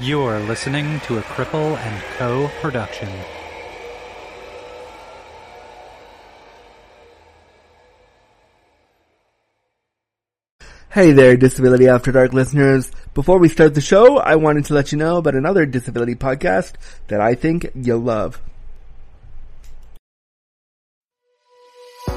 [0.00, 2.48] You're listening to a Cripple and Co.
[2.60, 3.08] production.
[10.88, 12.92] Hey there, Disability After Dark listeners.
[13.12, 16.74] Before we start the show, I wanted to let you know about another disability podcast
[17.08, 18.40] that I think you'll love.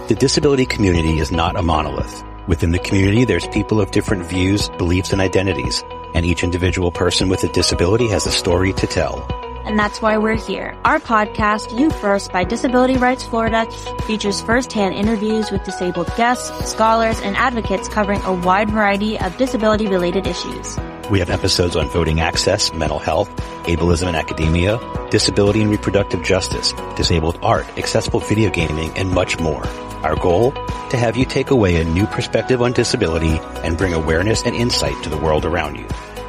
[0.08, 2.24] The disability community is not a monolith.
[2.48, 5.84] Within the community, there's people of different views, beliefs, and identities,
[6.14, 9.28] and each individual person with a disability has a story to tell
[9.66, 10.78] and that's why we're here.
[10.84, 13.70] Our podcast, You First by Disability Rights Florida,
[14.06, 19.88] features firsthand interviews with disabled guests, scholars, and advocates covering a wide variety of disability
[19.88, 20.78] related issues.
[21.10, 23.30] We have episodes on voting access, mental health,
[23.66, 29.66] ableism in academia, disability and reproductive justice, disabled art, accessible video gaming, and much more.
[30.04, 30.52] Our goal?
[30.52, 35.02] To have you take away a new perspective on disability and bring awareness and insight
[35.04, 35.88] to the world around you.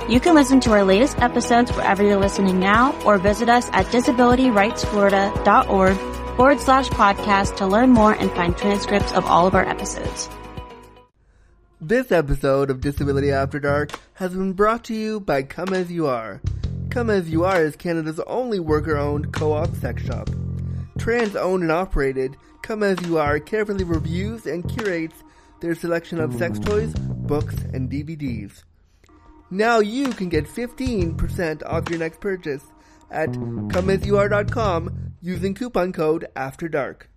[0.09, 3.87] You can listen to our latest episodes wherever you're listening now or visit us at
[3.87, 5.97] disabilityrightsflorida.org
[6.37, 10.29] forward slash podcast to learn more and find transcripts of all of our episodes.
[11.81, 16.07] This episode of Disability After Dark has been brought to you by Come As You
[16.07, 16.41] Are.
[16.91, 20.31] Come As You Are is Canada's only worker-owned co-op sex shop.
[20.99, 25.17] Trans-owned and operated, Come As You Are carefully reviews and curates
[25.61, 28.63] their selection of sex toys, books, and DVDs.
[29.51, 32.63] Now you can get 15% off your next purchase
[33.11, 37.11] at comeasyouare.com using coupon code After Dark.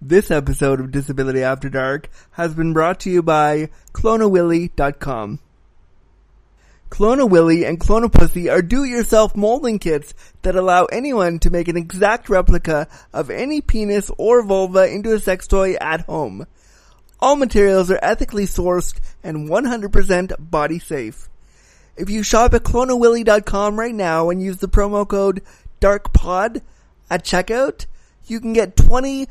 [0.00, 5.40] This episode of Disability After Dark has been brought to you by cloneawilly.com.
[6.94, 12.86] Clone-A-Willy and Clone-A-Pussy are do-it-yourself molding kits that allow anyone to make an exact replica
[13.12, 16.46] of any penis or vulva into a sex toy at home.
[17.18, 21.28] All materials are ethically sourced and 100% body safe.
[21.96, 25.42] If you shop at cloneawilly.com right now and use the promo code
[25.80, 26.62] DARKPOD
[27.10, 27.86] at checkout,
[28.26, 29.26] you can get 20%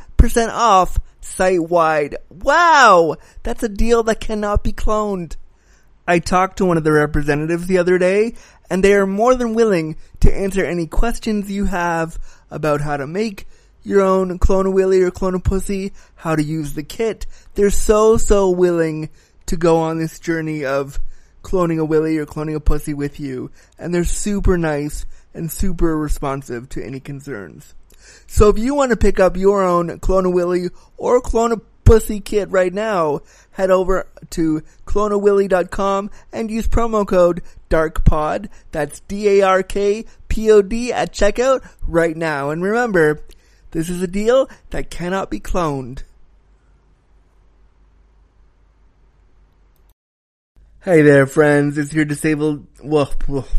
[0.49, 2.17] off site wide.
[2.29, 3.15] Wow!
[3.43, 5.37] That's a deal that cannot be cloned.
[6.07, 8.35] I talked to one of the representatives the other day
[8.69, 12.19] and they are more than willing to answer any questions you have
[12.49, 13.47] about how to make
[13.83, 17.25] your own Clone-A-Willy or Clone-A-Pussy, how to use the kit.
[17.55, 19.09] They're so, so willing
[19.45, 20.99] to go on this journey of
[21.43, 23.51] cloning a Willy or cloning a Pussy with you.
[23.77, 27.75] And they're super nice and super responsive to any concerns.
[28.27, 31.21] So if you want to pick up your own Clone-A-Willy or
[31.83, 33.21] Clone-A-Pussy kit right now,
[33.51, 38.49] head over to cloneawilly.com and use promo code DARKPOD.
[38.71, 42.49] That's D-A-R-K-P-O-D at checkout right now.
[42.49, 43.19] And remember,
[43.71, 46.03] this is a deal that cannot be cloned.
[50.83, 51.77] Hey there, friends.
[51.77, 52.67] It's your disabled.
[52.83, 53.09] Well,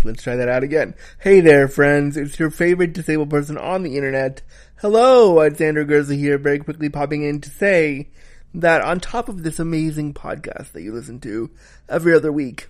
[0.04, 0.94] let's try that out again.
[1.18, 2.18] Hey there, friends.
[2.18, 4.42] It's your favorite disabled person on the internet.
[4.76, 8.10] Hello, it's Andrew Gurza here, very quickly popping in to say
[8.52, 11.50] that on top of this amazing podcast that you listen to
[11.88, 12.68] every other week,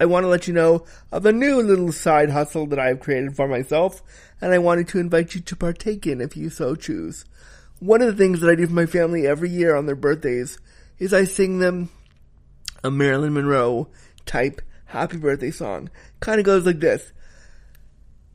[0.00, 3.00] I want to let you know of a new little side hustle that I have
[3.00, 4.02] created for myself,
[4.40, 7.26] and I wanted to invite you to partake in if you so choose.
[7.78, 10.58] One of the things that I do for my family every year on their birthdays
[10.98, 11.90] is I sing them
[12.84, 13.88] a Marilyn Monroe
[14.26, 15.90] type happy birthday song.
[16.20, 17.12] Kind of goes like this.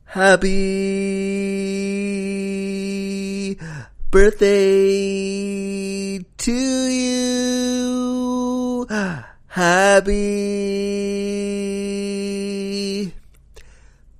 [0.05, 0.47] Happy
[4.09, 4.57] birthday
[6.19, 7.27] to you.
[9.47, 10.13] Happy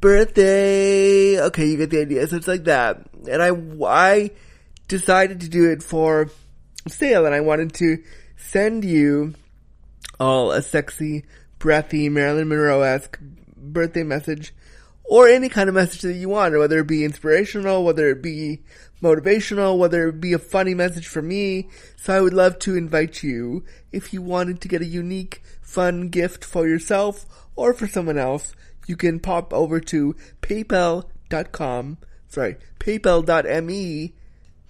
[0.02, 1.40] birthday.
[1.42, 2.28] Okay, you get the idea.
[2.28, 3.08] So it's like that.
[3.30, 3.52] And I,
[3.86, 4.32] I
[4.88, 6.30] decided to do it for
[6.88, 8.04] sale and I wanted to
[8.38, 9.34] send you
[10.19, 11.25] all a sexy,
[11.59, 13.19] breathy Marilyn Monroe-esque
[13.55, 14.53] birthday message
[15.03, 18.59] or any kind of message that you want, whether it be inspirational, whether it be
[19.01, 21.69] motivational, whether it be a funny message for me.
[21.95, 26.09] So I would love to invite you, if you wanted to get a unique, fun
[26.09, 28.53] gift for yourself or for someone else,
[28.85, 31.97] you can pop over to paypal.com,
[32.28, 34.13] sorry, paypal.me,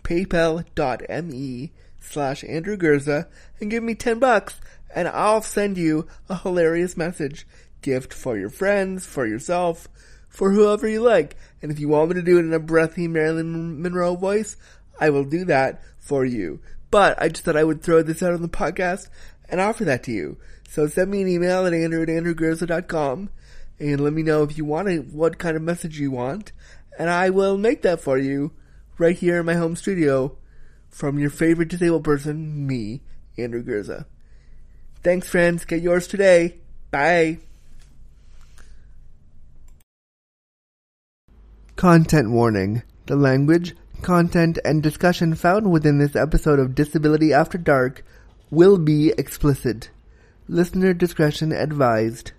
[0.04, 3.28] paypal.me slash Andrew Gurza
[3.60, 4.62] and give me 10 bucks
[4.94, 7.48] and I'll send you a hilarious message.
[7.82, 9.88] Gift for your friends, for yourself,
[10.30, 11.36] for whoever you like.
[11.62, 14.58] And if you want me to do it in a breathy Marilyn Monroe voice,
[15.00, 16.60] I will do that for you.
[16.90, 19.10] But I just thought I would throw this out on the podcast
[19.50, 20.38] and offer that to you.
[20.68, 23.30] So send me an email at andrew at andrewgurza.com
[23.80, 26.52] and let me know if you want it, what kind of message you want,
[26.98, 28.52] and I will make that for you
[28.98, 30.38] right here in my home studio
[30.90, 33.02] from your favorite disabled person, me,
[33.38, 34.06] Andrew Gurza.
[35.04, 35.66] Thanks, friends.
[35.66, 36.56] Get yours today.
[36.92, 37.40] Bye.
[41.76, 42.82] Content warning.
[43.06, 48.04] The language, content, and discussion found within this episode of Disability After Dark
[48.50, 49.90] will be explicit.
[50.48, 52.32] Listener discretion advised.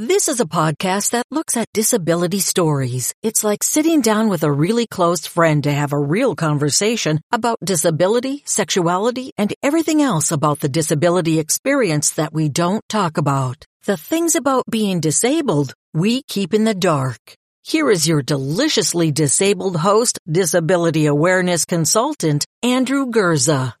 [0.00, 3.12] This is a podcast that looks at disability stories.
[3.22, 7.58] It's like sitting down with a really close friend to have a real conversation about
[7.62, 13.66] disability, sexuality, and everything else about the disability experience that we don't talk about.
[13.84, 17.20] The things about being disabled we keep in the dark.
[17.62, 23.74] Here is your deliciously disabled host, disability awareness consultant, Andrew Gurza.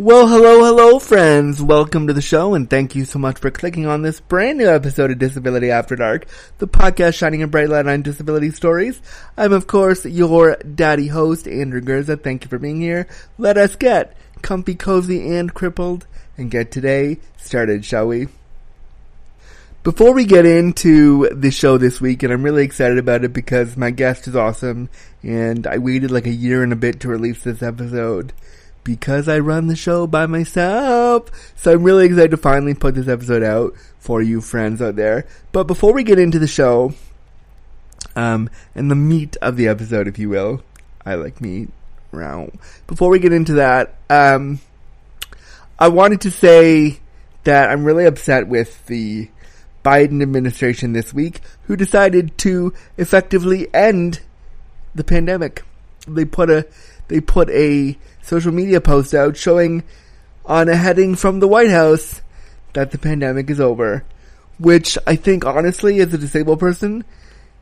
[0.00, 1.62] Well, hello, hello, friends.
[1.62, 4.66] Welcome to the show, and thank you so much for clicking on this brand new
[4.66, 6.26] episode of Disability After Dark,
[6.56, 9.02] the podcast shining a bright light on disability stories.
[9.36, 12.18] I'm, of course, your daddy host, Andrew Gurza.
[12.18, 13.08] Thank you for being here.
[13.36, 16.06] Let us get comfy, cozy, and crippled,
[16.38, 18.28] and get today started, shall we?
[19.82, 23.76] Before we get into the show this week, and I'm really excited about it because
[23.76, 24.88] my guest is awesome,
[25.22, 28.32] and I waited like a year and a bit to release this episode
[28.84, 31.28] because I run the show by myself.
[31.56, 35.26] So I'm really excited to finally put this episode out for you friends out there.
[35.52, 36.94] But before we get into the show,
[38.16, 40.62] um, and the meat of the episode, if you will,
[41.04, 41.70] I like meat.
[42.86, 44.58] Before we get into that, um,
[45.78, 46.98] I wanted to say
[47.44, 49.28] that I'm really upset with the
[49.84, 54.20] Biden administration this week who decided to effectively end
[54.94, 55.62] the pandemic.
[56.08, 56.66] They put a
[57.08, 59.82] they put a social media post out showing
[60.44, 62.22] on a heading from the White House
[62.72, 64.04] that the pandemic is over,
[64.58, 67.04] which I think honestly as a disabled person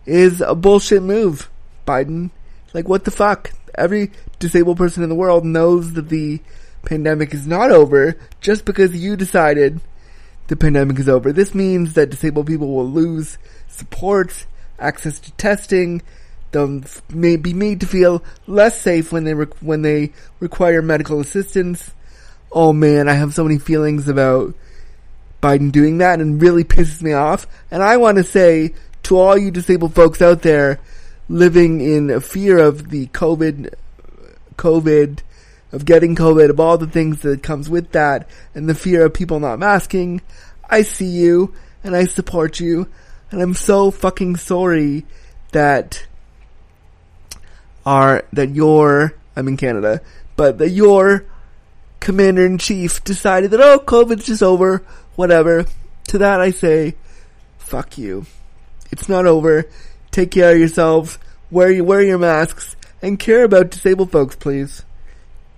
[0.06, 1.50] is a bullshit move.
[1.86, 2.30] Biden,
[2.74, 3.52] like what the fuck?
[3.74, 6.40] Every disabled person in the world knows that the
[6.84, 9.80] pandemic is not over just because you decided
[10.48, 11.32] the pandemic is over.
[11.32, 13.38] This means that disabled people will lose
[13.68, 14.46] support,
[14.78, 16.02] access to testing,
[16.50, 21.20] they'll may be made to feel less safe when they re- when they require medical
[21.20, 21.92] assistance.
[22.50, 24.54] Oh man, I have so many feelings about
[25.42, 27.46] Biden doing that and really pisses me off.
[27.70, 28.74] And I want to say
[29.04, 30.80] to all you disabled folks out there
[31.28, 33.74] living in fear of the COVID,
[34.56, 35.20] COVID,
[35.72, 39.14] of getting COVID, of all the things that comes with that, and the fear of
[39.14, 40.22] people not masking,
[40.68, 41.54] I see you
[41.84, 42.88] and I support you,
[43.30, 45.04] and I'm so fucking sorry
[45.52, 46.06] that
[47.88, 50.02] are that your I'm in Canada,
[50.36, 51.24] but that your
[52.00, 54.84] commander in chief decided that oh COVID's just over,
[55.16, 55.64] whatever.
[56.08, 56.96] To that I say,
[57.56, 58.26] fuck you.
[58.92, 59.64] It's not over.
[60.10, 61.18] Take care of yourselves.
[61.50, 64.84] Wear your, wear your masks and care about disabled folks, please.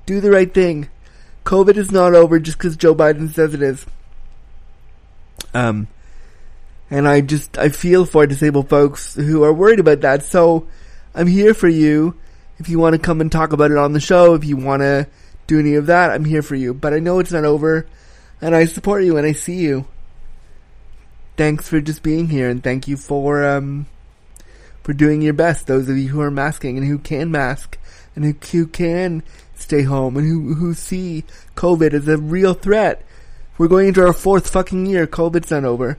[0.07, 0.89] Do the right thing.
[1.45, 3.85] COVID is not over just because Joe Biden says it is.
[5.53, 5.89] Um,
[6.91, 10.23] and I just, I feel for disabled folks who are worried about that.
[10.23, 10.69] So
[11.13, 12.20] I'm here for you.
[12.61, 14.83] If you want to come and talk about it on the show, if you want
[14.83, 15.09] to
[15.49, 16.73] do any of that, I'm here for you.
[16.73, 17.87] But I know it's not over
[18.41, 19.87] and I support you and I see you.
[21.37, 23.87] Thanks for just being here and thank you for, um,
[24.85, 25.67] for doing your best.
[25.67, 27.79] Those of you who are masking and who can mask
[28.15, 29.25] and who, who can
[29.57, 31.25] stay home and who, who see
[31.57, 33.05] COVID as a real threat
[33.61, 35.07] we're going into our fourth fucking year.
[35.07, 35.99] COVID's not over.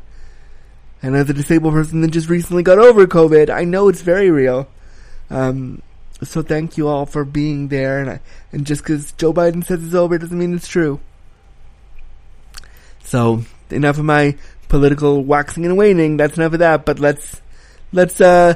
[1.03, 4.31] And as a disabled person that just recently got over COVID, I know it's very
[4.31, 4.67] real.
[5.29, 5.83] Um,
[6.23, 7.99] so thank you all for being there.
[7.99, 8.19] And, I,
[8.51, 10.99] and just because Joe Biden says it's over doesn't mean it's true.
[13.03, 14.37] So enough of my
[14.69, 16.17] political waxing and waning.
[16.17, 16.85] That's enough of that.
[16.85, 17.41] But let's
[17.91, 18.53] let's uh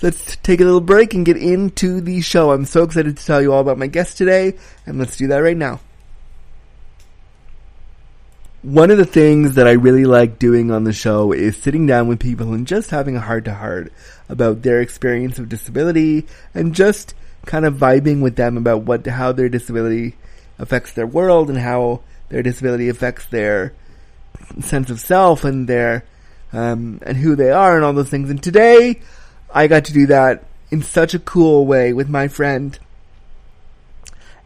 [0.00, 2.50] let's take a little break and get into the show.
[2.50, 4.54] I'm so excited to tell you all about my guest today,
[4.86, 5.80] and let's do that right now
[8.62, 12.06] one of the things that I really like doing on the show is sitting down
[12.06, 13.92] with people and just having a heart to heart
[14.28, 17.14] about their experience of disability and just
[17.44, 20.14] kind of vibing with them about what how their disability
[20.60, 23.74] affects their world and how their disability affects their
[24.60, 26.04] sense of self and their
[26.52, 28.30] um, and who they are and all those things.
[28.30, 29.00] And today,
[29.52, 32.78] I got to do that in such a cool way with my friend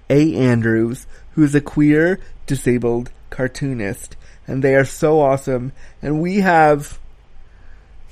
[0.09, 0.35] A.
[0.35, 4.17] Andrews, who is a queer disabled cartoonist,
[4.47, 5.71] and they are so awesome.
[6.01, 6.99] And we have,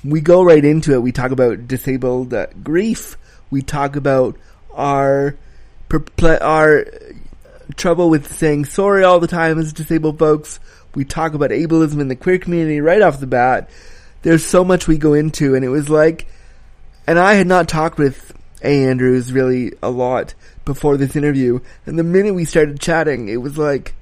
[0.03, 1.01] we go right into it.
[1.01, 3.17] We talk about disabled uh, grief.
[3.49, 4.37] We talk about
[4.73, 5.35] our
[5.89, 6.85] perple- our
[7.75, 10.59] trouble with saying sorry all the time as disabled folks.
[10.93, 13.71] We talk about ableism in the queer community right off the bat.
[14.21, 16.27] There's so much we go into, and it was like,
[17.07, 18.33] and I had not talked with.
[18.65, 20.33] Andrews really a lot
[20.65, 23.95] before this interview, and the minute we started chatting, it was like,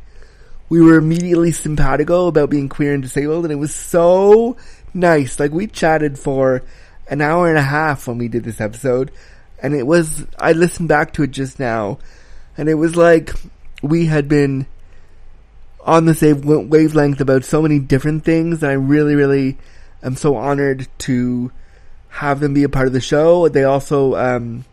[0.70, 4.58] we were immediately simpatico about being queer and disabled, and it was so
[4.94, 5.40] nice.
[5.40, 6.64] Like we chatted for
[7.08, 9.12] an hour and a half when we did this episode,
[9.62, 12.00] and it was I listened back to it just now,
[12.58, 13.34] and it was like
[13.82, 14.66] we had been
[15.86, 19.58] on the same wavelength about so many different things, and I really, really
[20.02, 21.52] am so honored to
[22.14, 23.50] have them be a part of the show.
[23.50, 24.66] They also um,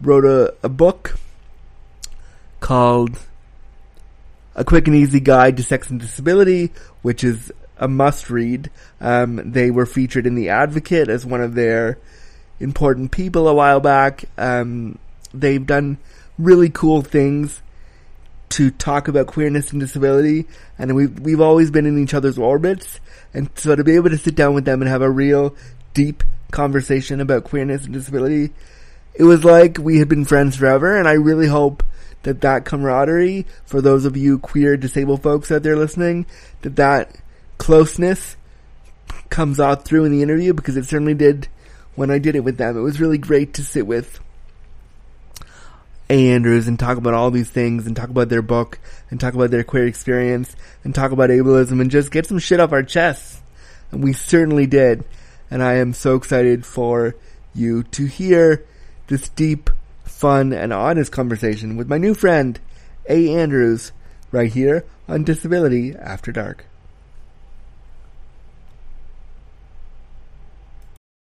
[0.00, 1.18] wrote a, a book
[2.60, 3.18] called
[4.54, 6.70] A Quick and Easy Guide to Sex and Disability,
[7.02, 8.70] which is a must read.
[9.00, 11.98] Um, they were featured in The Advocate as one of their
[12.60, 14.26] important people a while back.
[14.38, 14.98] Um,
[15.34, 15.98] they've done
[16.38, 17.60] really cool things
[18.50, 20.46] to talk about queerness and disability,
[20.78, 23.00] and we've we've always been in each other's orbits,
[23.32, 25.56] and so to be able to sit down with them and have a real
[25.92, 26.22] deep
[26.54, 28.54] conversation about queerness and disability,
[29.14, 31.82] it was like we had been friends forever, and I really hope
[32.22, 36.26] that that camaraderie for those of you queer disabled folks out there listening,
[36.62, 37.16] that that
[37.58, 38.36] closeness
[39.28, 41.48] comes out through in the interview because it certainly did
[41.94, 42.76] when I did it with them.
[42.76, 44.20] It was really great to sit with.
[46.10, 48.78] Andrews and talk about all these things and talk about their book
[49.10, 52.60] and talk about their queer experience and talk about ableism and just get some shit
[52.60, 53.40] off our chests.
[53.90, 55.04] And we certainly did.
[55.50, 57.14] And I am so excited for
[57.54, 58.64] you to hear
[59.06, 59.70] this deep,
[60.04, 62.58] fun, and honest conversation with my new friend,
[63.08, 63.34] A.
[63.34, 63.92] Andrews,
[64.32, 66.66] right here on Disability After Dark.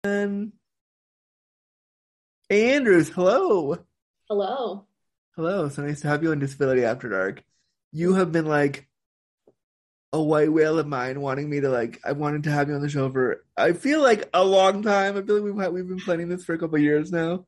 [0.04, 0.52] Um,
[2.48, 2.76] A.
[2.76, 3.78] Andrews, hello.
[4.28, 4.86] Hello.
[5.34, 5.68] Hello.
[5.68, 7.44] So nice to have you on Disability After Dark.
[7.92, 8.85] You have been like
[10.16, 12.80] a white whale of mine wanting me to like I wanted to have you on
[12.80, 15.16] the show for I feel like a long time.
[15.16, 17.46] I feel like we've had, we've been planning this for a couple years now.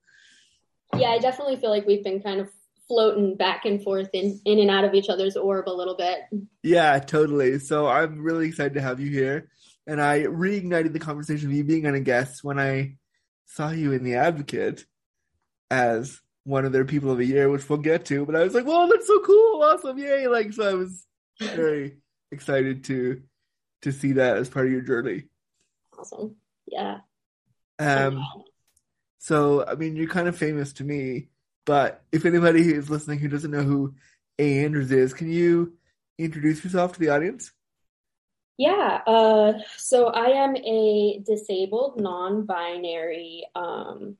[0.96, 2.48] Yeah, I definitely feel like we've been kind of
[2.86, 6.20] floating back and forth in in and out of each other's orb a little bit.
[6.62, 7.58] Yeah, totally.
[7.58, 9.48] So I'm really excited to have you here.
[9.86, 12.96] And I reignited the conversation of you being on a guest when I
[13.46, 14.84] saw you in The Advocate
[15.70, 18.26] as one of their people of the year, which we'll get to.
[18.26, 19.62] But I was like, "Whoa, that's so cool!
[19.62, 21.06] Awesome, yay!" Like, so I was
[21.40, 21.98] very
[22.30, 23.22] excited to
[23.82, 25.24] to see that as part of your journey.
[25.98, 26.98] Awesome, yeah.
[27.78, 28.24] Um,
[29.18, 31.28] so I mean, you're kind of famous to me,
[31.66, 33.94] but if anybody who's listening who doesn't know who
[34.38, 34.64] A.
[34.64, 35.74] Andrews is, can you
[36.18, 37.52] introduce yourself to the audience?
[38.56, 44.16] Yeah, uh, so I am a disabled, non-binary um,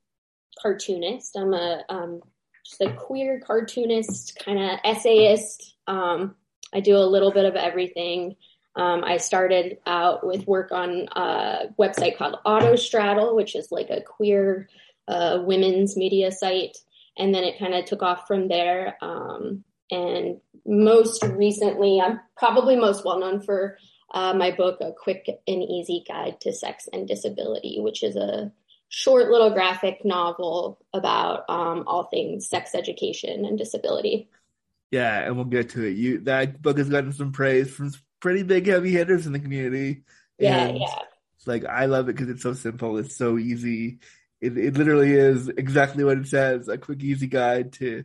[0.63, 1.37] cartoonist.
[1.37, 2.21] I'm a um,
[2.65, 5.75] just a queer cartoonist, kind of essayist.
[5.89, 6.37] Um,
[6.75, 8.37] I do a little bit of everything.
[8.77, 14.03] Um, I started out with work on a website called Autostraddle, which is like a
[14.03, 14.69] queer
[15.09, 16.79] uh, women's media site,
[17.17, 18.97] and then it kind of took off from there.
[19.01, 23.79] Um, and most recently, I'm probably most well known for
[24.13, 28.53] uh, my book, A Quick and Easy Guide to Sex and Disability, which is a
[28.89, 34.29] short little graphic novel about um, all things sex education and disability.
[34.91, 35.97] Yeah, and we'll get to it.
[35.97, 40.05] You that book has gotten some praise from pretty big heavy hitters in the community.
[40.39, 40.99] Yeah, and, yeah.
[41.47, 42.99] Like I love it because it's so simple.
[42.99, 43.99] It's so easy.
[44.41, 48.05] It it literally is exactly what it says: a quick, easy guide to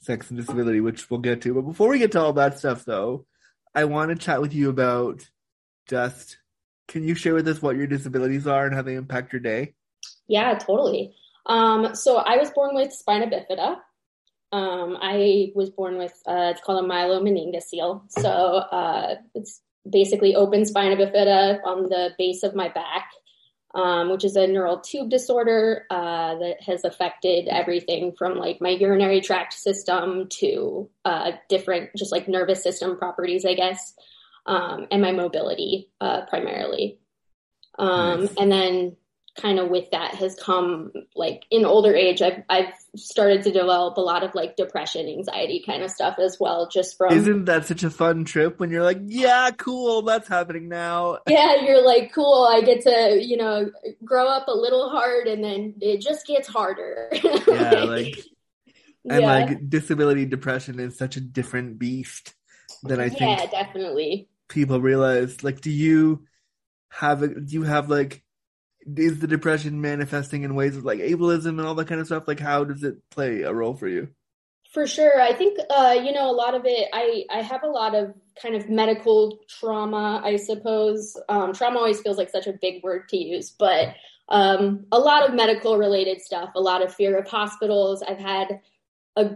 [0.00, 1.54] sex and disability, which we'll get to.
[1.54, 3.26] But before we get to all that stuff, though,
[3.74, 5.28] I want to chat with you about
[5.88, 6.38] just.
[6.88, 9.74] Can you share with us what your disabilities are and how they impact your day?
[10.26, 11.14] Yeah, totally.
[11.46, 13.76] Um, so I was born with spina bifida.
[14.52, 18.02] Um, I was born with uh, it's called a myelomeningocele.
[18.10, 23.10] So uh, it's basically open spina bifida on the base of my back,
[23.74, 28.70] um, which is a neural tube disorder uh, that has affected everything from like my
[28.70, 33.94] urinary tract system to uh, different just like nervous system properties, I guess,
[34.46, 36.98] um, and my mobility uh, primarily.
[37.78, 38.34] Um, nice.
[38.38, 38.96] And then
[39.40, 43.96] kind of with that has come like in older age I've I've started to develop
[43.96, 47.66] a lot of like depression, anxiety kind of stuff as well just from Isn't that
[47.66, 51.18] such a fun trip when you're like, yeah, cool, that's happening now.
[51.28, 53.70] Yeah, you're like, cool, I get to, you know,
[54.04, 57.08] grow up a little hard and then it just gets harder.
[57.48, 58.18] yeah, like
[59.08, 59.26] and yeah.
[59.26, 62.34] like disability depression is such a different beast
[62.82, 64.28] than I think Yeah, definitely.
[64.48, 66.26] People realize like do you
[66.90, 68.21] have a, do you have like
[68.96, 72.24] is the depression manifesting in ways of like ableism and all that kind of stuff?
[72.26, 74.08] Like, how does it play a role for you?
[74.72, 75.20] For sure.
[75.20, 78.14] I think, uh, you know, a lot of it, I, I have a lot of
[78.40, 81.14] kind of medical trauma, I suppose.
[81.28, 83.94] Um, trauma always feels like such a big word to use, but
[84.30, 88.02] um, a lot of medical related stuff, a lot of fear of hospitals.
[88.02, 88.60] I've had
[89.16, 89.32] a,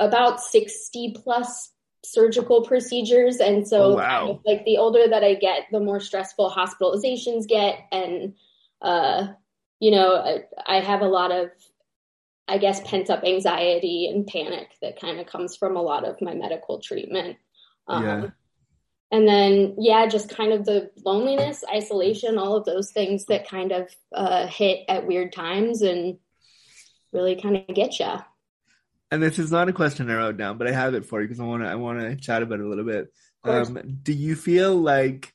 [0.00, 1.70] about 60 plus
[2.04, 3.36] surgical procedures.
[3.36, 4.18] And so, oh, wow.
[4.18, 7.78] kind of like, the older that I get, the more stressful hospitalizations get.
[7.92, 8.34] And,
[8.82, 9.28] uh,
[9.78, 11.50] you know, I, I have a lot of,
[12.46, 16.20] I guess, pent up anxiety and panic that kind of comes from a lot of
[16.20, 17.36] my medical treatment.
[17.86, 18.26] Um, Yeah.
[19.12, 23.72] And then, yeah, just kind of the loneliness, isolation, all of those things that kind
[23.72, 26.18] of uh, hit at weird times and
[27.12, 28.12] really kind of get you.
[29.10, 31.26] And this is not a question I wrote down, but I have it for you
[31.26, 33.12] because I want to I want to chat about it a little bit.
[33.42, 35.34] Um, do you feel like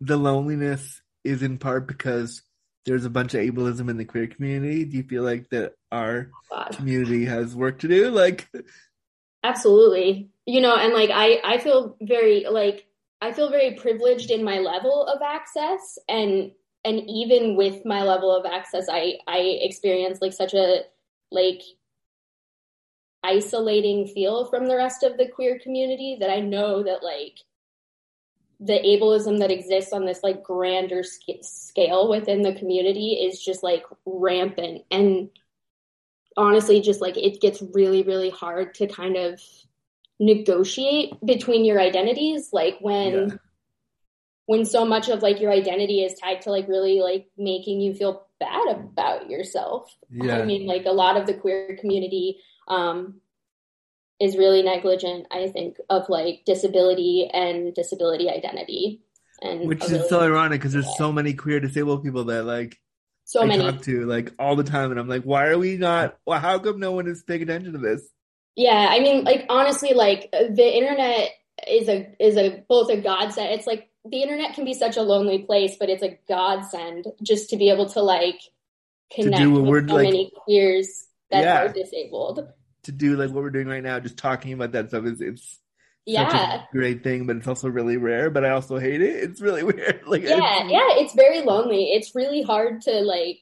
[0.00, 2.42] the loneliness is in part because
[2.86, 4.84] there's a bunch of ableism in the queer community?
[4.84, 6.76] Do you feel like that our God.
[6.76, 8.10] community has work to do?
[8.10, 8.48] Like,
[9.44, 10.30] Absolutely.
[10.46, 12.86] You know, and like I I feel very like
[13.20, 16.52] I feel very privileged in my level of access and
[16.84, 20.82] and even with my level of access I I experience like such a
[21.30, 21.62] like
[23.22, 27.38] isolating feel from the rest of the queer community that I know that like
[28.60, 33.62] the ableism that exists on this like grander sc- scale within the community is just
[33.62, 34.82] like rampant.
[34.90, 35.30] And
[36.36, 39.40] honestly just like it gets really really hard to kind of
[40.20, 43.36] negotiate between your identities like when Yeah.
[44.46, 47.92] when so much of like your identity is tied to like really like making you
[47.92, 49.94] feel bad about yourself.
[50.10, 53.20] Yeah, i mean like a lot of the queer community um
[54.20, 59.00] is really negligent i think of like disability and disability identity
[59.42, 62.76] and which is really- so ironic because there's so many queer disabled people that like
[63.24, 65.76] so I many talk to like all the time, and I'm like, why are we
[65.76, 66.16] not?
[66.24, 68.08] Well, how come no one is paying attention to this?
[68.56, 71.28] Yeah, I mean, like honestly, like the internet
[71.68, 73.50] is a is a both a godsend.
[73.50, 77.50] It's like the internet can be such a lonely place, but it's a godsend just
[77.50, 78.40] to be able to like
[79.14, 81.64] connect what with so like- many queers that Yeah.
[81.64, 82.48] are disabled.
[82.84, 85.42] To do like what we're doing right now, just talking about that stuff is it's
[85.42, 85.58] such
[86.06, 88.30] Yeah, a great thing, but it's also really rare.
[88.30, 89.22] But I also hate it.
[89.24, 90.02] It's really weird.
[90.06, 91.02] Like, yeah, it's- yeah.
[91.02, 91.92] It's very lonely.
[91.92, 93.40] It's really hard to like.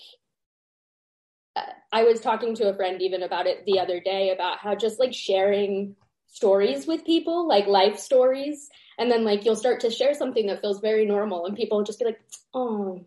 [1.92, 4.98] I was talking to a friend even about it the other day about how just
[5.00, 5.96] like sharing
[6.26, 8.68] stories with people, like life stories,
[8.98, 11.84] and then like you'll start to share something that feels very normal, and people will
[11.84, 12.20] just be like,
[12.52, 13.06] "Oh."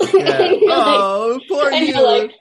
[0.14, 0.40] Yeah.
[0.52, 1.86] You're like- oh, poor you.
[1.94, 2.32] you're like,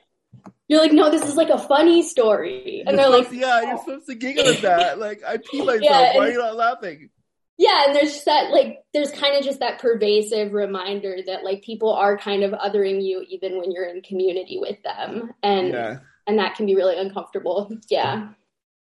[0.70, 3.62] you're like, no, this is like a funny story, and You're they're like, to- yeah,
[3.64, 5.00] you're supposed to giggle at that.
[5.06, 5.82] Like, I pee myself.
[5.84, 7.10] Yeah, Why are you not laughing?
[7.58, 11.62] yeah, and there's just that like, there's kind of just that pervasive reminder that like
[11.64, 15.98] people are kind of othering you even when you're in community with them, and Yeah.
[16.26, 17.70] and that can be really uncomfortable.
[17.90, 18.30] Yeah.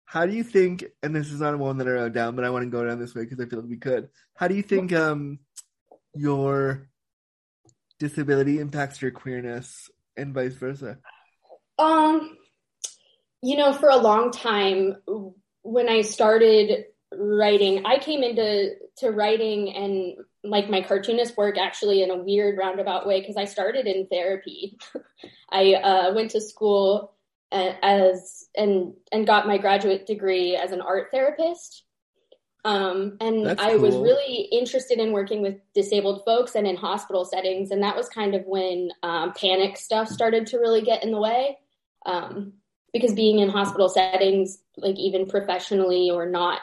[0.06, 0.84] How do you think?
[1.02, 2.98] And this is not one that I wrote down, but I want to go down
[2.98, 4.08] this way because I feel like we could.
[4.36, 5.38] How do you think um
[6.14, 6.88] your
[7.98, 10.98] disability impacts your queerness and vice versa?
[11.78, 12.36] Um,
[13.42, 14.96] you know, for a long time,
[15.62, 22.02] when I started writing, I came into to writing and like my cartoonist work actually
[22.02, 24.78] in a weird roundabout way because I started in therapy.
[25.50, 27.14] I uh, went to school
[27.54, 31.84] as and and got my graduate degree as an art therapist.
[32.64, 37.26] Um, and That's I was really interested in working with disabled folks and in hospital
[37.26, 41.12] settings, and that was kind of when um, panic stuff started to really get in
[41.12, 41.58] the way.
[42.04, 42.54] Um,
[42.92, 46.60] because being in hospital settings, like even professionally or not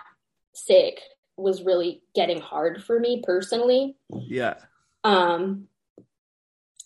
[0.54, 1.01] sick,
[1.38, 3.95] was really getting hard for me personally.
[4.10, 4.56] Yeah.
[5.04, 5.67] Um,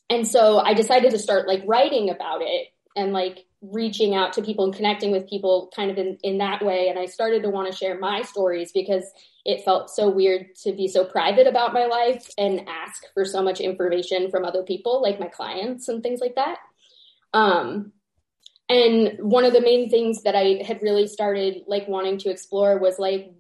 [0.10, 4.42] and so I decided to start like writing about it and like reaching out to
[4.42, 6.90] people and connecting with people kind of in, in that way.
[6.90, 9.04] And I started to want to share my stories because
[9.44, 13.42] it felt so weird to be so private about my life and ask for so
[13.42, 16.58] much information from other people, like my clients and things like that.
[17.34, 17.92] Um,
[18.70, 22.80] and one of the main things that I had really started like wanting to explore
[22.80, 23.32] was like,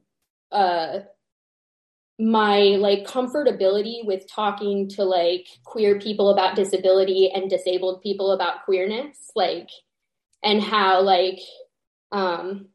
[0.51, 0.99] uh,
[2.17, 8.63] my like comfortability with talking to like queer people about disability and disabled people about
[8.63, 9.69] queerness like
[10.41, 11.39] and how like
[12.13, 12.67] um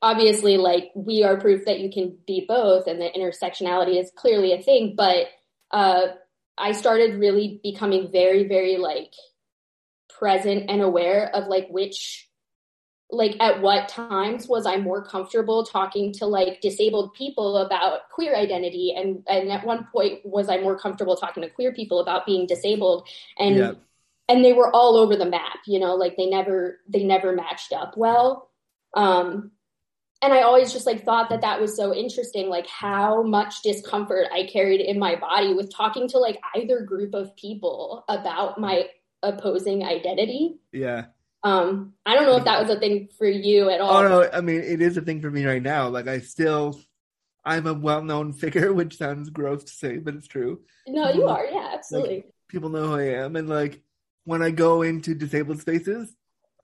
[0.00, 4.52] obviously like we are proof that you can be both and that intersectionality is clearly
[4.52, 5.26] a thing but
[5.72, 6.06] uh
[6.56, 9.12] i started really becoming very very like
[10.22, 12.28] present and aware of like which
[13.10, 18.36] like at what times was I more comfortable talking to like disabled people about queer
[18.36, 18.94] identity?
[18.96, 22.46] And and at one point was I more comfortable talking to queer people about being
[22.46, 23.08] disabled?
[23.36, 23.72] And Yeah.
[24.28, 27.72] and they were all over the map you know like they never they never matched
[27.72, 28.48] up well.
[28.94, 29.50] Um
[30.22, 34.28] and I always just like thought that that was so interesting like how much discomfort
[34.32, 38.86] I carried in my body with talking to like either group of people about my
[39.22, 41.06] opposing identity Yeah.
[41.44, 43.96] um, I don't know if that was a thing for you at all.
[43.96, 45.88] Oh no, I mean it is a thing for me right now.
[45.88, 46.80] Like I still
[47.44, 50.60] I'm a well known figure, which sounds gross to say, but it's true.
[50.86, 51.44] No, you are.
[51.46, 52.24] Yeah, absolutely.
[52.48, 53.80] People know who I am and like
[54.24, 56.14] when I go into disabled spaces,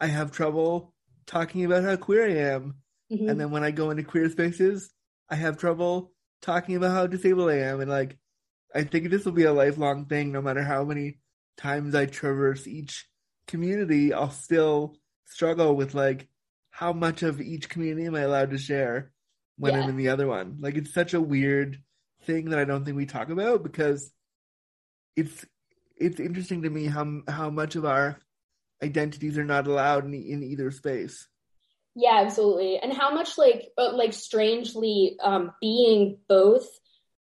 [0.01, 0.95] I have trouble
[1.27, 2.77] talking about how queer I am.
[3.13, 3.29] Mhm.
[3.31, 4.93] And then when I go into queer spaces,
[5.29, 7.81] I have trouble talking about how disabled I am.
[7.81, 8.17] And like,
[8.75, 10.31] I think this will be a lifelong thing.
[10.31, 11.19] No matter how many
[11.59, 13.07] times I traverse each
[13.47, 16.29] community, I'll still struggle with like,
[16.71, 19.13] how much of each community am I allowed to share
[19.59, 19.83] when Yeah.
[19.83, 20.59] I'm in the other one?
[20.61, 21.79] Like, it's such a weird
[22.23, 24.13] thing that I don't think we talk about because
[25.17, 25.45] it's
[25.97, 28.19] it's interesting to me how how much of our
[28.83, 31.27] identities are not allowed in, in either space.
[31.97, 32.79] Yeah, absolutely.
[32.79, 36.69] And how much like uh, like strangely um being both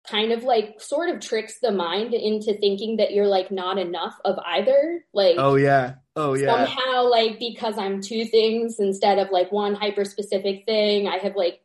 [0.10, 4.16] kind of like sort of tricks the mind into thinking that you're like not enough
[4.26, 5.04] of either.
[5.14, 5.96] Like Oh yeah.
[6.16, 6.66] Oh yeah.
[6.66, 11.36] somehow like because I'm two things instead of like one hyper specific thing, I have
[11.36, 11.62] like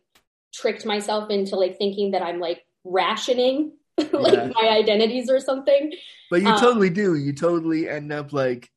[0.53, 4.51] tricked myself into like thinking that I'm like rationing like Yeah.
[4.55, 5.93] my identities or something.
[6.31, 7.15] But you um, totally do.
[7.17, 8.71] You totally end up like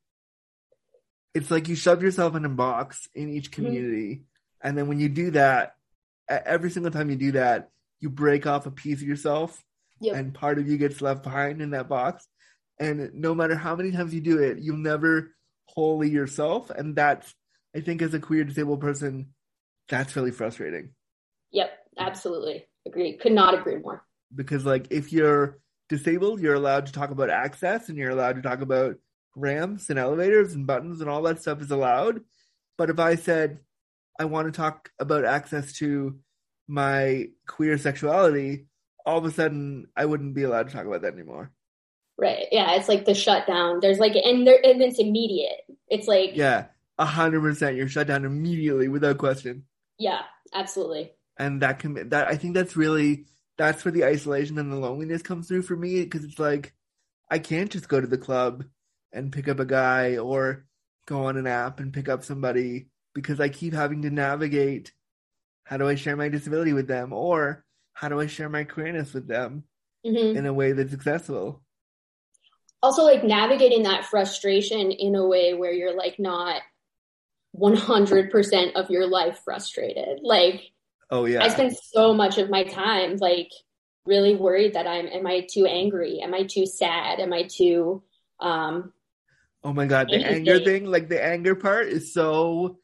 [1.34, 3.66] it's like you shove yourself in a box in each Mm-hmm.
[3.66, 4.24] community,
[4.62, 5.76] and then when you do that,
[6.30, 7.70] every single time you do that,
[8.04, 9.64] you break off a piece of yourself,
[10.02, 10.16] Yep.
[10.18, 12.28] and part of you gets left behind in that box.
[12.80, 15.32] And no matter how many times you do it, you'll never
[15.68, 17.34] wholly yourself, and that's
[17.76, 19.30] I think as a queer disabled person,
[19.90, 20.90] that's really frustrating.
[21.52, 22.68] Yep, absolutely.
[22.86, 23.18] Agree.
[23.18, 24.04] Could not agree more.
[24.36, 28.42] because like if you're disabled you're allowed to talk about access and you're allowed to
[28.42, 28.96] talk about
[29.36, 32.22] ramps and elevators and buttons and all that stuff is allowed
[32.78, 33.60] but if i said
[34.20, 36.18] i want to talk about access to
[36.68, 38.66] my queer sexuality
[39.06, 41.52] all of a sudden i wouldn't be allowed to talk about that anymore
[42.18, 42.46] Right.
[42.52, 43.80] Yeah, it's like the shutdown.
[43.82, 45.62] There's like and there and it's immediate.
[45.90, 46.66] It's like yeah
[47.00, 49.64] a hundred percent you're shut down immediately without question
[49.98, 50.22] yeah,
[50.54, 51.12] absolutely.
[51.38, 53.26] and that can that I think that's really
[53.58, 56.74] that's where the isolation and the loneliness comes through for me because it's like
[57.32, 58.64] I can't just go to the club
[59.12, 60.66] and pick up a guy or
[61.08, 64.94] go on an app and pick up somebody because I keep having to navigate
[65.64, 69.14] how do I share my disability with them or how do I share my queerness
[69.14, 69.64] with them
[70.06, 71.62] hmm in a way that's accessible.
[72.82, 76.62] Also like navigating that frustration in a way where you're like not
[77.58, 80.20] 100% of your life frustrated.
[80.22, 80.62] Like
[81.10, 81.44] Oh yeah.
[81.44, 83.52] I spend so much of my time like
[84.06, 86.20] really worried that I'm am I too angry?
[86.22, 87.20] Am I too sad?
[87.20, 88.04] Am I too
[88.40, 88.92] um
[89.64, 90.36] Oh my god, the Anything.
[90.36, 92.80] anger thing, like the anger part is so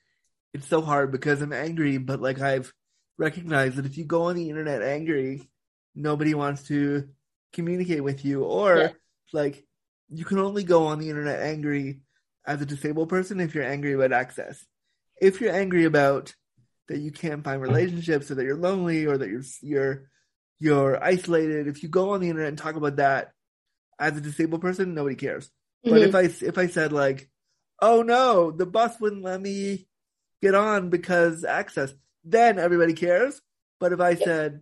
[0.53, 2.73] it's so hard because I'm angry, but like I've
[3.17, 5.49] recognized that if you go on the internet angry,
[5.95, 7.09] nobody wants to
[7.53, 8.89] communicate with you or Yeah.
[9.33, 9.65] like
[10.09, 12.01] you can only go on the internet angry
[12.45, 14.65] as a disabled person if you're angry about access.
[15.21, 16.33] If you're angry about
[16.88, 20.09] that you can't find relationships or that you're lonely or that you're you're
[20.59, 23.31] you're isolated, if you go on the internet and talk about that
[23.99, 25.49] as a disabled person, nobody cares.
[25.83, 26.07] But mhm.
[26.07, 27.29] if I if I said like,
[27.81, 29.88] "Oh no, the bus wouldn't let me
[30.41, 33.41] get on because access," then everybody cares.
[33.80, 34.62] But if I said,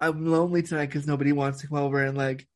[0.00, 2.46] "I'm lonely tonight because nobody wants to come over and like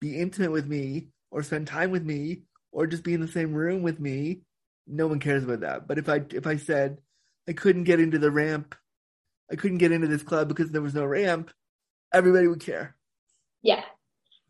[0.00, 3.54] be intimate with me or spend time with me or just be in the same
[3.54, 4.42] room with me,"
[4.86, 5.88] no one cares about that.
[5.88, 6.98] But if I if I said
[7.48, 8.74] I couldn't get into the ramp,
[9.50, 11.50] I couldn't get into this club because there was no ramp,
[12.12, 12.94] everybody would care.
[13.62, 13.82] Yeah.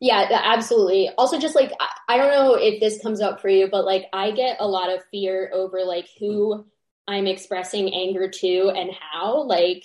[0.00, 1.10] Yeah, absolutely.
[1.18, 4.06] Also, just like, I, I don't know if this comes up for you, but like,
[4.12, 6.66] I get a lot of fear over like who
[7.08, 9.42] I'm expressing anger to and how.
[9.42, 9.84] Like,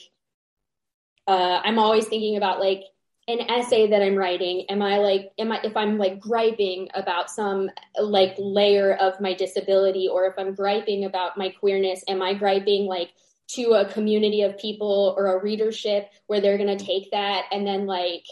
[1.25, 2.83] uh, I'm always thinking about like
[3.29, 4.65] an essay that I'm writing.
[4.69, 9.33] Am I like, am I, if I'm like griping about some like layer of my
[9.33, 13.11] disability or if I'm griping about my queerness, am I griping like
[13.55, 17.65] to a community of people or a readership where they're going to take that and
[17.65, 18.25] then like,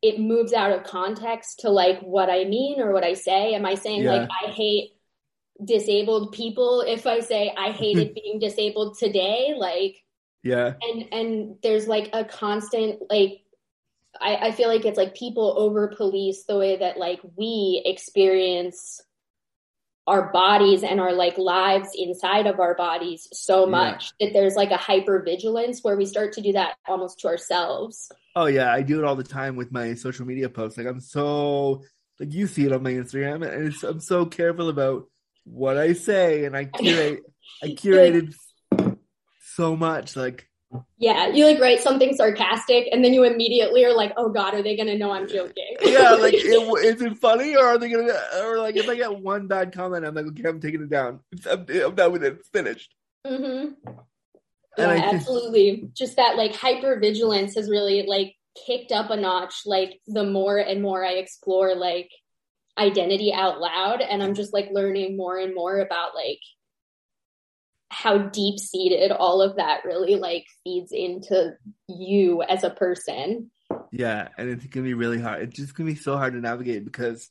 [0.00, 3.54] it moves out of context to like what I mean or what I say.
[3.54, 4.12] Am I saying Yeah.
[4.12, 4.92] like I hate
[5.64, 9.54] disabled people if I say I hated being disabled today?
[9.56, 9.96] Like
[10.42, 10.74] Yeah.
[10.82, 13.40] and and there's like a constant like
[14.20, 19.00] I, I feel like it's like people over police the way that like we experience
[20.06, 23.70] our bodies and our like lives inside of our bodies so Yeah.
[23.70, 27.28] much that there's like a hyper vigilance where we start to do that almost to
[27.28, 28.10] ourselves.
[28.34, 30.78] Oh yeah, I do it all the time with my social media posts.
[30.78, 31.82] Like I'm so
[32.18, 35.04] like you see it on my Instagram, and it's, I'm so careful about
[35.50, 37.20] what I say, and I curate.
[37.62, 38.34] I curated
[39.54, 40.14] so much.
[40.16, 40.48] Like
[40.98, 44.62] Yeah, you like write something sarcastic and then you immediately are like, "Oh God, are
[44.62, 48.12] they gonna know I'm joking?" yeah, like it, is it funny or are they gonna?
[48.42, 51.20] Or like if I get one bad comment, I'm like, okay, I'm taking it down.
[51.50, 52.34] I'm, I'm done with it.
[52.34, 52.94] It's finished.
[53.26, 53.74] hmm And
[54.76, 55.88] Yeah, I just- absolutely.
[55.94, 58.34] Just that like hyper vigilance has really like
[58.66, 59.62] kicked up a notch.
[59.66, 62.10] Like the more and more I explore like
[62.78, 66.40] identity out loud and I'm just like learning more and more about like
[67.90, 71.54] how deep seated all of that really like feeds into
[71.88, 73.50] you as a person.
[73.90, 75.42] Yeah, and it's gonna be really hard.
[75.42, 77.30] It's just gonna be so hard to navigate because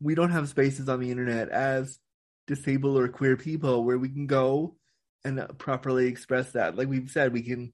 [0.00, 1.98] we don't have spaces on the internet as
[2.46, 4.76] disabled or queer people where we can go
[5.24, 6.76] and properly express that.
[6.76, 7.72] Like we've said, we can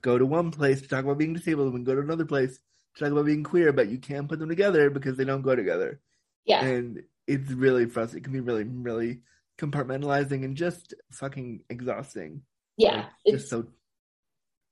[0.00, 2.24] go to one place to talk about being disabled, and we can go to another
[2.24, 2.58] place
[2.96, 5.54] to talk about being queer, but you can't put them together because they don't go
[5.54, 6.00] together.
[6.48, 6.64] Yeah.
[6.64, 8.22] And it's really frustrating.
[8.22, 9.20] It can be really, really
[9.60, 12.42] compartmentalizing and just fucking exhausting.
[12.76, 12.96] Yeah.
[12.96, 13.66] Like, It's just so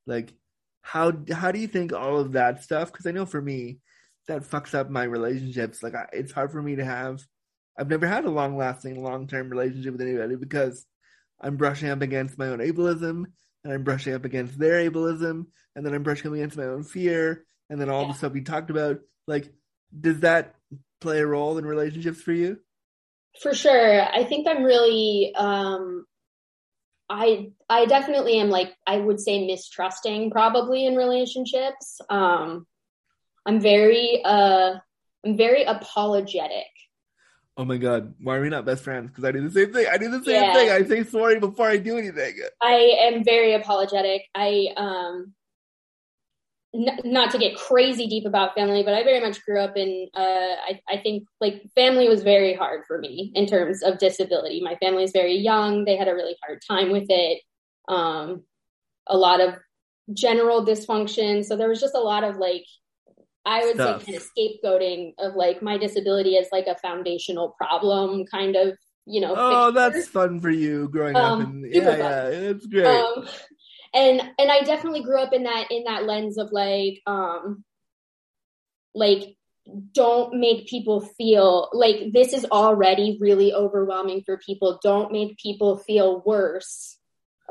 [0.06, 0.32] like
[0.82, 3.78] how how do you think all of that stuff because i know for me
[4.28, 7.20] that fucks up my relationships like I, it's hard for me to have
[7.76, 10.86] i've never had a long lasting long term relationship with anybody because
[11.40, 13.24] i'm brushing up against my own ableism
[13.64, 16.84] and i'm brushing up against their ableism and then i'm brushing up against my own
[16.84, 18.12] fear and then all Yeah.
[18.12, 19.52] the stuff we talked about like
[19.98, 20.54] does that
[21.00, 22.58] play a role in relationships for you
[23.42, 24.02] For sure.
[24.02, 26.06] I think I'm really um
[27.08, 32.00] I I definitely am like I would say mistrusting probably in relationships.
[32.10, 32.66] Um
[33.44, 34.74] I'm very uh
[35.24, 36.66] I'm very apologetic.
[37.56, 39.86] oh my god why are we not best friends because i do the same thing
[39.90, 40.52] i do the same Yeah.
[40.52, 44.22] thing i say sorry before i do anything I am very apologetic.
[44.34, 45.32] I um
[46.74, 50.08] n- not to get crazy deep about family, but I very much grew up in
[50.14, 50.20] uh
[50.68, 54.60] I I think like family was very hard for me in terms of disability.
[54.60, 55.84] My family is very young.
[55.84, 57.42] They had a really hard time with it.
[57.88, 58.42] Um
[59.06, 59.54] a lot of
[60.12, 61.44] general dysfunction.
[61.44, 62.64] So there was just a lot of like
[63.44, 64.02] I would Stuff.
[64.04, 68.76] say kind of scapegoating of like my disability as like a foundational problem kind of,
[69.06, 73.00] you know, Oh, that's fun for you growing Um, up, and yeah, yeah, it's great.
[73.00, 73.28] um
[73.96, 77.64] and and i definitely grew up in that in that lens of like um
[78.94, 79.36] like
[79.92, 85.78] don't make people feel like this is already really overwhelming for people don't make people
[85.78, 86.98] feel worse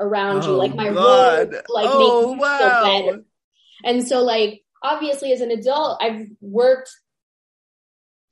[0.00, 1.52] around you Oh, like my God.
[1.52, 2.58] role like Oh, make you wow.
[2.58, 3.24] feel better
[3.84, 6.90] and so like obviously as an adult i've worked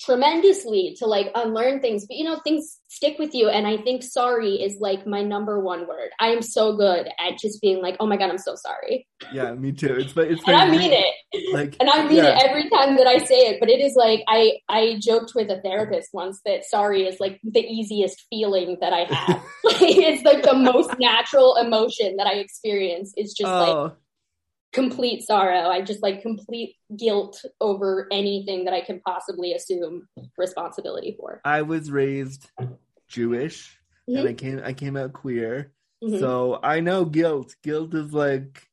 [0.00, 2.06] tremendously to like unlearn things.
[2.06, 3.48] But you know things stick with you.
[3.48, 6.10] And i think sorry is like my number one word.
[6.20, 9.06] I am so good at just being like oh my god i'm so sorry.
[9.32, 9.94] Yeah, me too.
[9.94, 11.52] It's it's and i mean it.
[11.52, 12.36] Like, and i mean yeah.
[12.36, 13.60] it every time that i say it.
[13.60, 17.40] But it is like i i joked with a therapist once that sorry is like
[17.42, 19.42] the easiest feeling that i have.
[19.64, 23.92] Like it's like the most natural emotion that i experience it's just like oh,
[24.74, 25.68] complete sorrow.
[25.68, 30.06] I just like complete guilt over anything that I can possibly assume
[30.36, 31.40] responsibility for.
[31.44, 32.50] I was raised
[33.08, 34.28] Jewish, and Mhm.
[34.28, 36.18] I came I came out queer, Mhm.
[36.18, 37.54] so I know guilt.
[37.62, 38.68] Guilt is like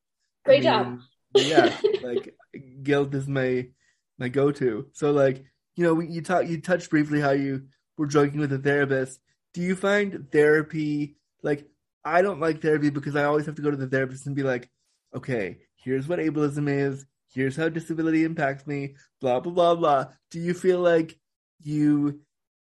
[0.46, 1.00] I Great job.
[1.36, 2.36] Yeah, like
[2.84, 3.70] guilt is my
[4.18, 4.88] my go to.
[4.94, 8.58] So like you know, you talk you touched briefly how you were joking with a
[8.58, 9.22] therapist.
[9.54, 11.68] Do you find therapy like
[12.04, 14.44] I don't like therapy because I always have to go to the therapist and be
[14.44, 14.70] like,
[15.16, 20.06] okay, here's what ableism is, here's how disability impacts me, blah blah blah blah.
[20.30, 21.20] Do you feel like
[21.60, 22.22] you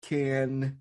[0.02, 0.78] can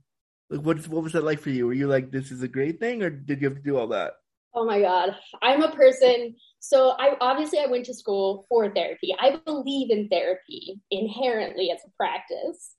[0.49, 1.67] like what what was that like for you?
[1.67, 3.87] Were you like this is a great thing or did you have to do all
[3.87, 4.13] that?
[4.53, 5.15] Oh my God.
[5.41, 6.35] I'm a person.
[6.59, 9.15] So I obviously I went to school for therapy.
[9.19, 12.75] I believe in therapy inherently as a practice.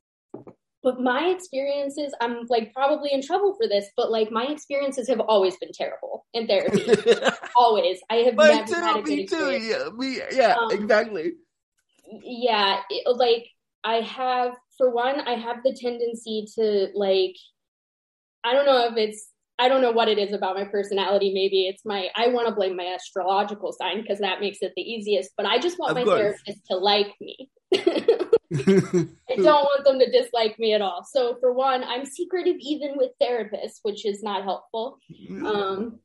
[0.83, 5.21] But my experiences, I'm like probably in trouble for this, but like my experiences have
[5.21, 6.87] always been terrible in therapy.
[7.57, 8.01] always.
[8.09, 9.51] I have Me never had a good me too.
[9.51, 11.33] Yeah, me, yeah, Um, exactly.
[12.25, 13.47] yeah it, like
[13.85, 17.37] i have for one i have the tendency to like
[18.43, 19.29] i don't know if it's
[19.61, 22.55] i don't know what it is about my personality maybe it's my i want to
[22.55, 25.97] blame my astrological sign because that makes it the easiest but i just want Of
[25.99, 26.19] my course.
[26.19, 27.49] therapist to like me
[28.53, 31.05] i don't want them to dislike me at all.
[31.05, 34.99] So for one i'm secretive even with therapists which is not helpful.
[35.47, 36.01] Um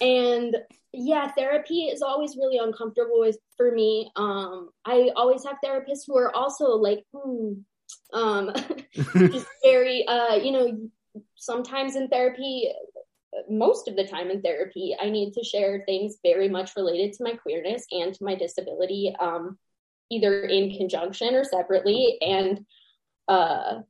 [0.00, 0.56] and
[0.92, 4.10] yeah therapy is always really uncomfortable with for me.
[4.16, 7.52] Um i always have therapists who are also like hmm,
[8.14, 8.52] um
[9.64, 10.88] very uh you know
[11.36, 12.72] sometimes in therapy
[13.50, 17.24] most of the time in therapy i need to share things very much related to
[17.24, 19.14] my queerness and to my disability.
[19.20, 19.58] Um
[20.10, 22.64] either in conjunction or separately and
[23.28, 23.80] uh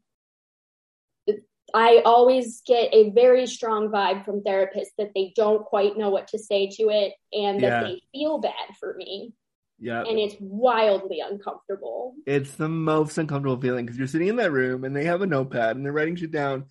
[1.75, 6.29] I always get a very strong vibe from therapists that they don't quite know what
[6.29, 7.89] to say to it and that Yeah.
[7.89, 9.33] they feel bad for me.
[9.79, 12.15] yeah, And it's wildly uncomfortable.
[12.27, 15.27] it's the most uncomfortable feeling because you're sitting in that room and they have a
[15.27, 16.67] notepad and they're writing shit down,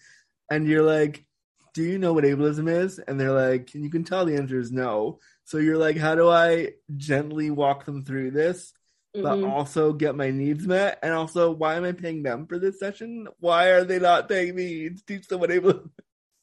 [0.51, 1.25] and you're like,
[1.73, 4.59] "Do you know what ableism is?" And they're like, and you can tell the answer
[4.59, 5.19] is no.
[5.45, 8.71] So you're like, "How do I gently walk them through this?"
[9.13, 9.49] But Mhm.
[9.51, 10.99] also get my needs met?
[11.03, 13.27] And also, why am I paying them for this session?
[13.39, 15.89] Why are they not paying me to teach someone ableism?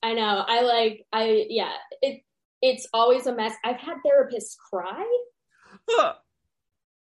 [0.03, 0.45] I know.
[0.47, 1.07] I like.
[1.13, 1.73] I yeah.
[2.03, 2.23] It
[2.63, 3.55] it's always a mess.
[3.65, 5.05] I've had therapists cry.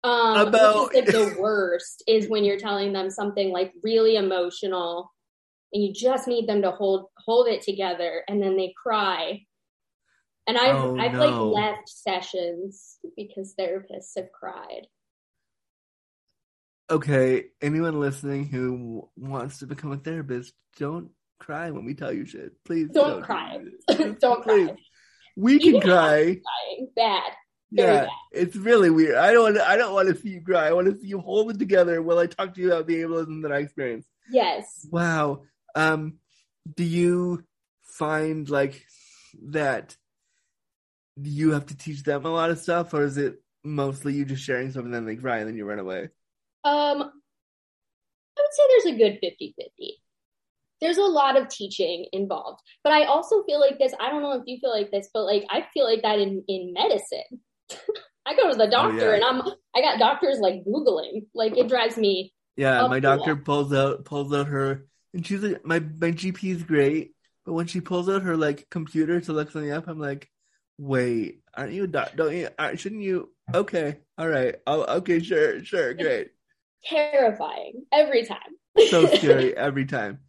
[0.05, 5.12] Um, About- like the worst is when you're telling them something like really emotional,
[5.72, 9.46] and you just need them to hold hold it together, and then they cry.
[10.48, 11.51] And I've Oh, I've no.
[11.51, 14.88] like left sessions because therapists have cried.
[16.90, 22.25] Okay, anyone listening who wants to become a therapist, don't cry when we tell you
[22.27, 22.53] shit.
[22.64, 23.59] Please Don't do cry.
[24.21, 24.66] Don't Please.
[24.68, 24.77] cry.
[25.37, 26.38] We can cry.
[26.45, 27.33] Crying bad.
[27.73, 28.09] Very Yeah, bad.
[28.33, 29.14] it's really weird.
[29.16, 29.59] I don't.
[29.59, 30.68] I don't want to see you cry.
[30.68, 32.97] I want to see you hold it together while I talk to you about the
[32.97, 34.09] ableism that I experienced.
[34.31, 34.87] Yes.
[34.90, 35.42] Wow.
[35.75, 36.18] Um,
[36.77, 37.45] do you
[37.83, 38.85] find like
[39.49, 39.97] that
[41.16, 44.45] you have to teach them a lot of stuff, or is it mostly you just
[44.45, 46.11] sharing something and they cry and then you run away?
[46.64, 47.03] Um,
[48.38, 50.03] I would say there's a good 50 50.
[50.81, 52.61] There's a lot of teaching involved.
[52.83, 55.25] But I also feel like this, I don't know if you feel like this, but
[55.25, 57.40] like I feel like that in, in medicine.
[58.27, 59.14] I go to the doctor yeah.
[59.14, 59.42] and I'm
[59.75, 61.27] I got doctors like Googling.
[61.35, 65.64] Like it drives me Yeah, my doctor pulls out pulls out her and she's like
[65.64, 67.12] my my GP is great,
[67.44, 70.29] but when she pulls out her like computer to look something up, I'm like,
[70.79, 72.12] wait, aren't you a doc?
[72.16, 72.48] Don't you?
[72.59, 73.31] Aren't, shouldn't you?
[73.53, 76.31] Okay, all right, oh, okay, sure, sure, great.
[76.85, 78.38] Terrifying every time.
[78.90, 80.21] So scary every time.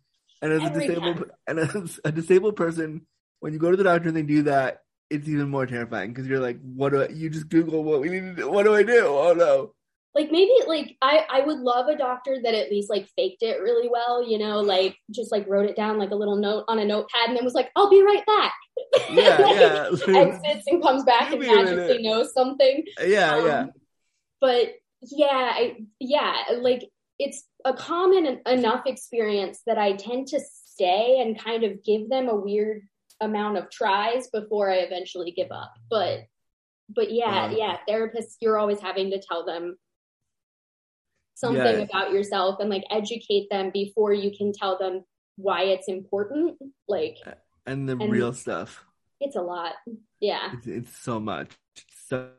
[0.42, 1.32] And as a disabled time.
[1.48, 3.06] and as a disabled person,
[3.40, 6.28] when you go to the doctor and they do that, it's even more terrifying because
[6.28, 7.08] you're like, what do I?
[7.10, 8.50] You just Google what we need to do.
[8.52, 9.06] What do I do?
[9.08, 9.74] Oh no.
[10.16, 13.62] like maybe like I I would love a doctor that at least like faked it
[13.62, 16.80] really well, you know, like just like wrote it down like a little note on
[16.80, 18.54] a notepad and then was like, I'll be right back.
[19.10, 19.90] Yeah, Like, yeah.
[20.20, 21.76] Exits and comes back Give and me a minute.
[21.78, 22.84] magically knows something.
[23.06, 23.66] yeah, Um, yeah.
[24.42, 24.74] But
[25.12, 26.90] yeah, I, yeah, like
[27.20, 32.28] it's a common enough experience that I tend to stay and kind of give them
[32.28, 32.82] a weird
[33.22, 35.74] amount of tries before I eventually give up.
[35.90, 36.22] But
[36.90, 37.56] but yeah, Wow.
[37.58, 39.78] yeah, therapists, you're always having to tell them
[41.36, 41.86] something Yeah.
[41.86, 45.04] about yourself and like educate them before you can tell them
[45.38, 46.58] why it's important.
[46.88, 47.18] Like
[47.66, 48.86] And the and- real stuff.
[49.20, 49.74] it's a lot.
[50.20, 50.52] Yeah.
[50.54, 51.52] It's, it's so much.
[51.76, 52.32] It's so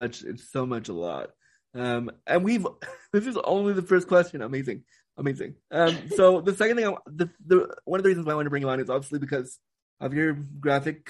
[0.00, 0.22] much.
[0.22, 1.30] It's so much a lot.
[1.74, 2.66] Um, and we've.
[3.12, 4.40] This is only the first question.
[4.40, 4.84] Amazing,
[5.16, 5.56] amazing.
[5.72, 8.46] Um, so the second thing, I, the the one of the reasons why I want
[8.46, 9.58] to bring you on is obviously because
[10.00, 11.08] of your graphic.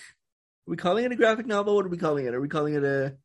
[0.67, 1.75] Are we calling it a graphic novel?
[1.77, 2.33] What are we calling it?
[2.33, 3.17] Are we calling it a?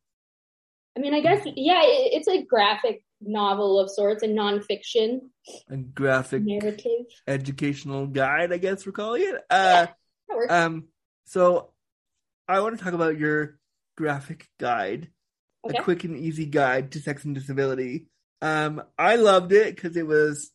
[0.94, 5.20] I mean, I guess yeah, it, it's a graphic novel of sorts, a nonfiction
[5.70, 7.06] A graphic narrative.
[7.26, 9.36] educational guide, I guess we're calling it.
[9.48, 9.96] Uh, That
[10.36, 10.52] works.
[10.52, 10.84] um,
[11.24, 11.70] so
[12.46, 13.58] I want to talk about your
[13.96, 15.08] graphic guide,
[15.66, 15.78] Okay.
[15.78, 18.06] a quick and easy guide to sex and disability.
[18.42, 20.50] Um, I loved it because it was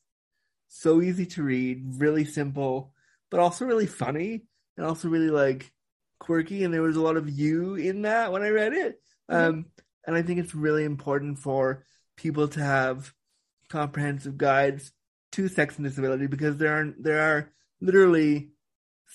[0.67, 2.93] so easy to read, really simple,
[3.30, 4.43] but also really funny
[4.78, 5.71] and also really like
[6.19, 6.63] quirky.
[6.63, 9.02] And there was a lot of you in that when I read it.
[9.30, 9.65] Um,
[10.06, 11.86] and I think it's really important for
[12.17, 13.13] people to have
[13.69, 14.91] comprehensive guides
[15.34, 18.52] to sex and disability because there are there are literally,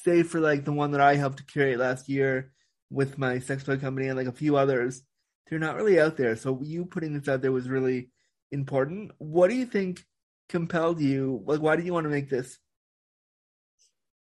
[0.05, 2.53] save for like the one that I helped to curate last year
[2.91, 5.03] with my sex toy company and like a few others,
[5.49, 6.37] they're not really out there.
[6.37, 8.11] So you putting this out there was really
[8.53, 9.13] important.
[9.19, 10.05] What do you think
[10.49, 11.43] compelled you?
[11.45, 12.59] Like, why did you want to make this?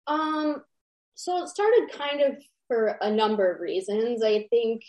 [0.06, 0.62] Um,
[1.14, 4.22] so it started kind of for a number of reasons.
[4.22, 4.82] I think,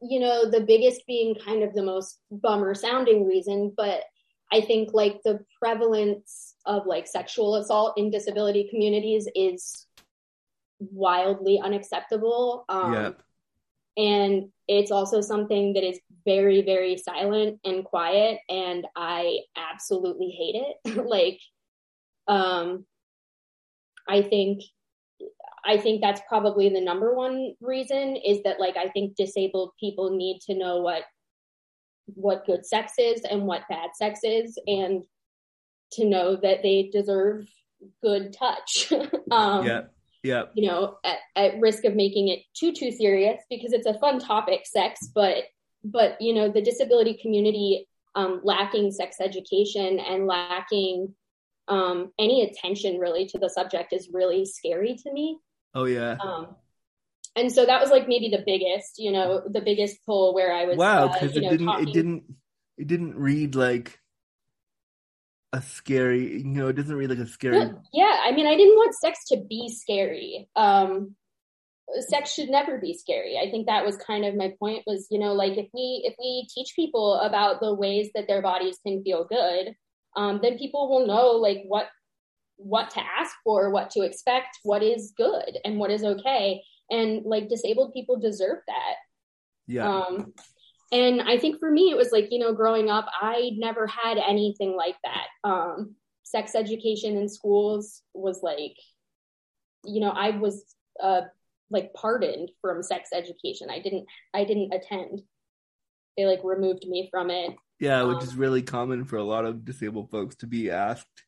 [0.00, 4.02] you know, the biggest being kind of the most bummer sounding reason, but
[4.52, 9.86] I think like the prevalence of like sexual assault in disability communities is
[10.78, 12.64] wildly unacceptable.
[12.68, 13.10] Um, yeah,
[13.96, 20.56] and it's also something that is very very silent and quiet and i absolutely hate
[20.56, 20.96] it.
[21.04, 21.40] Like
[22.28, 22.86] um
[24.08, 24.62] i think
[25.64, 30.16] i think that's probably the number one reason is that like i think disabled people
[30.16, 31.02] need to know what
[32.06, 35.02] what good sex is and what bad sex is and
[35.92, 37.46] to know that they deserve
[38.02, 38.92] good touch.
[39.30, 39.82] Um yeah,
[40.22, 43.98] yeah, you know, at, at risk of making it too too serious because it's a
[43.98, 45.44] fun topic, sex, but
[45.84, 51.14] but you know, the disability community um, lacking sex education and lacking
[51.68, 55.38] um, any attention really to the subject is really scary to me.
[55.74, 56.16] oh yeah.
[56.22, 56.56] Um,
[57.34, 60.66] and so that was like maybe the biggest, you know, the biggest pull where I
[60.66, 60.76] was.
[60.76, 62.24] Wow, uh, because you it know, didn't, talking- it didn't,
[62.76, 63.98] it didn't read like
[65.52, 66.38] a scary.
[66.38, 67.70] You know, it doesn't read like a scary.
[67.92, 71.14] yeah i mean i didn't want sex to be scary um
[72.00, 73.38] sex should never be scary.
[73.38, 76.14] I think that was kind of my point was, you know, like if we if
[76.18, 79.74] we teach people about the ways that their bodies can feel good,
[80.16, 81.88] um, then people will know like what
[82.56, 86.62] what to ask for, what to expect, what is good and what is okay.
[86.90, 88.94] And like disabled people deserve that.
[89.66, 89.88] Yeah.
[89.88, 90.32] Um,
[90.92, 94.18] and I think for me, it was like, you know, growing up, I never had
[94.18, 95.26] anything like that.
[95.44, 98.76] Um, sex education in schools was like,
[99.84, 100.64] you know, I was
[101.02, 101.22] uh,
[101.70, 103.68] like pardoned from sex education.
[103.70, 105.22] I didn't, I didn't attend.
[106.16, 107.54] They like removed me from it.
[107.80, 111.24] Yeah, which Um, is really common for a lot of disabled folks to be asked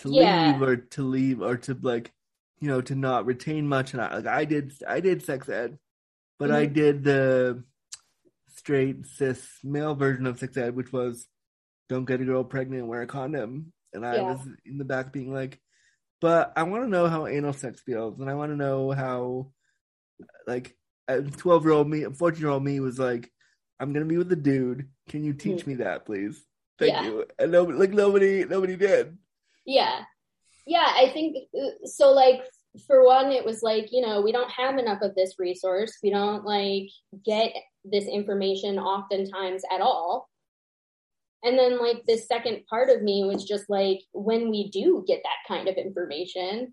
[0.00, 0.52] to Yeah.
[0.52, 2.12] leave or to leave or to like,
[2.60, 3.92] you know, to not retain much.
[3.92, 5.78] And I, like I did, I did sex ed,
[6.38, 6.74] but I Mhm.
[6.74, 7.64] did the
[8.68, 11.26] straight cis male version of sex ed, which was
[11.88, 13.72] don't get a girl pregnant wear a condom.
[13.94, 14.32] And I Yeah.
[14.32, 15.58] was in the back being like,
[16.20, 19.52] but I want to know how anal sex feels, and I want to know how,
[20.46, 23.32] like, a twelve year old me, fourteen year old me was like,
[23.80, 24.90] I'm gonna be with a dude.
[25.08, 26.44] Can you teach me that, please?
[26.78, 27.04] Thank Yeah.
[27.04, 27.24] you.
[27.38, 29.16] And no, like nobody, nobody did.
[29.64, 30.04] Yeah.
[30.66, 32.10] Yeah, I think uh, so.
[32.10, 32.42] Like,
[32.86, 35.96] for one, it was like, you know, we don't have enough of this resource.
[36.02, 36.90] We don't like
[37.24, 37.54] get
[37.90, 40.28] this information oftentimes at all.
[41.42, 45.20] And then, like, this second part of me was just like, when we do get
[45.22, 46.72] that kind of information,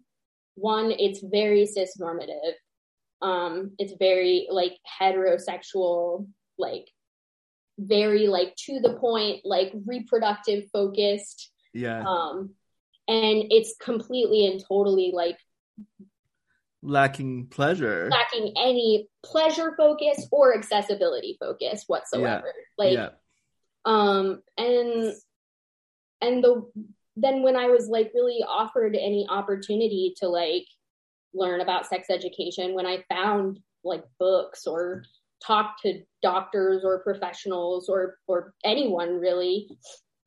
[0.56, 2.56] one, it's very cis normative.
[3.22, 6.88] Um, it's very like heterosexual, like,
[7.78, 12.52] very like to the point, like reproductive focused Yeah, um
[13.08, 15.38] and it's completely and totally like
[16.86, 18.10] lacking pleasure.
[18.12, 22.54] lacking any pleasure focus or accessibility focus whatsoever.
[22.78, 23.10] Like yeah,
[23.86, 25.14] um and
[26.22, 26.70] and the
[27.18, 30.66] then when i was like really offered any opportunity to like
[31.34, 35.04] learn about sex education when i found like books or
[35.46, 39.70] talked to doctors or professionals or or anyone really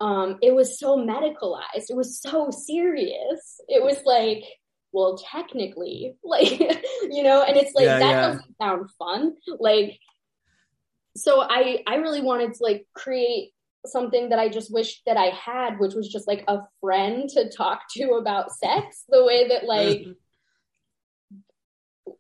[0.01, 1.91] um it was so medicalized.
[1.91, 3.61] It was so serious.
[3.69, 4.45] It was like
[4.93, 6.59] well technically like
[7.03, 8.27] you know and it's like Yeah, that yeah.
[8.29, 9.99] doesn't sound fun like
[11.17, 13.53] so i i really wanted to like create
[13.87, 17.49] something that i just wished that i had which was just like a friend to
[17.51, 20.07] talk to about sex the way that like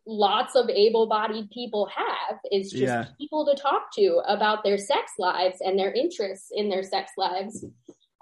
[0.07, 3.07] lots of able-bodied people have is just Yeah.
[3.19, 7.65] people to talk to about their sex lives and their interests in their sex lives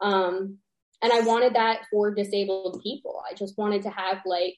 [0.03, 0.59] um
[1.03, 4.57] and i wanted that for disabled people i just wanted to have like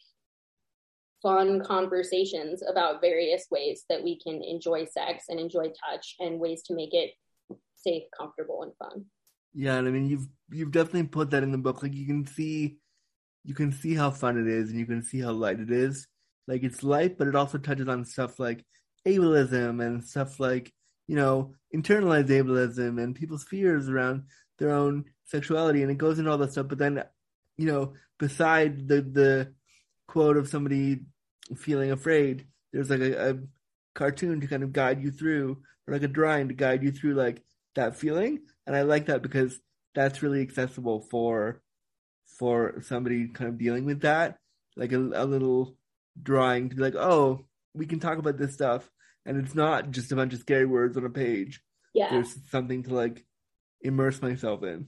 [1.23, 6.63] fun conversations about various ways that we can enjoy sex and enjoy touch and ways
[6.63, 7.11] to make it
[7.77, 9.05] safe comfortable and fun
[9.55, 9.77] yeah.
[9.77, 11.83] And I mean, you've you've definitely put that in the book.
[11.83, 12.79] Like you can see,
[13.45, 16.07] you can see how fun it is, and you can see how light it is.
[16.47, 18.65] Like it's light, but it also touches on stuff like
[19.07, 20.73] ableism and stuff like
[21.07, 24.25] you know internalized ableism and people's fears around
[24.59, 26.69] their own sexuality, and it goes into all that stuff.
[26.69, 27.05] But then,
[27.57, 29.55] you know, beside the the
[30.07, 31.01] quote of somebody
[31.57, 33.39] feeling afraid, there's like a, a
[33.95, 37.15] cartoon to kind of guide you through, or like a drawing to guide you through
[37.15, 37.43] like
[37.75, 38.41] that feeling.
[38.67, 39.59] And I like that because
[39.95, 41.63] that's really accessible for
[42.39, 44.39] for somebody kind of dealing with that,
[44.77, 45.77] like a, a little
[46.21, 48.89] drawing to be like, oh, we can talk about this stuff,
[49.27, 51.61] and it's not just a bunch of scary words on a page.
[51.95, 53.25] yeah There's something to like
[53.81, 54.87] immerse myself in.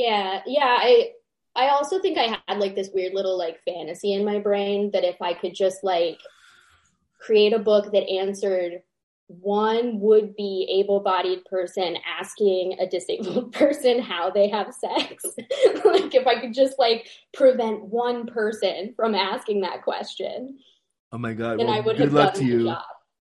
[0.00, 0.78] Yeah, yeah.
[0.80, 1.10] I
[1.54, 5.04] I also think I had like this weird little like fantasy in my brain that
[5.04, 6.18] if I could just like
[7.20, 8.82] create a book that answered
[9.26, 15.24] one would be able-bodied person asking a disabled person how they have sex.
[15.84, 20.58] like if I could just like prevent one person from asking that question,
[21.12, 21.58] Oh my god!
[21.58, 22.64] then well, I would good have luck to you.
[22.64, 22.82] job.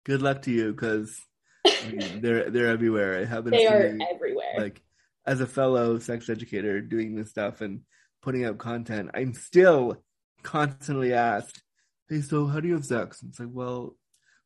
[0.06, 1.20] Good luck to you, because
[2.16, 3.20] they're they're everywhere.
[3.20, 4.54] I haven't They are everywhere.
[4.58, 4.82] like
[5.26, 7.82] as a fellow sex educator doing this stuff and
[8.22, 10.04] putting out content, I'm still
[10.44, 11.62] constantly asked,
[12.10, 13.98] "Hey, so how do you have sex?" And it's like, well,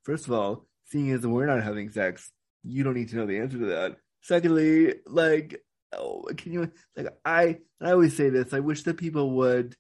[0.03, 2.31] first of all, seeing as we're not having sex,
[2.63, 3.97] you don't need to know the answer to that.
[4.21, 5.63] Secondly, like,
[5.93, 8.53] oh, can you like I I always say this.
[8.53, 9.75] I wish that people would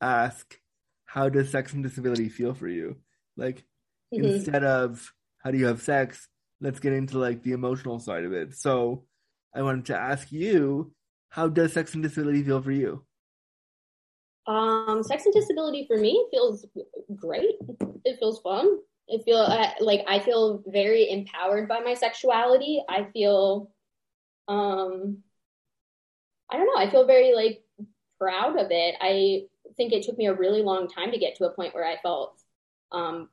[0.00, 0.58] ask,
[1.06, 2.96] "How does sex and disability feel for you?"
[3.36, 3.64] Like
[4.14, 4.24] Mhm.
[4.36, 6.28] instead of "How do you have sex?"
[6.60, 8.54] Let's get into like the emotional side of it.
[8.54, 9.06] So.
[9.54, 10.92] I wanted to ask you,
[11.30, 13.04] how does sex and disability feel for you?
[14.46, 16.64] Um, sex and disability for me feels
[17.14, 17.56] great.
[18.04, 18.78] It feels fun.
[19.06, 19.38] It feel
[19.80, 22.82] like I feel very empowered by my sexuality.
[22.88, 23.70] I feel,
[24.48, 25.18] um,
[26.50, 26.80] I don't know.
[26.80, 27.62] I feel very like
[28.18, 28.94] proud of it.
[29.00, 29.42] I
[29.76, 31.96] think it took me a really long time to get to a point where I
[32.02, 32.38] felt
[32.90, 33.28] um,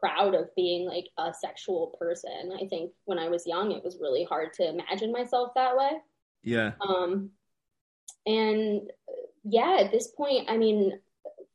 [0.00, 2.52] proud of being like a sexual person.
[2.60, 5.90] I think when I was young, it was really hard to imagine myself that way.
[6.42, 6.72] Yeah.
[6.86, 7.30] Um,
[8.26, 8.90] and
[9.44, 10.98] yeah, at this point, I mean,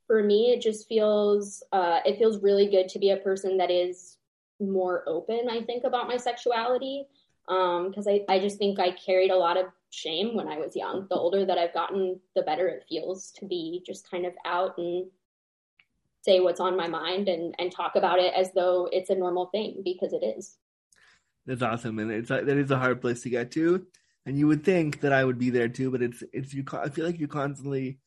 [0.06, 3.70] for me, it just feels uh, it feels really good to be a person that
[3.70, 4.16] is
[4.60, 5.48] more open.
[5.50, 7.06] I think about my sexuality
[7.46, 10.76] because um, I I just think I carried a lot of shame when I was
[10.76, 11.06] young.
[11.08, 14.76] The older that I've gotten, the better it feels to be just kind of out
[14.78, 15.06] and
[16.24, 19.46] say what's on my mind and and talk about it as though it's a normal
[19.46, 20.56] thing because it is.
[21.46, 23.86] That's awesome, and it's like that is a hard place to get to.
[24.26, 26.64] And you would think that I would be there too, but it's it's you.
[26.72, 27.98] I feel like you're constantly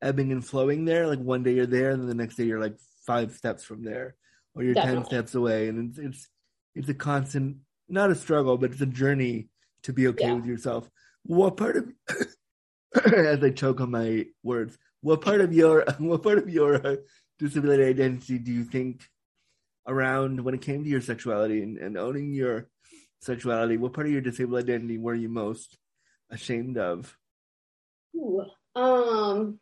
[0.00, 1.08] ebbing and flowing there.
[1.08, 3.82] Like one day you're there, and then the next day you're like five steps from
[3.82, 4.14] there,
[4.54, 5.00] or you're Definitely.
[5.00, 6.28] ten steps away, and it's it's
[6.76, 7.56] it's a constant,
[7.88, 9.48] not a struggle, but it's a journey
[9.82, 10.34] to be okay yeah.
[10.34, 10.88] with yourself.
[11.24, 11.92] What part of
[13.12, 16.98] as I choke on my words, what part of your what part of your
[17.38, 19.08] disability identity do you think
[19.86, 22.68] around when it came to your sexuality and, and owning your
[23.20, 23.76] sexuality?
[23.76, 25.78] What part of your disabled identity were you most
[26.30, 27.16] ashamed of?
[28.16, 29.58] Ooh, um,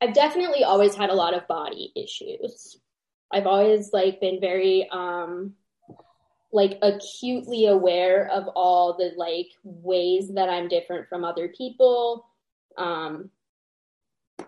[0.00, 2.78] I've definitely always had a lot of body issues.
[3.32, 5.54] I've always like been very um
[6.50, 12.26] like acutely aware of all the like ways that I'm different from other people.
[12.76, 13.30] Um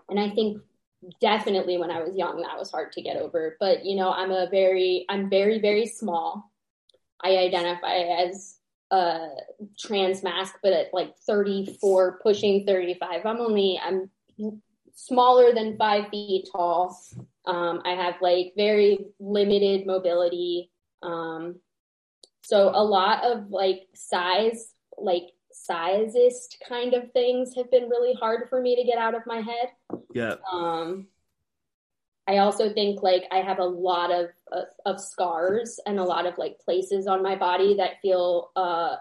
[0.09, 0.61] and I think
[1.19, 3.57] definitely when I was young that was hard to get over.
[3.59, 6.51] But you know, I'm a very I'm very, very small.
[7.23, 8.57] I identify as
[8.91, 9.27] a
[9.79, 13.25] trans masc, but at like 34, pushing 35.
[13.25, 14.09] I'm only I'm
[14.95, 16.97] smaller than five feet tall.
[17.45, 20.71] Um, I have like very limited mobility.
[21.01, 21.59] Um,
[22.43, 25.23] so a lot of like size, like
[25.69, 29.41] sizist kind of things have been really hard for me to get out of my
[29.41, 29.69] head.
[30.13, 30.35] Yeah.
[30.51, 31.07] Um,
[32.27, 36.25] I also think like I have a lot of, of, of scars and a lot
[36.25, 38.97] of like places on my body that feel uh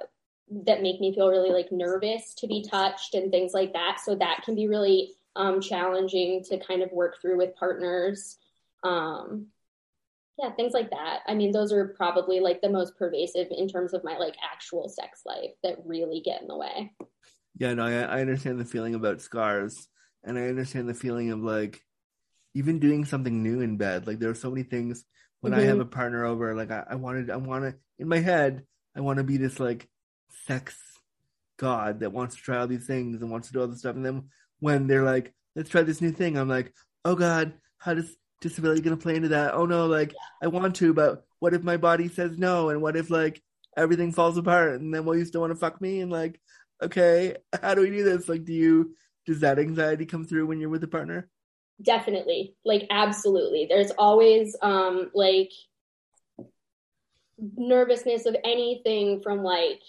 [0.51, 4.01] that make me feel really like nervous to be touched and things like that.
[4.05, 8.37] So that can be really um, challenging to kind of work through with partners.
[8.83, 9.47] Um,
[10.41, 11.21] yeah, things like that.
[11.27, 14.89] I mean, those are probably like the most pervasive in terms of my like actual
[14.89, 16.93] sex life that really get in the way.
[17.59, 19.89] Yeah, no, I, I understand the feeling about scars,
[20.25, 21.81] and I understand the feeling of like
[22.55, 24.07] even doing something new in bed.
[24.07, 25.05] Like there are so many things
[25.41, 25.61] when mm-hmm.
[25.61, 25.83] I have mm-hmm.
[25.83, 26.55] a partner over.
[26.55, 28.63] Like I, I wanted, I want to in my head,
[28.97, 29.89] I want to be this like
[30.47, 30.79] sex
[31.59, 33.97] god that wants to try all these things and wants to do all this stuff,
[33.97, 34.31] and then
[34.61, 36.39] when they're like, let's try this new thing.
[36.39, 36.73] I'm like,
[37.05, 39.55] oh God, how does disability going to play into that?
[39.55, 42.71] Oh no, like I want to, but what if my body says no?
[42.71, 43.43] And what if like
[43.77, 46.01] everything falls apart and then will you still want to fuck me?
[46.01, 46.41] And like,
[46.83, 48.29] okay, how do we do this?
[48.29, 48.95] Like, do you,
[49.27, 51.29] does that anxiety come through when you're with a partner?
[51.83, 52.55] Definitely.
[52.65, 53.67] Like, absolutely.
[53.69, 55.51] There's always, um, like,
[57.57, 59.81] nervousness of anything from like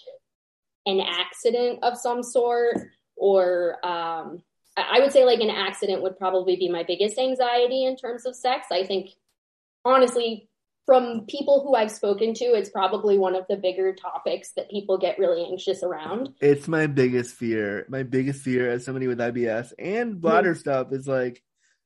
[0.86, 2.76] an accident of some sort
[3.16, 4.42] or um
[4.76, 8.34] I would say like an accident would probably be my biggest anxiety in terms of
[8.34, 8.68] sex.
[8.70, 9.10] I think
[9.84, 10.48] honestly,
[10.86, 14.98] from people who I've spoken to, it's probably one of the bigger topics that people
[14.98, 16.30] get really anxious around.
[16.40, 17.86] It's my biggest fear.
[17.88, 20.60] My biggest fear as somebody with IBS and bladder mm-hmm.
[20.60, 21.42] stuff is like,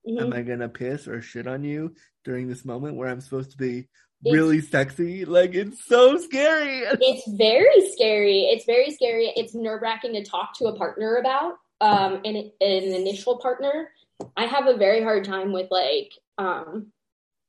[0.08, 0.18] mm-hmm.
[0.18, 3.58] am I gonna piss or shit on you during this moment where I'm supposed to
[3.58, 3.88] be
[4.24, 5.24] really it's, sexy?
[5.24, 6.84] Like it's so scary.
[7.00, 8.42] It's very scary.
[8.44, 9.32] It's very scary.
[9.36, 13.90] It's nerve wracking to talk to a partner about um, an, an initial partner,
[14.36, 16.92] I have a very hard time with like um,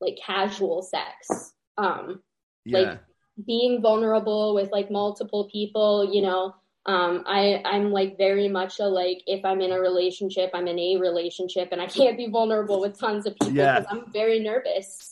[0.02, 1.54] like casual sex.
[1.78, 2.22] Um,
[2.66, 2.80] yeah.
[2.80, 3.00] Like
[3.46, 6.56] being vulnerable with like multiple people, you know.
[6.86, 10.80] Um, I I'm like very much a like if I'm in a relationship, I'm in
[10.80, 13.90] a relationship, and I can't be vulnerable with tons of people because yeah.
[13.90, 15.12] I'm very nervous.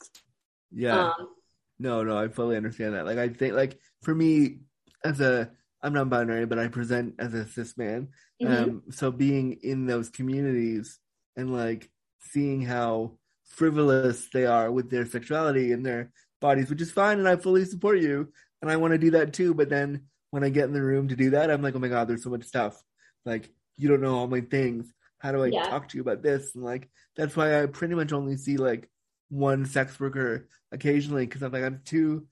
[0.72, 1.07] Yeah.
[1.07, 1.30] Um,
[1.78, 3.05] no, no, I fully understand that.
[3.05, 4.59] Like I think like for me
[5.03, 5.51] as a
[5.82, 8.09] I'm non-binary, but I present as a cis man.
[8.41, 8.63] Mm-hmm.
[8.63, 10.99] Um, so being in those communities
[11.36, 16.11] and like seeing how frivolous they are with their sexuality and their
[16.41, 18.31] bodies, which is fine, and I fully support you,
[18.61, 19.53] and I want to do that too.
[19.53, 21.88] But then when I get in the room to do that, I'm like, oh my
[21.88, 22.81] god, there's so much stuff.
[23.25, 24.91] Like you don't know all my things.
[25.19, 25.69] How do I yeah.
[25.69, 26.55] talk to you about this?
[26.55, 28.89] And like that's why I pretty much only see like
[29.29, 32.27] one sex worker occasionally because I'm like I'm too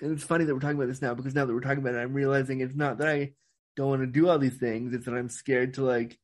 [0.00, 1.94] and it's funny that we're talking about this now because now that we're talking about
[1.94, 3.32] it, I'm realizing it's not that I
[3.76, 4.94] don't want to do all these things.
[4.94, 6.18] It's that I'm scared to like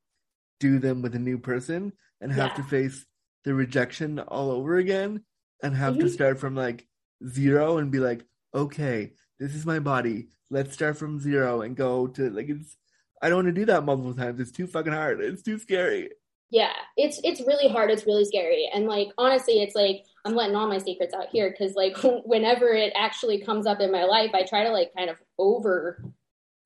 [0.58, 2.56] do them with a new person and have yeah.
[2.56, 3.06] to face
[3.44, 5.24] the rejection all over again
[5.62, 6.02] and have mm-hmm.
[6.02, 6.86] to start from like
[7.26, 8.24] zero and be like,
[8.54, 10.28] okay, this is my body.
[10.50, 12.76] Let's start from zero and go to like it's.
[13.22, 14.40] I don't want to do that multiple times.
[14.40, 15.20] It's too fucking hard.
[15.20, 16.10] It's too scary.
[16.50, 17.90] Yeah, it's it's really hard.
[17.90, 21.50] It's really scary, and like honestly, it's like I'm letting all my secrets out here
[21.50, 25.10] because like whenever it actually comes up in my life, I try to like kind
[25.10, 26.02] of over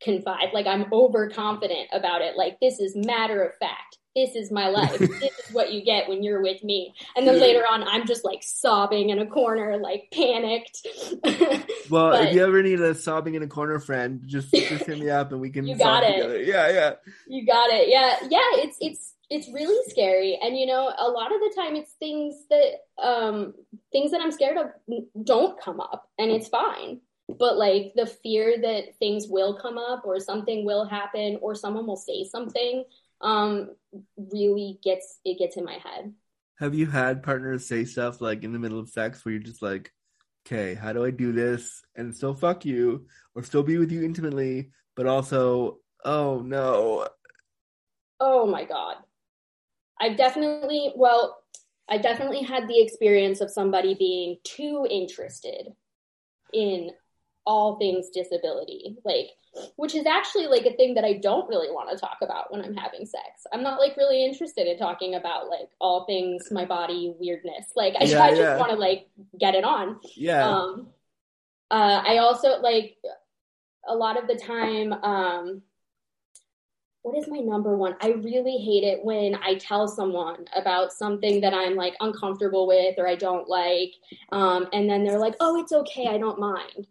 [0.05, 2.37] confide, like I'm overconfident about it.
[2.37, 3.99] Like this is matter of fact.
[4.15, 4.97] This is my life.
[4.99, 6.95] this is what you get when you're with me.
[7.17, 10.87] And then later on, I'm just like sobbing in a corner, like panicked.
[11.91, 14.99] Well, But- if you ever need a sobbing in a corner friend, just just hit
[14.99, 16.15] me up and we can You got it.
[16.15, 16.43] together.
[16.43, 16.93] Yeah, yeah.
[17.27, 17.89] You got it.
[17.89, 18.63] Yeah, yeah.
[18.65, 22.37] It's it's it's really scary, and you know, a lot of the time, it's things
[22.51, 23.53] that um
[23.93, 24.67] things that I'm scared of
[25.25, 27.01] don't come up, and it's fine.
[27.29, 31.87] But like the fear that things will come up, or something will happen, or someone
[31.87, 32.85] will say something,
[33.21, 33.71] um,
[34.17, 36.13] really gets it gets in my head.
[36.59, 39.63] Have you had partners say stuff like in the middle of sex where you're just
[39.63, 39.93] like,
[40.47, 44.05] okay, how do I do this and still fuck you or still be with you
[44.05, 47.09] intimately, but also, oh no.
[48.21, 48.97] Oh my God.
[50.01, 51.43] I've definitely, well,
[51.89, 55.69] I definitely had the experience of somebody being too interested
[56.53, 56.91] in
[57.47, 59.29] all things disability, like,
[59.77, 62.63] which is actually like a thing that I don't really want to talk about when
[62.63, 63.47] I'm having sex.
[63.53, 67.67] I'm not like really interested in talking about like all things my body weirdness.
[67.77, 68.57] Like, I, Yeah, I just yeah.
[68.57, 70.01] want to like get it on.
[70.17, 70.49] Yeah.
[70.49, 70.89] Um,
[71.71, 72.97] uh, I also like
[73.87, 74.93] a lot of the time.
[74.93, 75.63] Um,
[77.03, 77.97] what is my number one?
[78.01, 82.95] I really hate it when I tell someone about something that I'm like uncomfortable with
[82.99, 83.93] or I don't like,
[84.33, 86.87] um, and then they're like, "Oh, it's okay, I don't mind."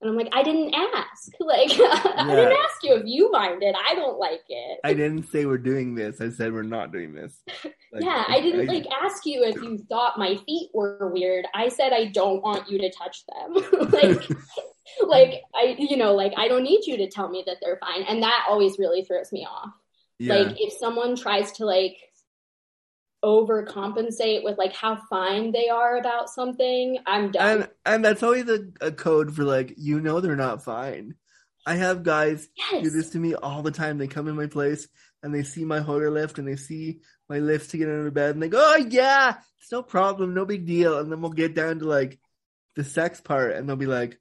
[0.00, 1.32] And I'm like, I didn't ask.
[1.40, 3.74] Like, I didn't ask you if you mind it.
[3.74, 4.78] I don't like it.
[4.84, 6.20] I didn't say we're doing this.
[6.20, 7.42] I said we're not doing this.
[7.92, 11.44] Like, yeah, I didn't like ask you if you thought my feet were weird.
[11.52, 13.90] I said I don't want you to touch them.
[13.90, 14.28] like
[15.02, 18.04] like I you know, like I don't need you to tell me that they're fine.
[18.04, 19.70] And that always really throws me off.
[20.20, 20.34] yeah.
[20.34, 21.96] Like if someone tries to like
[23.24, 27.62] overcompensate with like how fine they are about something, I'm done.
[27.62, 31.14] and and that's always a, a code for like you know they're not fine.
[31.66, 32.82] I have guys yes.
[32.82, 33.98] do this to me all the time.
[33.98, 34.88] They come in my place
[35.22, 38.14] and they see my Hoyer lift and they see my lift to get out of
[38.14, 41.32] bed and they go, "Oh yeah, it's no problem, no big deal." And then we'll
[41.32, 42.18] get down to like
[42.76, 44.18] the sex part and they'll be like,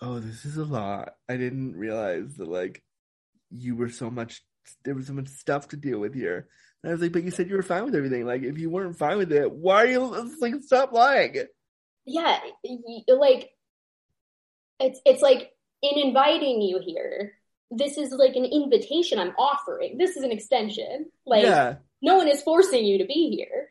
[0.00, 1.14] "Oh, this is a lot.
[1.28, 2.82] I didn't realize that like
[3.50, 4.42] you were so much.
[4.84, 6.48] There was so much stuff to deal with here."
[6.82, 8.26] And I was like, "But you said you were fine with everything.
[8.26, 11.36] Like, if you weren't fine with it, why are you like stop lying?"
[12.08, 12.38] yeah,
[13.08, 13.50] like
[14.80, 15.52] it's it's like
[15.82, 17.34] in inviting you here.
[17.70, 19.98] This is like an invitation I'm offering.
[19.98, 21.10] This is an extension.
[21.26, 23.68] Like yeah, no one is forcing you to be here.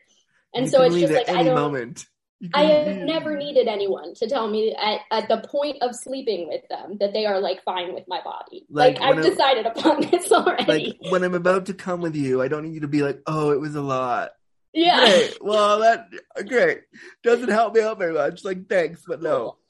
[0.54, 2.06] And You so it's just like I any don't moment.
[2.54, 6.62] I have never needed anyone to tell me at, at the point of sleeping with
[6.68, 8.64] them that they are like fine with my body.
[8.70, 10.96] Like, Like, I've when I- decided upon this already.
[11.00, 13.20] like when I'm about to come with you, I don't need you to be like,
[13.26, 14.30] "Oh, it was a lot."
[14.72, 15.00] yeah.
[15.04, 15.38] Great.
[15.42, 16.08] Well, that
[16.46, 16.82] great
[17.24, 18.44] doesn't help me out very much.
[18.44, 19.56] Like, thanks, but no.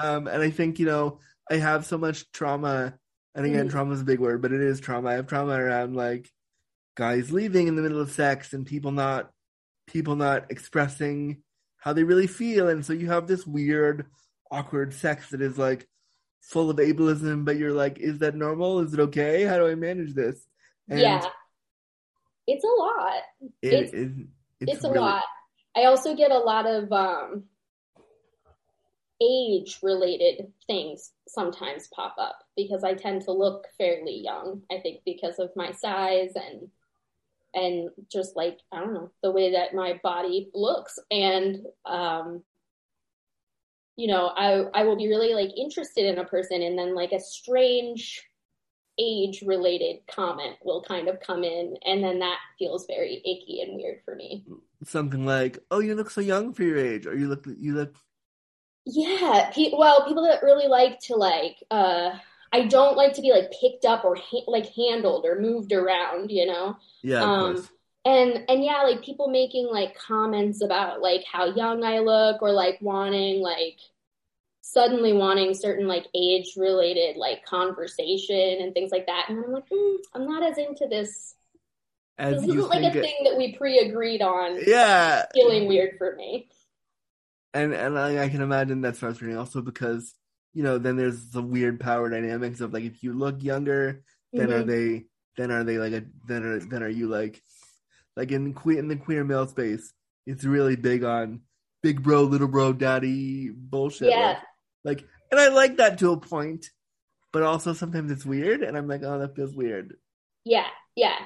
[0.00, 1.18] Um, and I think you know
[1.50, 2.94] I have so much trauma,
[3.34, 3.70] and again, Mhm.
[3.72, 5.08] trauma is a big word, but it is trauma.
[5.10, 6.30] I have trauma around like
[6.96, 9.30] guys leaving in the middle of sex and people not
[9.88, 11.42] people not expressing
[11.88, 14.04] how they really feel, and so you have this weird,
[14.50, 15.88] awkward sex that is like
[16.42, 18.80] full of ableism, but you're like, is that normal?
[18.80, 19.44] Is it okay?
[19.44, 20.46] How do I manage this?
[20.90, 21.24] And yeah.
[22.46, 23.22] It's a lot.
[23.62, 24.12] it It's- is.
[24.60, 25.24] It's, a really- lot.
[25.74, 27.44] I also get a lot of um,
[29.22, 34.60] age related things sometimes pop up because I tend to look fairly young.
[34.70, 36.68] I think because of my size and
[37.54, 42.42] and just like I don't know the way that my body looks and um
[43.96, 47.12] you know I I will be really like interested in a person and then like
[47.12, 48.22] a strange
[48.98, 53.76] age related comment will kind of come in and then that feels very icky and
[53.76, 54.44] weird for me.
[54.84, 57.94] something like, "Oh, you look so young for your age," or "You look, you look."
[58.86, 62.18] Yeah, pe- well, people that really like to like, uh,
[62.52, 66.30] I don't like to be like picked up or ha- like handled or moved around,
[66.30, 66.76] you know.
[67.02, 67.68] Yeah, Um.
[68.04, 72.52] And and yeah, like people making like comments about like how young I look or
[72.52, 73.78] like wanting like
[74.62, 79.68] suddenly wanting certain like age related like conversation and things like that, and I'm like,
[79.68, 81.34] mm, I'm not as into this.
[82.16, 84.58] As This isn't like a it- thing that we pre agreed on.
[84.66, 86.48] yeah, Feeling weird for me.
[87.54, 90.14] and and I, I can imagine that's frustrating also because
[90.54, 94.52] you know then there's the weird power dynamics of like if you look younger, then
[94.52, 94.66] are Mhm.
[94.66, 95.04] they
[95.36, 97.42] then are they like a then are then are you like
[98.16, 99.92] like in queer in the queer male space,
[100.26, 101.40] it's really big on
[101.82, 104.10] big bro, little bro, daddy bullshit.
[104.10, 104.38] Yeah.
[104.84, 106.66] Like, like and I like that to a point,
[107.32, 109.96] but also sometimes it's weird, and I'm like, oh, that feels weird.
[110.44, 111.16] Yeah, yeah.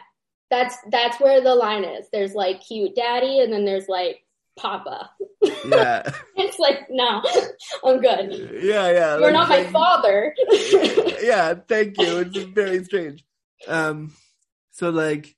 [0.50, 2.06] that's that's where the line is.
[2.12, 4.22] There's like cute daddy, and then there's like
[4.58, 5.10] Papa.
[5.64, 6.10] Yeah.
[6.36, 7.22] it's like no,
[7.84, 8.60] I'm good.
[8.62, 9.18] Yeah, yeah.
[9.18, 10.34] You're not my like- father.
[11.22, 12.18] yeah, thank you.
[12.18, 13.24] It's very strange.
[13.66, 14.12] Um,
[14.72, 15.34] so like,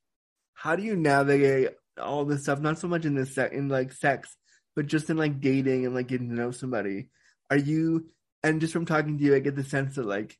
[0.55, 2.61] how do you navigate all this stuff?
[2.61, 4.37] Not so much in this se- in like sex,
[4.75, 7.09] but just in like dating and like getting to know somebody.
[7.51, 8.07] Are you?
[8.43, 10.37] And just from talking to you, I get the sense that like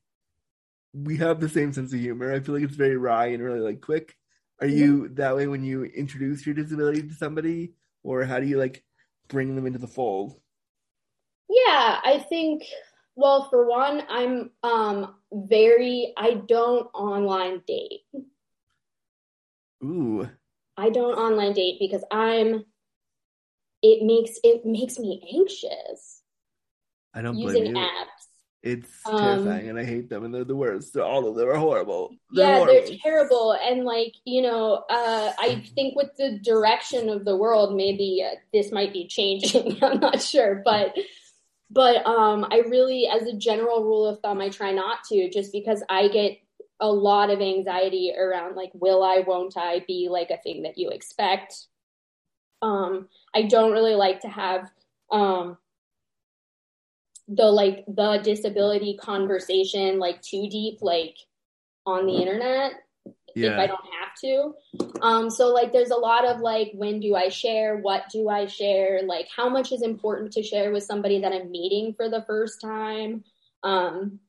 [0.93, 2.31] we have the same sense of humor.
[2.33, 4.15] I feel like it's very wry and really like quick.
[4.61, 7.73] Are you that way when you introduce your disability to somebody,
[8.05, 8.83] or how do you like
[9.27, 10.39] bring them into the fold?
[11.49, 12.63] Yeah, I think
[13.15, 18.01] well, for one, I'm um very I don't online date.
[19.83, 20.29] Ooh,
[20.77, 22.65] I don't online date because I'm
[23.81, 26.21] it makes it makes me anxious
[27.13, 28.27] I don't using apps.
[28.65, 30.93] It's Um, terrifying, and I hate them, and they're the worst.
[30.93, 32.17] They're all of them are horrible.
[32.31, 32.81] They're yeah, horrible.
[32.87, 37.75] they're terrible and like, you know, uh I think with the direction of the world
[37.75, 39.77] maybe uh, this might be changing.
[39.83, 40.95] I'm not sure, but
[41.69, 45.51] but um I really as a general rule of thumb I try not to just
[45.53, 46.39] because I get
[46.79, 50.77] a lot of anxiety around like will I won't I be like a thing that
[50.77, 51.67] you expect.
[52.61, 54.71] Um I don't really like to have
[55.11, 55.57] um
[57.27, 61.15] the like the disability conversation like too deep like
[61.85, 62.73] on the internet
[63.35, 64.53] if I don't have to.
[65.01, 68.45] Um, so like there's a lot of like when do I share, what do I
[68.45, 72.23] share, like how much is important to share with somebody that I'm meeting for the
[72.25, 73.23] first time.
[73.63, 74.19] Um,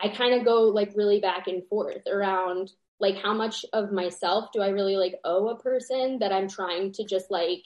[0.00, 4.48] I kind of go like really back and forth around like how much of myself
[4.52, 7.62] do I really like owe a person that I'm trying to just like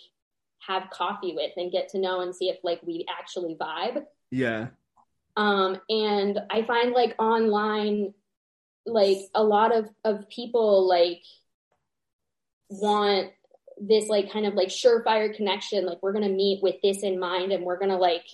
[0.66, 4.04] have coffee with and get to know and see if like we actually vibe.
[4.30, 4.68] Yeah,
[5.36, 8.14] Um, and I find like online,
[8.86, 11.22] like a lot of, of people like
[12.68, 13.30] want
[13.80, 15.86] this like kind of like surefire connection.
[15.86, 18.26] Like we're going to meet with this in mind and we're going to like,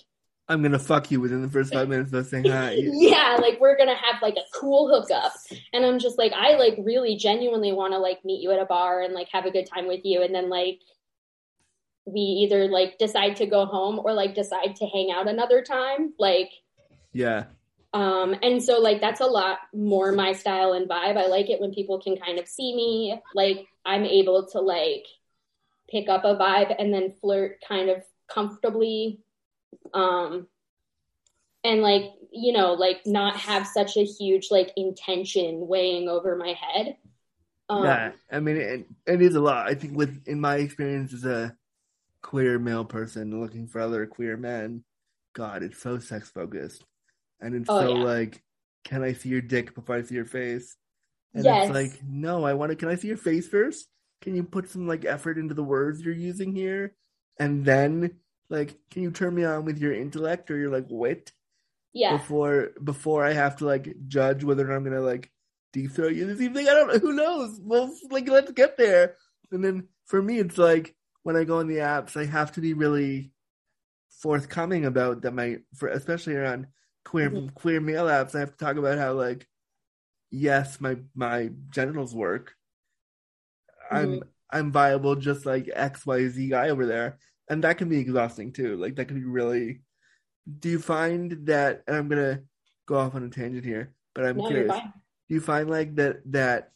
[0.49, 2.77] I'm gonna fuck you within the first five minutes of saying hi.
[2.79, 5.33] yeah, like we're going to have like a cool hookup.
[5.73, 8.65] And I'm just like, I like really genuinely want to like meet you at a
[8.65, 10.21] bar and like have a good time with you.
[10.21, 10.79] And then like,
[12.07, 16.13] we either like decide to go home or like decide to hang out another time.
[16.19, 16.51] Like,
[17.13, 17.45] Yeah,
[17.93, 21.17] Um, and so like that's a lot more my style and vibe.
[21.17, 23.21] I like it when people can kind of see me.
[23.33, 25.05] Like I'm able to like
[25.89, 29.21] pick up a vibe and then flirt kind of comfortably.
[29.93, 30.47] Um,
[31.63, 36.53] and like, you know, like not have such a huge like intention weighing over my
[36.53, 36.97] head.
[37.69, 38.11] Um, yeah.
[38.31, 39.67] I mean, it, it is a lot.
[39.67, 41.55] I think with in my experience as a
[42.21, 44.83] queer male person looking for other queer men,
[45.33, 46.83] God, it's so sex focused,
[47.39, 48.03] and it's Oh, so yeah.
[48.03, 48.41] like,
[48.83, 50.75] can I see your dick before I see your face?
[51.33, 51.65] And Yes.
[51.69, 52.75] it's like, no, I want to.
[52.75, 53.87] Can I see your face first?
[54.21, 56.95] Can you put some like effort into the words you're using here,
[57.39, 58.17] and then
[58.49, 61.31] like, can you turn me on with your intellect or your like wit?
[61.93, 62.15] yeah.
[62.17, 65.31] before before I have to like judge whether or not I'm gonna like
[65.73, 66.67] deep throw you this evening.
[66.69, 66.99] I don't know.
[66.99, 67.59] Who knows?
[67.63, 69.15] Well, like let's get there.
[69.51, 70.95] And then for me, it's like
[71.27, 73.33] when I go on the apps, I have to be really
[74.21, 75.33] forthcoming about that.
[75.33, 76.67] My for especially around
[77.03, 77.53] queer Mhm.
[77.53, 79.45] queer male apps, I have to talk about how like
[80.31, 82.55] yes, my my genitals work.
[83.91, 87.17] I'm I'm viable just like X Y Z guy over there,
[87.49, 88.77] and that can be exhausting too.
[88.77, 89.81] Like that can be really.
[90.59, 91.83] Do you find that?
[91.87, 92.43] And I'm gonna
[92.85, 94.73] go off on a tangent here, but I'm No, curious.
[95.27, 96.71] Do you find like that that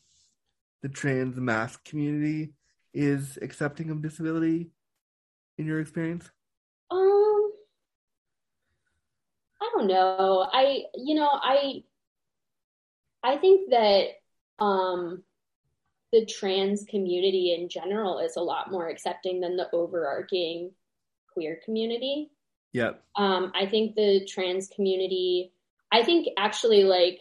[0.82, 2.54] the trans masc community
[2.94, 4.72] is accepting of disability
[5.58, 6.30] in your experience?
[6.90, 7.52] Um,
[9.62, 10.48] I don't know.
[10.52, 11.84] I, you know, I,
[13.24, 14.08] I think that,
[14.60, 15.24] um,
[16.12, 20.72] the trans community in general is a lot more accepting than the overarching
[21.34, 22.30] queer community.
[22.74, 23.02] Yep.
[23.16, 25.54] Um, I think the trans community,
[25.92, 27.20] I think actually like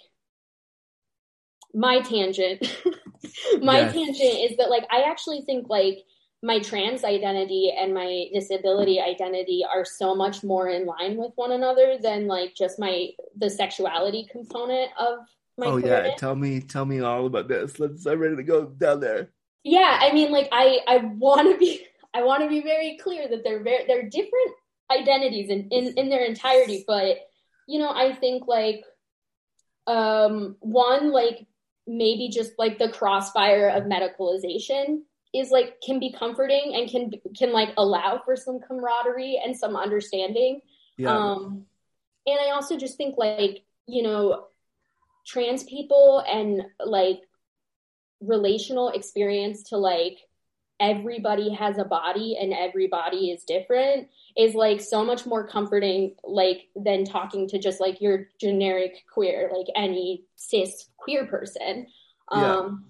[1.72, 2.76] my tangent,
[3.62, 3.92] my Yes.
[3.92, 6.04] tangent is that like I actually think like
[6.42, 11.52] my trans identity and my disability identity are so much more in line with one
[11.52, 15.18] another than like just my the sexuality component of
[15.58, 16.14] my oh yeah.
[16.16, 17.78] Tell me tell me all about this.
[17.78, 18.06] Let's.
[18.06, 19.30] I'm ready to go down there.
[19.62, 23.28] Yeah, I mean, like I I want to be I want to be very clear
[23.28, 24.52] that they're very they're different
[24.90, 27.18] identities in, in in their entirety, but
[27.68, 28.82] you know, I think like
[29.86, 31.46] um one like
[31.86, 35.02] maybe just like the crossfire of medicalization
[35.32, 39.76] is like can be comforting and can can like allow for some camaraderie and some
[39.76, 40.60] understanding.
[40.96, 41.16] Yeah.
[41.16, 41.66] Um,
[42.26, 44.46] and I also just think like, you know,
[45.26, 47.20] trans people and like
[48.20, 50.18] relational experience to like
[50.80, 56.68] everybody has a body and everybody is different is like so much more comforting like
[56.74, 61.86] than talking to just like your generic queer like any cis queer person
[62.32, 62.56] Yeah.
[62.56, 62.86] um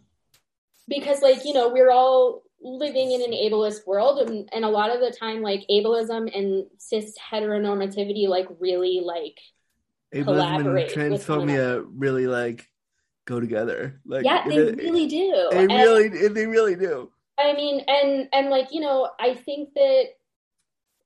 [0.89, 4.95] because like you know we're all living in an ableist world and, and a lot
[4.95, 9.39] of the time like ableism and cis heteronormativity like really like
[10.15, 12.67] Ableism and transphobia really like
[13.27, 14.01] go together.
[14.05, 17.11] Like yeah they it- really do They And- really, they really do.
[17.41, 20.05] I mean, and and like you know, I think that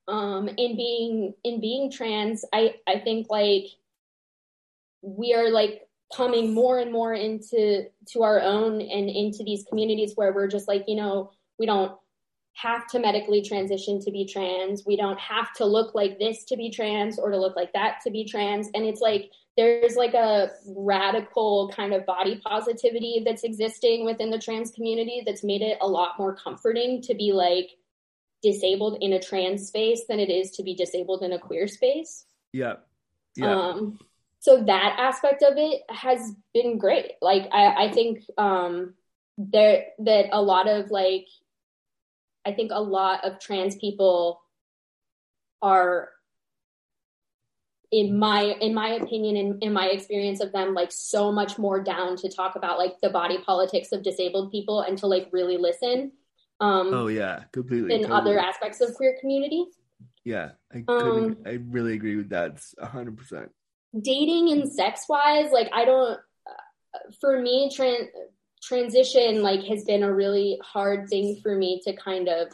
[0.08, 3.66] um in being in being trans, I I think like
[5.02, 10.12] we are like coming more and more into to our own and into these communities
[10.14, 11.92] where we're just like you know we don't
[12.54, 16.56] have to medically transition to be trans we don't have to look like this to
[16.56, 20.14] be trans or to look like that to be trans and it's like there's like
[20.14, 25.78] a radical kind of body positivity that's existing within the trans community that's made it
[25.80, 27.70] a lot more comforting to be like
[28.42, 32.26] disabled in a trans space than it is to be disabled in a queer space.
[32.52, 32.74] Yeah,
[33.36, 33.98] yeah, Um,
[34.40, 37.12] so that aspect of it has been great.
[37.22, 38.94] Like I, I think um,
[39.38, 41.26] there that a lot of like
[42.46, 44.40] I think a lot of trans people
[45.62, 46.10] are
[47.90, 51.80] in my in my opinion in, in my experience of them like so much more
[51.82, 55.56] down to talk about like the body politics of disabled people and to like really
[55.56, 56.10] listen
[56.60, 57.94] um oh yeah, completely.
[57.94, 58.20] in totally.
[58.20, 59.66] other aspects of queer community
[60.24, 61.36] Yeah, I Um.
[61.46, 62.60] I really agree with that.
[62.78, 63.50] a hundred percent.
[64.00, 66.18] dating and sex wise like i don't
[66.50, 68.08] uh, for me tran-
[68.66, 72.48] transition like has been a really hard thing for me to kind of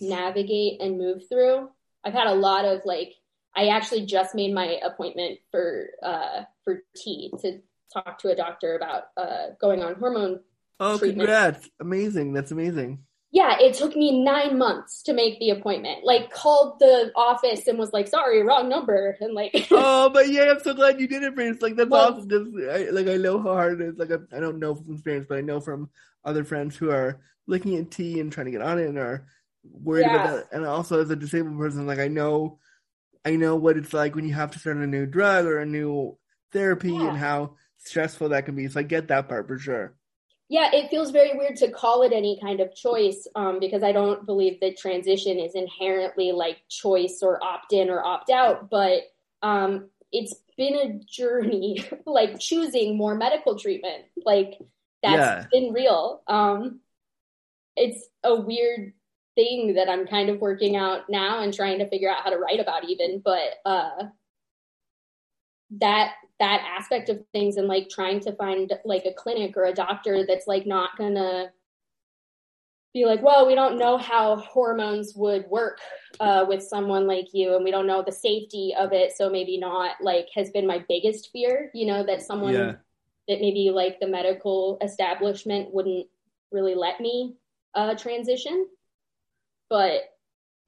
[0.00, 1.68] navigate and move through
[2.04, 3.14] i've had a lot of like
[3.54, 7.60] i actually just made my appointment for uh for t to
[7.92, 10.40] talk to a doctor about uh going on hormone
[10.78, 11.26] Oh, treatment.
[11.28, 11.70] congrats!
[11.80, 12.34] Amazing.
[12.34, 12.98] That's amazing.
[13.40, 17.78] Yeah it took me nine months to make the appointment like called the office and
[17.78, 21.22] was like sorry wrong number and like oh, but yeah, I'm so glad you did
[21.22, 21.60] it, Prince.
[21.60, 22.28] Like that's Well- awesome.
[22.30, 23.98] Just I, like I know how hard it is.
[23.98, 25.90] Like I, I don't know from experience, but I know from
[26.24, 29.26] other friends who are looking at T and trying to get on it and are
[29.64, 30.14] worried Yeah.
[30.14, 30.56] about that.
[30.56, 32.58] And also as a disabled person, like I know,
[33.24, 35.66] I know what it's like when you have to start a new drug or a
[35.66, 36.16] new
[36.52, 37.08] therapy Yeah.
[37.08, 38.66] and how stressful that can be.
[38.68, 39.94] So I get that part for sure.
[40.48, 43.90] Yeah, it feels very weird to call it any kind of choice um, because I
[43.92, 48.70] don't believe that transition is inherently like choice or opt in or opt out.
[48.70, 49.02] But
[49.42, 54.04] um, it's been a journey, like choosing more medical treatment.
[54.24, 54.58] Like
[55.02, 55.44] that's Yeah.
[55.52, 56.22] been real.
[56.28, 56.80] Um,
[57.76, 58.92] it's a weird
[59.34, 62.38] thing that I'm kind of working out now and trying to figure out how to
[62.38, 63.20] write about even.
[63.22, 64.04] But uh,
[65.78, 69.72] that that aspect of things and like trying to find like a clinic or a
[69.72, 71.50] doctor that's like not gonna
[72.92, 75.78] be like well we don't know how hormones would work
[76.20, 79.58] uh, with someone like you and we don't know the safety of it so maybe
[79.58, 82.72] not like has been my biggest fear you know that someone Yeah.
[83.28, 86.06] that maybe like the medical establishment wouldn't
[86.52, 87.36] really let me
[87.74, 88.66] uh, transition
[89.68, 90.15] but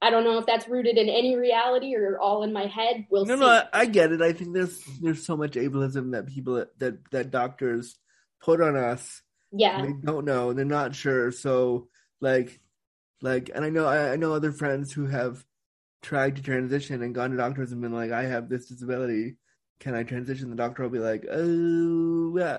[0.01, 3.05] i don't know if that's rooted in any reality or all in my head.
[3.09, 3.39] We'll No, see.
[3.41, 4.21] No, I, I get it.
[4.21, 7.97] I think there's there's so much ableism that people that that doctors
[8.41, 9.21] put on us.
[9.51, 9.81] Yeah.
[9.81, 10.53] They don't know.
[10.53, 11.31] They're not sure.
[11.31, 11.87] So
[12.21, 12.59] like
[13.21, 15.43] like and i know I, I know other friends who have
[16.01, 19.35] tried to transition and gone to doctors and been like i have this disability.
[19.81, 20.49] Can i transition?
[20.49, 22.57] The doctor will be like oh yeah.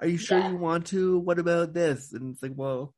[0.00, 0.50] Are you sure Yeah.
[0.50, 1.18] you want to?
[1.20, 2.12] What about this?
[2.12, 2.94] And it's like well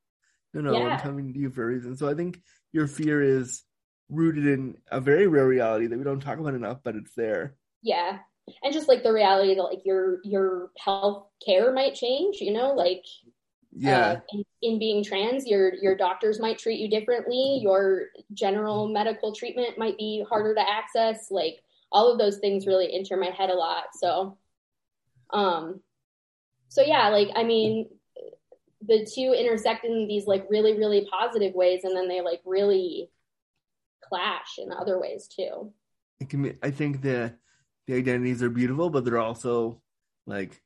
[0.53, 0.87] no no Yeah.
[0.95, 1.95] i'm coming to you for a reason.
[1.95, 2.41] So i think
[2.73, 3.63] your fear is
[4.09, 7.55] rooted in a very real reality that we don't talk about enough but it's there.
[7.81, 8.19] Yeah.
[8.63, 12.73] And just like the reality that like your your health care might change you know?
[12.73, 13.03] Like
[13.71, 14.07] yeah.
[14.07, 17.59] uh, in, in being trans your your doctors might treat you differently.
[17.61, 21.31] Your general medical treatment might be harder to access.
[21.31, 23.85] Like all of those things really enter my head a lot.
[23.93, 24.37] So
[25.31, 25.81] um
[26.69, 27.87] so yeah like i mean
[28.87, 33.09] the two intersect in these like really really positive ways and then they like really
[34.07, 35.71] clash in other ways too.
[36.19, 37.33] It can be, i think the
[37.87, 39.81] the identities are beautiful but they're also
[40.25, 40.61] like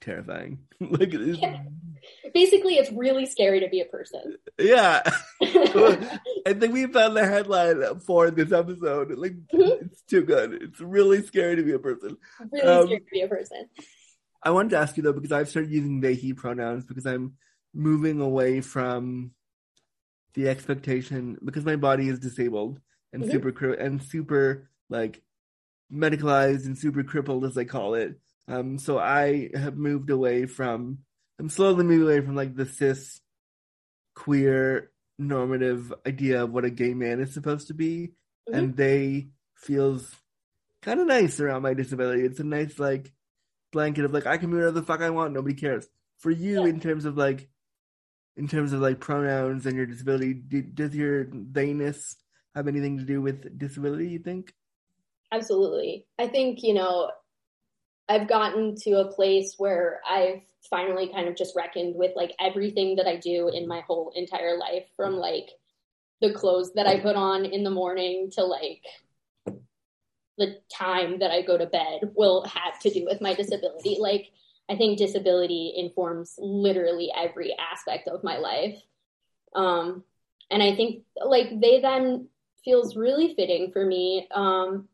[0.00, 0.58] terrifying.
[0.80, 1.62] Like it's- Yeah.
[2.34, 4.36] basically it's really scary to be a person.
[4.58, 5.02] Yeah.
[5.40, 9.12] I think we found the headline for this episode.
[9.16, 9.82] Like Mhm.
[9.82, 10.54] it's too good.
[10.62, 12.16] It's really scary to be a person.
[12.52, 13.68] Really Um, scary to be a person.
[14.42, 17.34] I wanted to ask you though because i've started using they he pronouns because i'm
[17.72, 19.30] moving away from
[20.34, 22.80] the expectation because my body is disabled
[23.12, 23.30] and Mhm.
[23.32, 25.22] super and super like
[25.92, 28.18] medicalized and super crippled as I call it.
[28.48, 30.98] Um, so I have moved away from
[31.38, 33.20] I'm slowly moving away from like the cis
[34.14, 38.12] queer normative idea of what a gay man is supposed to be.
[38.48, 38.54] Mhm.
[38.54, 40.14] And they feels
[40.82, 42.22] kind of nice around my disability.
[42.24, 43.12] It's a nice like
[43.72, 45.88] blanket of like I can be whatever the fuck I want, nobody cares.
[46.18, 46.66] For you Yeah.
[46.68, 47.48] in terms of like
[48.36, 52.16] in terms of like pronouns and your disability, do, does your theyness
[52.54, 54.52] have anything to do with disability, you think?
[55.32, 56.06] Absolutely.
[56.18, 57.10] I think, you know,
[58.08, 62.96] I've gotten to a place where I've finally kind of just reckoned with like everything
[62.96, 65.48] that I do in my whole entire life from like
[66.20, 68.82] the clothes that I put on in the morning to like
[70.38, 73.96] the time that I go to bed will have to do with my disability.
[74.00, 74.30] Like,
[74.72, 78.80] I think disability informs literally every aspect of my life.
[79.54, 80.02] Um,
[80.50, 82.28] and I think like they them
[82.64, 84.26] feels really fitting for me.
[84.34, 84.88] Um,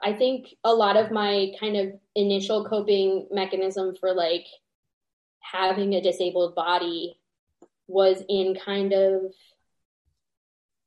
[0.00, 4.46] I think a lot of my kind of initial coping mechanism for like
[5.40, 7.18] having a disabled body
[7.88, 9.32] was in kind of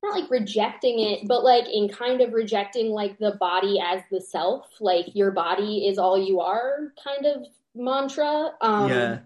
[0.02, 4.22] not like rejecting it, but like in kind of rejecting like the body as the
[4.22, 8.51] self, like your body is all you are kind of mantra.
[8.61, 9.20] Um, yeah.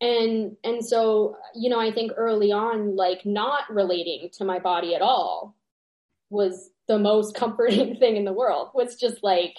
[0.00, 4.94] and and so you know i think early on like not relating to my body
[4.94, 5.54] at all
[6.30, 9.56] was the most comforting thing in the world was just like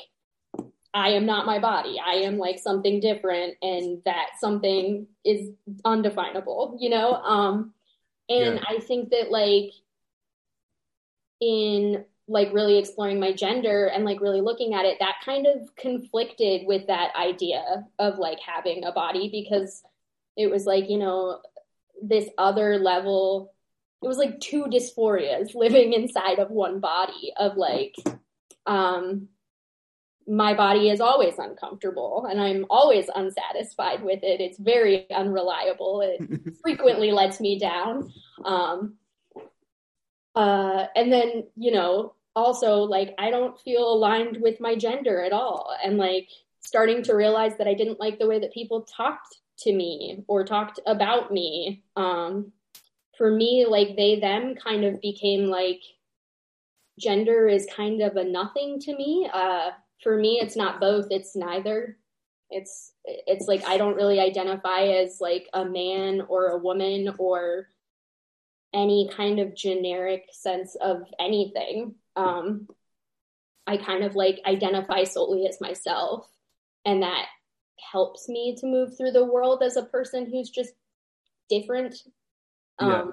[0.94, 5.50] i am not my body i am like something different and that something is
[5.86, 7.74] undefinable you know um
[8.30, 8.64] and Yeah.
[8.68, 9.72] i think that like
[11.40, 15.76] in like really exploring my gender and like really looking at it that kind of
[15.76, 19.84] conflicted with that idea of like having a body because
[20.38, 21.40] it was like you know
[22.02, 23.54] this other level
[24.02, 27.96] it was like two dysphorias living inside of one body of like
[28.66, 29.28] um
[30.28, 34.40] my body is always uncomfortable and i'm always unsatisfied with it.
[34.40, 36.02] It's very unreliable.
[36.02, 38.14] It frequently lets me down.
[38.46, 38.96] Um
[40.36, 45.34] uh and then you know also like i don't feel aligned with my gender at
[45.34, 45.76] all.
[45.84, 46.30] And like
[46.62, 50.44] starting to realize that i didn't like the way that people talked to me or
[50.44, 51.84] talked about me.
[51.96, 52.52] Um
[53.18, 55.82] for me like they them kind of became like
[57.00, 59.30] gender is kind of a nothing to me.
[59.32, 59.72] Uh
[60.04, 61.98] for me it's not both it's neither.
[62.50, 67.68] It's it's like i don't really identify as like a man or a woman or
[68.74, 72.68] any kind of generic sense of anything um
[73.68, 76.28] i kind of like identify solely as myself
[76.86, 77.26] and that
[77.92, 80.74] helps me to move through the world as a person who's just
[81.50, 81.96] different.
[82.80, 83.12] Um Yeah.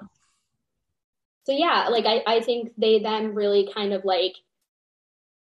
[1.45, 4.35] so yeah like i i think they them really kind of like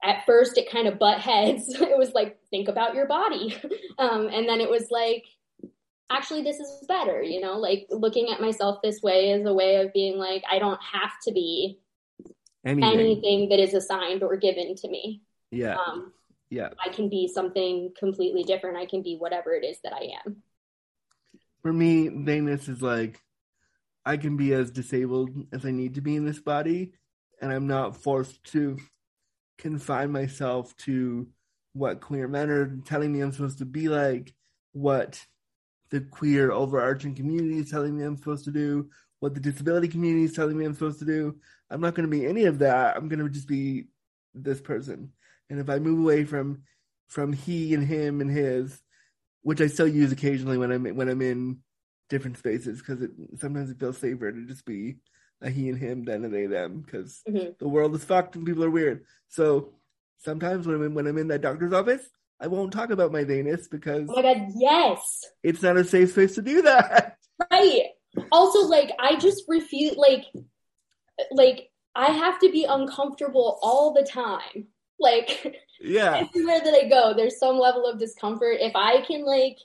[0.03, 1.69] at first it kind of butt heads.
[1.81, 3.55] It was like think about your body.
[3.97, 5.25] Um and then it was like
[6.09, 7.57] actually this is better you know?
[7.57, 11.11] Like looking at myself this way is a way of being like i don't have
[11.25, 11.79] to be
[12.66, 12.99] Anything.
[12.99, 15.76] anything that is assigned or given to me Yeah.
[15.76, 16.11] um
[16.49, 16.70] yeah.
[16.84, 20.38] i can be something completely different i can be whatever it is that i am
[21.61, 23.20] For me, theyness is like
[24.05, 26.91] I can be as disabled as I need to be in this body,
[27.41, 28.78] and I'm not forced to
[29.57, 31.28] confine myself to
[31.74, 34.32] what queer men are telling me I'm supposed to be like,
[34.74, 35.20] what
[35.89, 38.89] the queer overarching community is telling me I'm supposed to do,
[39.22, 41.36] what the disability community is telling me I'm supposed to do.
[41.70, 42.95] I'm not going to be any of that.
[42.95, 43.86] I'm going to just be
[44.34, 45.11] this person.
[45.49, 46.63] And if I move away from
[47.07, 48.82] from he and him and his,
[49.43, 51.59] which I still use occasionally when I'm when I'm in
[52.09, 54.97] different spaces because it sometimes it feels safer to just be
[55.41, 57.57] a he and him than a they them because Mhm.
[57.57, 59.05] the world is fucked and people are weird.
[59.28, 59.74] So
[60.20, 62.07] sometimes when I'm in, when I'm in that doctor's office,
[62.39, 66.11] I won't talk about my theyness because oh my god yes it's not a safe
[66.11, 67.18] space to do that.
[67.51, 67.88] Right.
[68.32, 70.24] Also, like, I just refuse, like,
[71.32, 74.68] like, I have to be uncomfortable all the time.
[74.99, 78.57] Like, yeah, everywhere that I go, there's some level of discomfort.
[78.59, 79.57] If I can, like,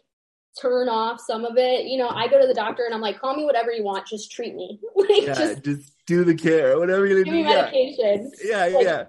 [0.60, 3.20] turn off some of it, you know, I go to the doctor and I'm like,
[3.20, 4.80] call me whatever you want, just treat me.
[4.96, 7.42] Like, yeah, just just do the care, whatever you're gonna do.
[7.42, 8.32] Yeah, medication.
[8.44, 9.04] yeah, Like, yeah.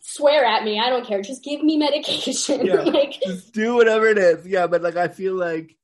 [0.00, 1.20] Swear at me, I don't care.
[1.20, 2.64] Just give me medication.
[2.66, 2.82] Yeah.
[2.82, 4.46] like, just do whatever it is.
[4.46, 5.76] Yeah, but like I feel like,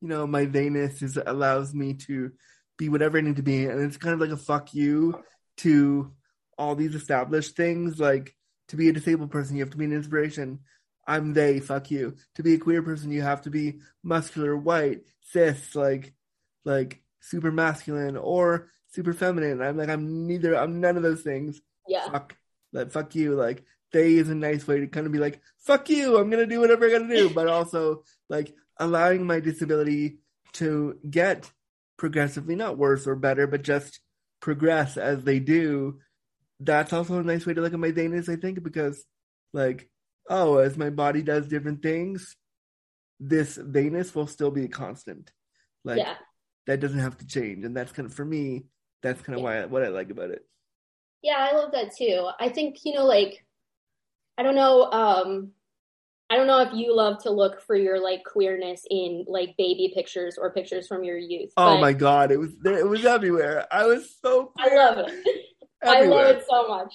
[0.00, 2.30] you know, my theyness is allows me to
[2.78, 5.20] be whatever I need to be, and it's kind of like a fuck you
[5.58, 6.12] to
[6.58, 7.98] all these established things.
[7.98, 8.34] Like
[8.68, 10.60] to be a disabled person, you have to be an inspiration.
[11.06, 12.16] I'm they, fuck you.
[12.34, 16.14] To be a queer person, you have to be muscular, white, cis, like
[16.64, 19.62] like super masculine or super feminine.
[19.62, 20.56] I'm like I'm neither.
[20.56, 22.10] I'm none of those things yeah.
[22.10, 22.36] fuck
[22.72, 25.88] like fuck you like they is a nice way to kind of be like fuck
[25.88, 30.18] you i'm gonna do whatever i gotta do but also like allowing my disability
[30.52, 31.50] to get
[31.96, 34.00] progressively not worse or better, but just
[34.40, 36.00] progress as they do,
[36.60, 39.04] that's also a nice way to look at my theyness, I think, because
[39.52, 39.88] like,
[40.28, 42.36] oh, as my body does different things,
[43.20, 45.30] this theyness will still be a constant.
[45.84, 46.14] Like yeah.
[46.66, 47.64] that doesn't have to change.
[47.64, 48.66] And that's kind of for me,
[49.02, 49.60] that's kind of Yeah.
[49.60, 50.44] why what I like about it.
[51.22, 52.28] Yeah, I love that too.
[52.38, 53.44] I think, you know, like,
[54.38, 55.52] I don't know, um,
[56.28, 59.92] I don't know if you love to look for your like queerness in like baby
[59.94, 61.52] pictures or pictures from your youth.
[61.56, 63.66] Oh my god, it was there it was everywhere.
[63.70, 65.46] I was so I love it.
[65.84, 66.94] I love it so much.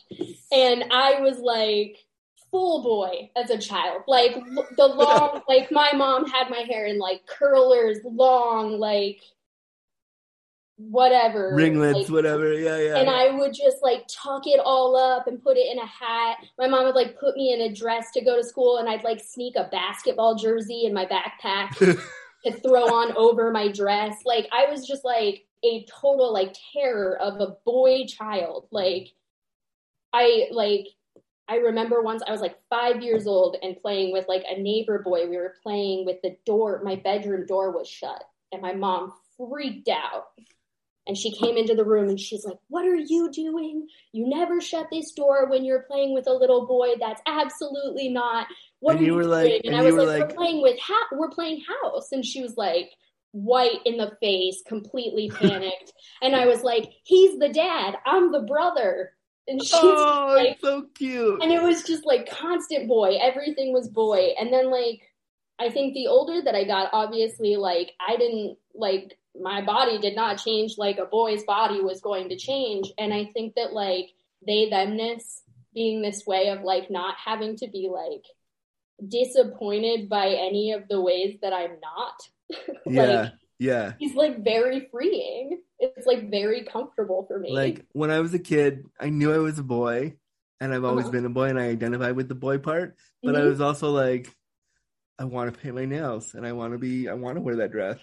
[0.51, 1.97] And I was like
[2.51, 4.03] full boy as a child.
[4.07, 4.36] Like
[4.75, 9.21] the long, like my mom had my hair in like curlers, long, like
[10.89, 11.53] whatever.
[11.55, 12.53] Ringlets, like, whatever.
[12.53, 12.97] Yeah, yeah.
[12.97, 16.38] and I would just like tuck it all up and put it in a hat.
[16.57, 19.03] My mom would like put me in a dress to go to school, and I'd
[19.03, 21.77] like sneak a basketball jersey in my backpack
[22.45, 24.17] to throw on over my dress.
[24.25, 28.67] Like I was just like a total like terror of a boy child.
[28.71, 29.09] Like
[30.13, 30.88] I like
[31.47, 34.99] I remember once I was like five years old and playing with like a neighbor
[34.99, 35.27] boy.
[35.27, 39.89] We were playing with the door, my bedroom door was shut, and my mom freaked
[39.89, 40.27] out.
[41.07, 43.87] And she came into the room and she's like, What are you doing?
[44.11, 46.89] You never shut this door when you're playing with a little boy.
[46.99, 48.47] That's absolutely not
[48.79, 49.31] what And are you were doing?
[49.31, 52.11] like- and and I was like, like- We're playing with ha- we're playing house.
[52.11, 52.91] And she was like
[53.31, 55.91] white in the face, completely panicked.
[56.21, 59.13] and I was like, He's the dad, I'm the brother.
[59.47, 61.41] And she's oh, like, so cute.
[61.41, 63.17] and it was just like constant boy.
[63.19, 64.29] Everything was boy.
[64.39, 65.01] And then like
[65.59, 70.15] I think the older that I got, obviously like I didn't like my body did
[70.15, 72.91] not change like a boy's body was going to change.
[72.97, 74.09] And I think that like
[74.45, 75.41] they themness
[75.73, 78.25] being this way of like not having to be like
[79.07, 82.69] disappointed by any of the ways that I'm not.
[82.88, 83.93] yeah, like yeah.
[83.97, 85.61] he's like very freeing.
[85.79, 87.53] It's like very comfortable for me.
[87.53, 90.15] Like when I was a kid, I knew I was a boy,
[90.59, 91.13] and I've always Uh-huh.
[91.13, 92.97] been a boy, and I identify with the boy part.
[93.23, 93.49] But I Mhm.
[93.49, 94.29] was also like,
[95.19, 97.57] I want to paint my nails, and I want to be, I want to wear
[97.57, 97.97] that dress,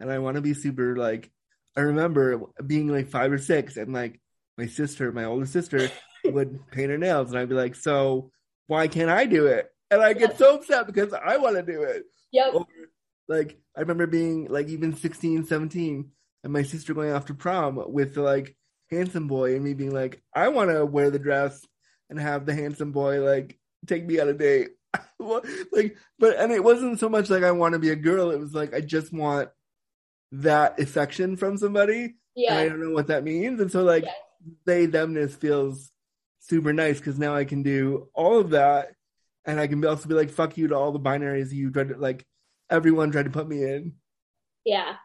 [0.00, 1.30] and I want to be super like.
[1.76, 4.20] I remember being like five or six, and like
[4.58, 5.90] my sister, my older sister,
[6.24, 8.32] would paint her nails, and I'd be like, "So
[8.66, 11.82] why can't I do it?" And I get so upset because I want to do
[11.82, 12.04] it.
[12.32, 12.54] yep.
[12.54, 12.66] Or
[13.28, 16.10] like I remember being like even 16, 17
[16.42, 18.56] and my sister going off to prom with like
[18.90, 21.64] handsome boy and me being like, I want to wear the dress
[22.08, 24.70] and have the handsome boy like take me on a date.
[25.20, 28.30] Like, but and it wasn't so much like I want to be a girl.
[28.30, 29.50] It was like I just want
[30.32, 32.56] that affection from somebody, Yeah.
[32.58, 33.60] I don't know what that means.
[33.60, 34.12] And so like Yeah.
[34.64, 35.90] they themness feels
[36.38, 38.94] super nice because now I can do all of that,
[39.44, 41.96] and I can also be like fuck you to all the binaries you tried to
[41.96, 42.24] like
[42.70, 43.94] everyone tried to put me in.
[44.64, 44.96] Yeah.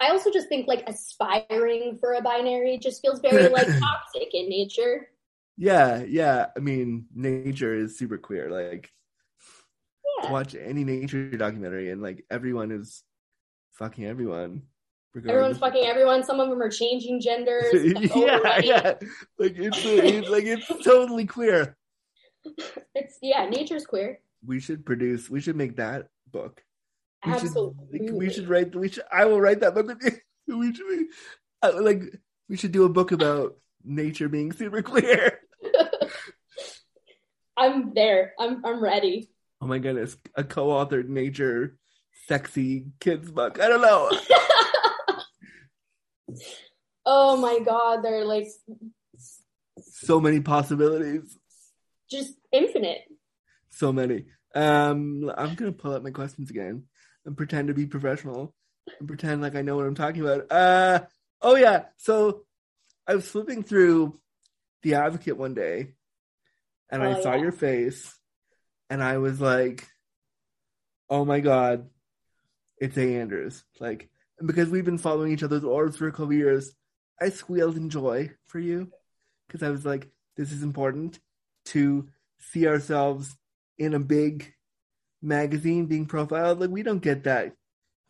[0.00, 4.48] I also just think like aspiring for a binary just feels very like toxic in
[4.48, 5.08] nature.
[5.56, 6.46] Yeah, yeah.
[6.56, 8.50] I mean, nature is super queer.
[8.50, 8.90] Like
[10.22, 10.32] Yeah.
[10.32, 13.02] watch any nature documentary, and like everyone is
[13.72, 14.62] fucking everyone.
[15.16, 16.24] Everyone's fucking everyone.
[16.24, 17.72] Some of them are changing genders.
[18.14, 18.94] Yeah, yeah.
[19.38, 21.76] Like it's, it's like it's totally queer.
[22.94, 24.20] It's yeah, nature's queer.
[24.44, 25.28] We should produce.
[25.28, 26.62] We should make that book.
[27.26, 27.98] We Absolutely.
[27.98, 28.06] should.
[28.06, 28.74] Like, we should write.
[28.74, 29.04] We should.
[29.12, 30.18] I will write that book with you.
[30.58, 30.88] We should.
[30.88, 31.06] be-
[31.62, 32.02] uh, like
[32.48, 35.38] we should do a book about nature being super queer.
[37.56, 38.32] I'm there.
[38.38, 39.30] I'm I'm ready.
[39.60, 41.78] Oh my goodness, a co-authored nature
[42.32, 43.60] sexy kids book.
[43.60, 44.10] I don't know.
[47.04, 48.46] oh my god, they're like
[49.82, 51.36] so many possibilities.
[52.10, 53.02] just infinite.
[53.68, 54.24] So many.
[54.54, 56.84] Um, I'm gonna pull up my questions again
[57.26, 58.54] and pretend to be professional
[58.98, 60.50] and pretend like I know what I'm talking about.
[60.50, 61.00] Uh,
[61.42, 61.84] oh yeah.
[61.98, 62.44] So
[63.06, 64.18] I was flipping through
[64.82, 65.92] The Advocate one day,
[66.90, 67.42] and I Oh, saw yeah.
[67.42, 68.18] your face,
[68.88, 69.86] and I was like,
[71.10, 71.88] "Oh my god,
[72.82, 73.16] it's A.
[73.20, 74.10] Andrews!" Like,
[74.44, 76.74] because we've been following each other's orbs for a couple years,
[77.20, 78.90] I squealed in joy for you
[79.46, 81.20] because I was like, "This is important
[81.66, 83.36] to see ourselves
[83.78, 84.52] in a big
[85.22, 86.60] magazine being profiled.
[86.60, 87.54] Like, we don't get that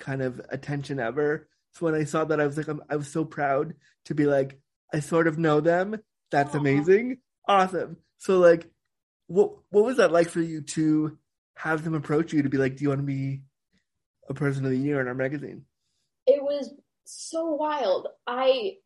[0.01, 3.09] kind of attention ever." So when I saw that, I was like, I'm, I was
[3.09, 3.75] so proud
[4.07, 4.61] to be like,
[4.93, 6.01] I sort of know them.
[6.31, 6.59] That's Aw.
[6.59, 7.19] amazing,
[7.49, 7.97] awesome.
[8.19, 8.71] So like,
[9.27, 11.19] what what was that like for you to
[11.57, 13.43] have them approach you to be like, do you want to be
[14.29, 15.65] a person of the year in our magazine?
[16.27, 16.73] It was
[17.05, 18.09] so wild.
[18.27, 18.77] I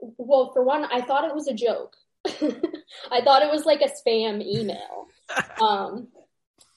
[0.00, 1.96] well, for one, I thought it was a joke.
[2.26, 5.06] I thought it was like a spam email.
[5.60, 6.08] Um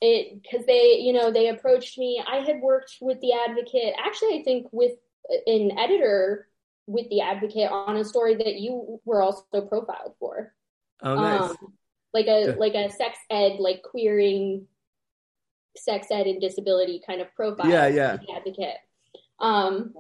[0.02, 4.40] it because they you know they approached me i had worked with the advocate actually
[4.40, 4.94] i think with
[5.46, 6.48] an editor
[6.88, 10.54] with the advocate on a story that you were also profiled for
[11.02, 11.52] Oh, nice.
[11.52, 11.58] um,
[12.14, 14.68] like a like a sex ed like queering
[15.80, 18.18] sex ed and disability kind of profile Yeah, yeah.
[18.36, 18.78] advocate
[19.40, 19.94] um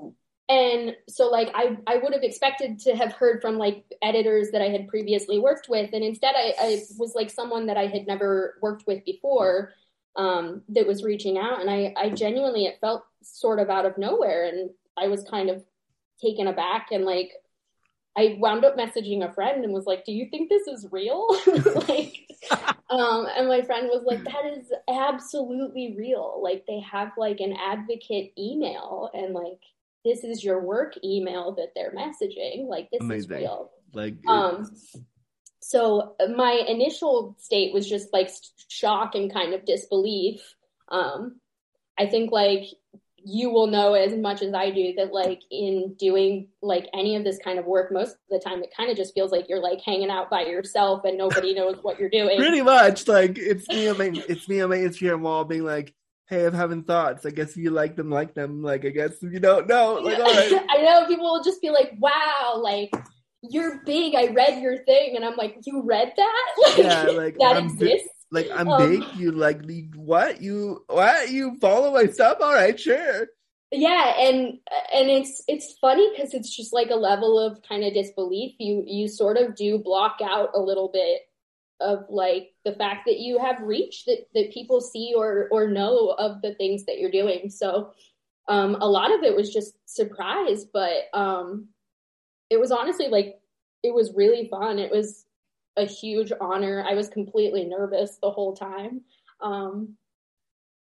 [0.50, 4.62] and so like i i would have expected to have heard from like editors that
[4.62, 8.08] i had previously worked with and instead i, I was like someone that i had
[8.08, 9.72] never worked with before
[10.16, 13.98] um that was reaching out and i i genuinely it felt sort of out of
[13.98, 15.64] nowhere and i was kind of
[16.22, 17.32] taken aback and like
[18.18, 21.28] I wound up messaging a friend and was like, "Do you think this is real?"
[21.88, 22.29] like,
[22.90, 26.40] um, and my friend was like, "That is absolutely real.
[26.42, 29.62] Like, they have like an advocate email, and like
[30.06, 32.68] this is your work email that they're messaging.
[32.68, 33.38] Like, this is Amazing.
[33.38, 34.70] real." Like, Um,
[35.62, 38.30] so my initial state was just like
[38.70, 40.56] shock and kind of disbelief.
[40.88, 41.40] Um,
[41.98, 42.64] I think like
[43.24, 47.24] you will know as much as I do that like in doing like any of
[47.24, 49.62] this kind of work, most of the time it kind of just feels like you're
[49.62, 52.38] like hanging out by yourself and nobody knows what you're doing.
[52.38, 55.94] pretty much like it's me on my it's me on my Instagram wall being like,
[56.28, 57.26] "Hey, I'm having thoughts.
[57.26, 58.62] I guess if you like them, like them.
[58.62, 61.62] Like, I guess if you don't know, like, all right." I know people will just
[61.62, 62.92] be like, "Wow, like
[63.42, 64.16] you're big.
[64.16, 66.46] I read your thing," and I'm like, "You read that?
[66.68, 69.10] Like, Yeah, like, that I'm bi- exists." Like, I'm Um, big.
[69.14, 70.42] You like the what?
[70.42, 71.30] You what?
[71.32, 72.38] You follow my stuff?
[72.42, 73.28] All right, sure.
[73.72, 74.58] yeah and
[74.94, 78.84] and it's it's funny because it's just like a level of kind of disbelief you
[78.88, 81.22] you sort of do block out a little bit
[81.80, 86.10] of like the fact that you have reach that that people see or or know
[86.18, 87.92] of the things that you're doing so
[88.48, 91.68] um a lot of it was just surprise but um
[92.50, 93.36] it was honestly like
[93.84, 95.26] it was really fun it was
[95.80, 99.02] a huge honor i was completely nervous the whole time
[99.42, 99.96] um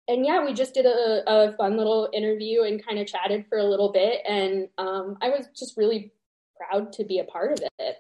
[0.08, 3.58] and yeah, we just did a, a fun little interview and kind of chatted for
[3.58, 4.22] a little bit.
[4.28, 6.12] And um, I was just really
[6.58, 7.96] proud to be a part of it.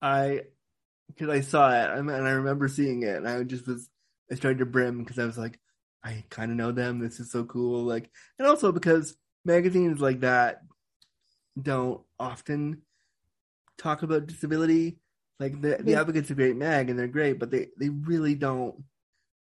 [0.00, 0.42] I
[1.08, 3.88] because I saw it and I remember seeing it, and I just was
[4.30, 5.58] I started to brim because I was like,
[6.02, 6.98] I kind of know them.
[6.98, 7.84] This is so cool.
[7.84, 10.62] Like, and also because magazines like that
[11.60, 12.82] don't often
[13.78, 14.96] talk about disability.
[15.40, 15.94] Like the the.
[15.96, 18.84] Advocate's a great mag, and they're great, but they they really don't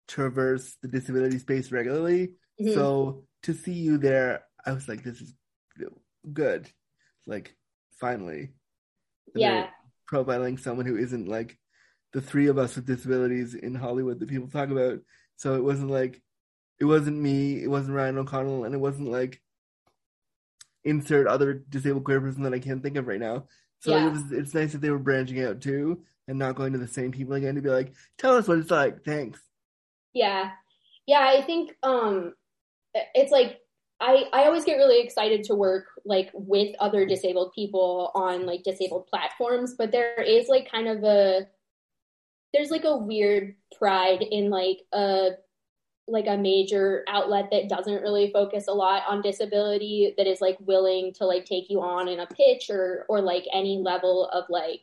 [0.07, 2.34] traverse the disability space regularly.
[2.61, 2.74] Mhm.
[2.74, 5.34] So to see you there, I was like, this is
[6.34, 6.70] good.
[7.26, 7.56] Like,
[7.99, 8.53] finally.
[9.36, 9.70] yeah,
[10.11, 11.57] Profiling someone who isn't like
[12.14, 14.99] the three of us with disabilities in Hollywood that people talk about.
[15.38, 16.22] So it wasn't like,
[16.80, 19.41] it wasn't me, it wasn't Ryan O'Connell, and it wasn't like
[20.84, 23.48] insert other disabled queer person that I can't think of right now.
[23.80, 24.07] So Yeah.
[24.07, 26.88] it was, it's nice that they were branching out too and not going to the
[26.88, 29.03] same people again to be like, tell us what it's like.
[29.03, 29.39] Thanks.
[30.14, 30.51] yeah,
[31.07, 31.19] yeah.
[31.19, 32.34] I think um,
[33.15, 33.60] it's like
[33.99, 38.64] I I always get really excited to work like with other disabled people on like
[38.64, 41.47] disabled platforms, but there is like kind of a
[42.53, 45.31] there's like a weird pride in like a
[46.11, 50.57] like a major outlet that doesn't really focus a lot on disability that is like
[50.61, 54.45] willing to like take you on in a pitch or or like any level of
[54.49, 54.81] like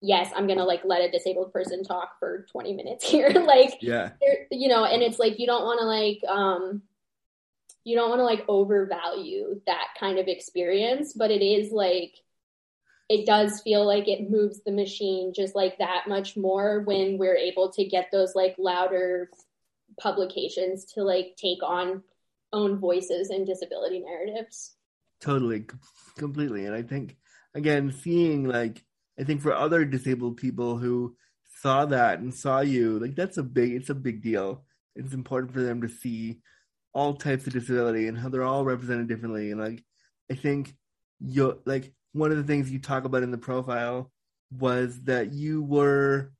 [0.00, 4.10] yes i'm gonna like let a disabled person talk for 20 minutes here like Yeah.
[4.50, 6.82] you know and it's like you don't want to like um
[7.84, 12.14] you don't want to like overvalue that kind of experience but it is like
[13.08, 17.36] it does feel like it moves the machine just like that much more when we're
[17.36, 19.30] able to get those like louder
[20.00, 22.02] publications to like take on
[22.52, 24.76] own voices and disability narratives
[25.20, 25.64] Totally,
[26.16, 26.66] completely.
[26.66, 27.16] And I think,
[27.54, 28.84] again, seeing like,
[29.18, 31.16] I think for other disabled people who
[31.60, 34.64] saw that and saw you, like that's a big, it's a big deal.
[34.94, 36.40] It's important for them to see
[36.92, 39.50] all types of disability and how they're all represented differently.
[39.50, 39.82] And like,
[40.30, 40.74] I think
[41.20, 44.12] you like one of the things you talk about in the profile
[44.56, 46.32] was that you were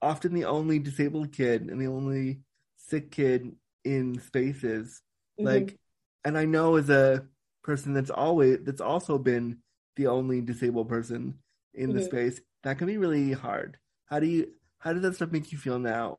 [0.00, 2.40] often the only disabled kid and the only
[2.88, 3.52] sick kid
[3.84, 5.02] in spaces
[5.38, 5.42] Mhm.
[5.44, 5.76] like
[6.24, 7.24] and i know as a
[7.64, 9.58] person that's always that's also been
[9.96, 11.34] the only disabled person
[11.74, 12.02] in the Mhm.
[12.02, 14.48] space that can be really hard how do you
[14.78, 16.18] how does that stuff make you feel now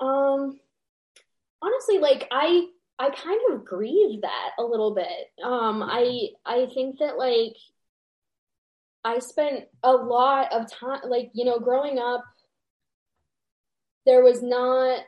[0.00, 0.58] Um,
[1.62, 2.66] honestly, like I,
[2.98, 5.06] I kind of grieve that a little bit.
[5.44, 7.56] Um, I, I think that like
[9.04, 12.24] I spent a lot of time, like you know, growing up,
[14.06, 15.00] there was not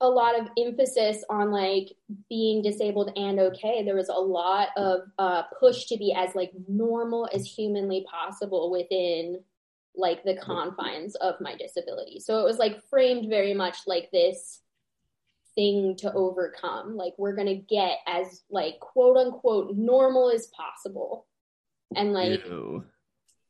[0.00, 1.88] a lot of emphasis on like
[2.28, 3.82] being disabled and okay.
[3.84, 8.70] There was a lot of uh, push to be as like normal as humanly possible
[8.70, 9.40] within
[9.96, 12.20] like the confines of my disability.
[12.20, 14.60] So it was like framed very much like this
[15.54, 16.96] thing to overcome.
[16.96, 21.26] Like we're going to get as like quote unquote normal as possible.
[21.96, 22.84] And like Ew.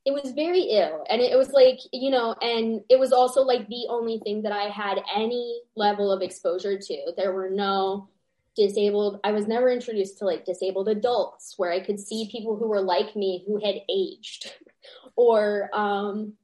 [0.05, 1.05] It was very ill.
[1.09, 4.52] And it was like you know and it was also like the only thing that
[4.52, 7.12] i had any level of exposure to.
[7.16, 8.09] There were no
[8.56, 12.68] disabled i was never introduced to like disabled adults where i could see people who
[12.68, 14.52] were like me who had aged
[15.16, 16.35] or um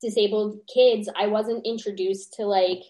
[0.00, 1.08] disabled kids.
[1.14, 2.82] I wasn't introduced to like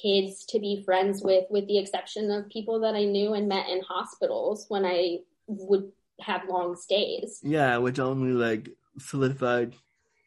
[0.00, 3.68] kids to be friends with with the exception of people that i knew and met
[3.68, 7.40] in hospitals when i would have long stays.
[7.42, 9.74] Yeah, which only like solidified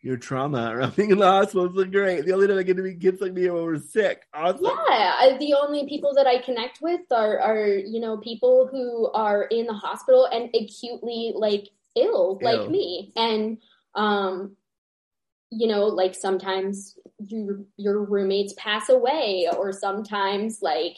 [0.01, 1.65] your trauma around being in the hospital.
[1.65, 2.25] It's like great.
[2.25, 4.23] The only time I get to meet kids like me when we're sick.
[4.33, 4.65] Awesome.
[4.65, 9.11] Yeah, I, the only people that I connect with are are you know people who
[9.11, 12.61] are in the hospital and acutely like ill, Ill.
[12.61, 13.57] like me, and
[13.95, 14.55] um,
[15.51, 20.97] you know, like sometimes your your roommates pass away, or sometimes like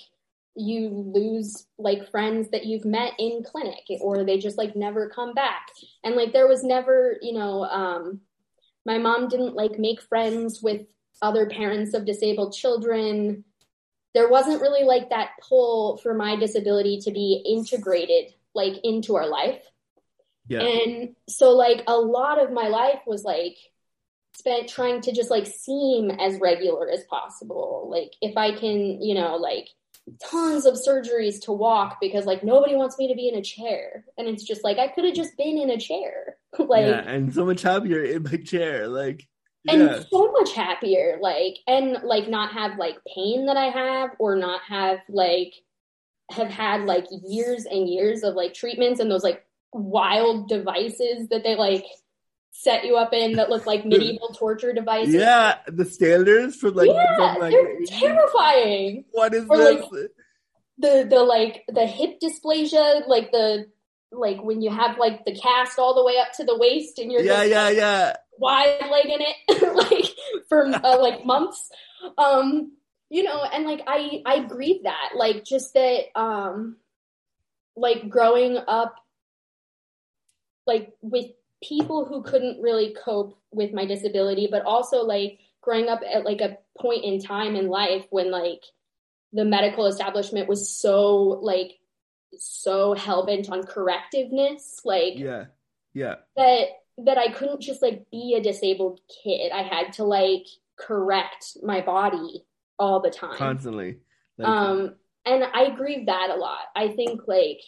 [0.56, 5.34] you lose like friends that you've met in clinic, or they just like never come
[5.34, 5.68] back,
[6.04, 8.22] and like there was never, you know, um,
[8.86, 10.82] my mom didn't like make friends with
[11.22, 13.44] other parents of disabled children.
[14.14, 19.28] There wasn't really like that pull for my disability to be integrated like into our
[19.28, 19.64] life.
[20.48, 20.62] Yeah.
[20.62, 23.58] And so like a lot of my life was like
[24.36, 27.88] spent trying to just like seem as regular as possible.
[27.90, 29.70] Like if I can, you know, like
[30.24, 34.06] tons of surgeries to walk because like nobody wants me to be in a chair.
[34.18, 36.38] And it's just like I could have just been in a chair.
[36.60, 38.88] like yeah, and so much happier in my chair.
[38.88, 39.28] Like,
[39.68, 40.00] and yeah.
[40.10, 44.60] so much happier like and like not have like pain that i have or not
[44.68, 45.54] have like
[46.32, 51.44] have had like years and years of like treatments and those like wild devices that
[51.44, 51.86] they like
[52.52, 56.90] set you up in that look like medieval torture devices Yeah, the standards for like,
[56.90, 59.82] yeah from, like they're terrifying what is Or, this?
[59.92, 60.12] like,
[60.78, 63.68] the the like the hip dysplasia like the
[64.12, 67.12] like when you have like the cast all the way up to the waist and
[67.12, 68.14] you're yeah, just yeah, yeah.
[68.38, 70.06] wide legging it like
[70.50, 71.70] for uh, like months
[72.18, 72.72] um
[73.10, 76.76] you know and like i i grieve that like just that um
[77.76, 78.96] like growing up
[80.66, 81.28] like with
[81.64, 86.42] people who couldn't really cope with my disability but also like growing up at like
[86.42, 88.64] a point in time in life when like
[89.34, 91.80] the medical establishment was so like
[92.38, 95.46] so hell-bent on correctiveness like Yeah.
[95.94, 96.16] Yeah.
[96.36, 96.68] that
[96.98, 99.52] that I couldn't just like be a disabled kid.
[99.52, 100.46] I had to like
[100.78, 102.46] correct my body
[102.78, 103.38] all the time.
[103.38, 104.00] Constantly.
[104.38, 106.60] Like, Um and I grieve that a lot.
[106.76, 107.62] I think like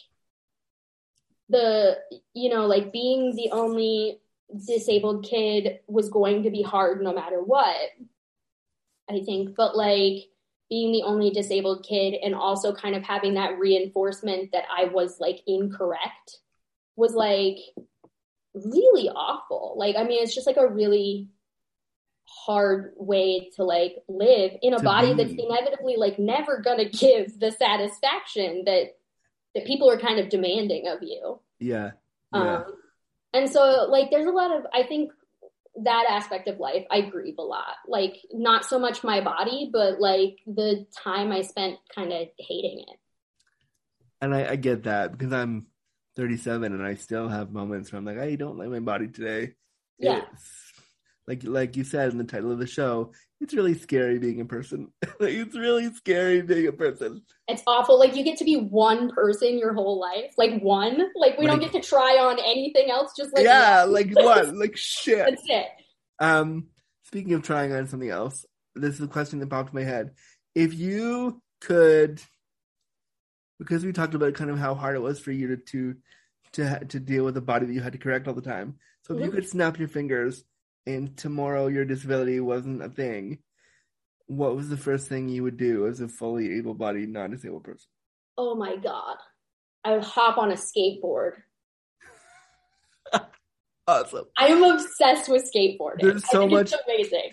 [1.53, 1.97] the
[2.33, 4.19] you know like being the only
[4.67, 7.77] disabled kid was going to be hard no matter what.
[9.09, 10.25] I think but like
[10.69, 15.19] being the only disabled kid and also kind of having that reinforcement that I was
[15.19, 16.39] like incorrect
[16.95, 17.57] was like
[18.53, 19.75] really awful.
[19.77, 21.29] Like, I mean, it's just like a really
[22.25, 25.23] hard way to like live in a body be.
[25.23, 28.95] that's inevitably like never gonna give the satisfaction that
[29.55, 31.39] that people are kind of demanding of you.
[31.59, 31.91] yeah.
[32.33, 32.55] Yeah.
[32.57, 32.65] Um,
[33.33, 35.11] and so like there's a lot of I think
[35.83, 37.75] that aspect of life I grieve a lot.
[37.87, 42.85] Like not so much my body, but like the time I spent kind of hating
[42.87, 42.99] it.
[44.21, 45.67] and I, I get that because I'm
[46.15, 49.53] 37 and I still have moments where I'm like, I don't like my body today.
[49.97, 50.21] Yeah.
[51.27, 54.45] Like like you said in the title of the show, it's really scary being a
[54.45, 54.91] person.
[55.19, 57.21] like, it's really scary being a person.
[57.47, 57.97] It's awful.
[57.97, 60.33] Like you get to be one person your whole life.
[60.37, 61.01] Like one.
[61.15, 63.13] Like we don't get to try on anything else.
[63.17, 63.93] Just like yeah, one.
[63.93, 64.53] like what?
[64.55, 65.25] Like shit.
[65.25, 65.67] That's it.
[66.19, 66.67] Um,
[67.03, 68.45] speaking of trying on something else,
[68.75, 70.11] this is a question that popped in my head.
[70.55, 72.21] If you could,
[73.59, 75.95] because we talked about kind of how hard it was for you to to
[76.53, 78.75] to, to deal with a body that you had to correct all the time.
[79.03, 79.35] So if you Mhm.
[79.35, 80.43] could snap your fingers
[80.85, 83.39] and tomorrow your disability wasn't a thing,
[84.27, 87.87] what was the first thing you would do as a fully able-bodied, non-disabled person?
[88.37, 89.17] Oh my god.
[89.83, 91.33] I would hop on a skateboard.
[93.85, 94.23] Awesome.
[94.37, 95.99] I am obsessed with skateboarding.
[96.03, 97.31] There's I so much- It's amazing.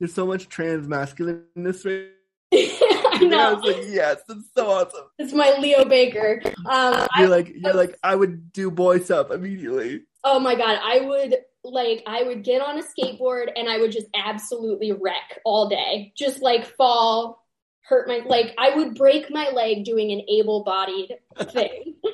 [0.00, 2.08] There's so much trans masculineness right
[2.52, 3.50] I now.
[3.50, 5.04] I was like, yes, that's so awesome.
[5.20, 6.42] It's my Leo Baker.
[6.68, 10.02] Um, You're like, you're like, I would do boy stuff immediately.
[10.24, 13.92] Oh my god, I would like I would get on a skateboard and I would
[13.92, 16.12] just absolutely wreck all day.
[16.16, 17.44] Just like fall,
[17.82, 21.14] hurt my like I would break my leg doing an able-bodied
[21.52, 21.94] thing.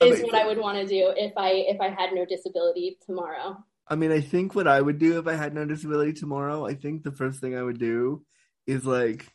[0.00, 3.64] is what I would want to do if I if I had no disability tomorrow.
[3.88, 6.74] I mean, I think what I would do if I had no disability tomorrow, I
[6.74, 8.24] think the first thing I would do
[8.66, 9.26] is like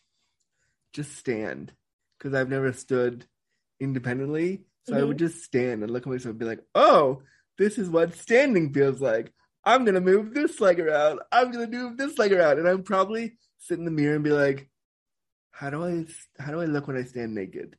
[0.94, 1.72] just stand
[2.18, 3.26] because I've never stood
[3.80, 4.62] independently.
[4.88, 5.08] So I mm-hmm.
[5.10, 7.22] would just stand and look at myself and be like, oh,
[7.58, 9.32] this is what standing feels like.
[9.64, 11.20] I'm going to move this leg around.
[11.32, 12.60] I'm going to move this leg around.
[12.60, 14.70] And I'm probably sit in the mirror and be like,
[15.52, 16.06] how do I,
[16.42, 17.76] how do I look when I stand naked?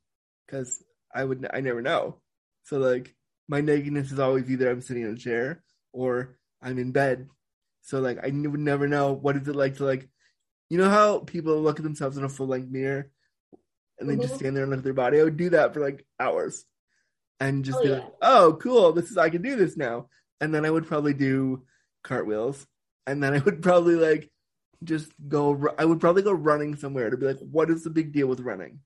[0.49, 0.83] Cause
[1.15, 2.21] I would, I never know.
[2.65, 3.15] So like
[3.49, 7.29] my nakedness is always either I'm sitting in a chair or I'm in bed.
[7.81, 10.09] So like I would never know what is it like to like,
[10.71, 13.11] you know how people look at themselves in a full length mirror
[13.99, 14.39] and they just Mhm.
[14.39, 15.19] stand there and look at their body.
[15.21, 16.65] I would do that for like hours
[17.41, 17.95] and just Oh, be yeah.
[17.97, 18.93] like, oh, cool.
[18.93, 20.09] This is, I can do this now.
[20.41, 21.65] And then I would probably do
[22.03, 22.67] cartwheels
[23.07, 24.31] and then I would probably like
[24.85, 28.13] just go, I would probably go running somewhere to be like, what is the big
[28.13, 28.81] deal with running?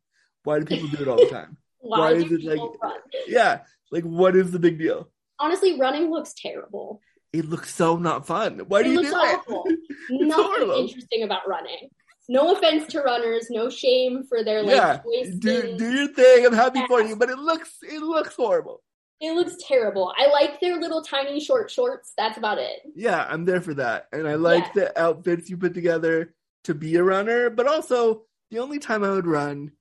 [0.45, 1.57] Why do people do it all the time?
[1.81, 2.99] Why, Why do is it like- run?
[3.27, 3.61] yeah.
[3.93, 5.11] Like, what is the big deal?
[5.39, 7.01] Honestly, running looks terrible.
[7.33, 8.61] It looks so not fun.
[8.69, 9.65] Why do It you looks do awful.
[9.69, 9.79] it?
[10.11, 10.75] Nothing horrible.
[10.89, 11.89] interesting about running.
[12.29, 14.99] No offense to runners, no shame for their like yeah,
[15.39, 16.45] do do your thing.
[16.45, 18.83] I'm happy for you, but it looks it looks horrible.
[19.21, 20.13] It looks terrible.
[20.17, 22.13] I like their little tiny short shorts.
[22.19, 22.81] That's about it.
[22.95, 24.85] Yeah, I'm there for that, and I like Yeah.
[24.85, 26.35] the outfits you put together
[26.65, 27.49] to be a runner.
[27.49, 29.73] But also, the only time I would run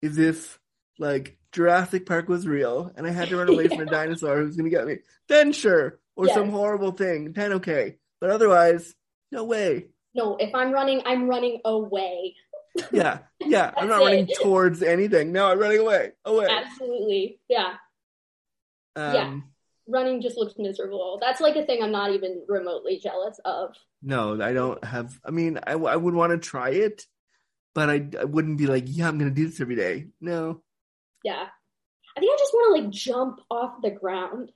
[0.00, 0.60] is if
[0.98, 4.56] like Jurassic Park was real, and I had to run away from a dinosaur who's
[4.56, 4.98] gonna get me.
[5.28, 7.32] Then sure, or some horrible thing.
[7.32, 8.94] Then okay, but otherwise,
[9.32, 9.86] no way.
[10.14, 12.36] No, if I'm running, I'm running away.
[12.92, 13.72] Yeah, yeah.
[13.76, 15.32] I'm not That's running towards anything.
[15.32, 16.46] No, I'm running away, away.
[16.48, 17.40] Absolutely.
[17.48, 17.74] Yeah.
[18.96, 19.36] Um, yeah.
[19.86, 21.18] Running just looks miserable.
[21.20, 23.74] That's like a thing I'm not even remotely jealous of.
[24.02, 25.18] No, I don't have.
[25.24, 27.02] I mean, I, I would want to try it,
[27.74, 30.06] but I, I wouldn't be like, yeah, I'm gonna do this every day.
[30.20, 30.62] No,
[31.22, 31.46] Yeah.
[32.16, 34.52] I think I just want to like jump off the ground.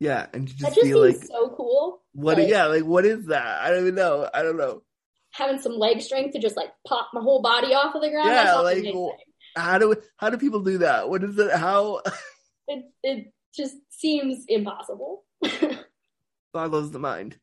[0.00, 2.02] yeah, and you That just just feel seems like so cool.
[2.14, 2.38] what?
[2.38, 3.60] like- yeah, like what is that?
[3.62, 4.28] I don't even know.
[4.32, 4.82] I don't know.
[5.32, 8.30] Having some leg strength to just like pop my whole body off of the ground.
[8.30, 9.12] Yeah, like, amazing.
[9.54, 11.08] How do how do people do that?
[11.08, 11.52] What is it?
[11.52, 12.00] How
[12.68, 15.24] It it just seems impossible.
[16.52, 17.36] boggles the mind.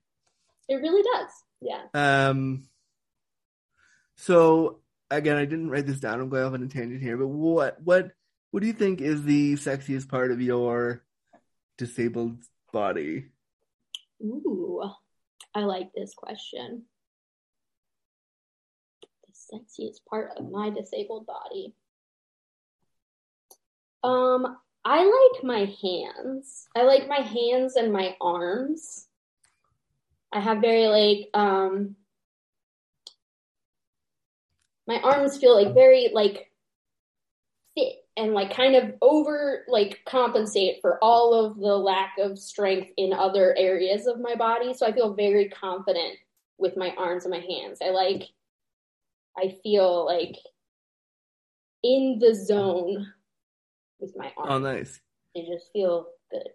[0.68, 1.32] It really does.
[1.62, 1.82] Yeah.
[1.94, 2.64] Um.
[4.18, 4.80] So
[5.10, 6.20] again, I didn't write this down.
[6.20, 8.12] I'm going off on a tangent here, but what what
[8.52, 11.04] what do you think is the sexiest part of your
[11.78, 12.38] disabled
[12.72, 13.26] body?
[14.22, 14.84] Ooh,
[15.56, 16.84] I like this question.
[19.02, 21.74] The sexiest part of my disabled body.
[24.04, 26.68] Um, I like my hands.
[26.76, 29.08] I like my hands and my arms.
[30.32, 31.96] I have very like um
[34.88, 36.52] my arms feel like very like
[37.76, 42.92] fit and like kind of over like compensate for all of the lack of strength
[42.98, 44.74] in other areas of my body.
[44.74, 46.18] So I feel very confident
[46.58, 47.80] with my arms and my hands.
[47.84, 48.24] I like
[49.38, 50.36] I feel like
[51.84, 53.14] in the zone
[54.00, 54.50] with my arms.
[54.50, 55.02] Oh, nice.
[55.36, 56.50] They just feel good.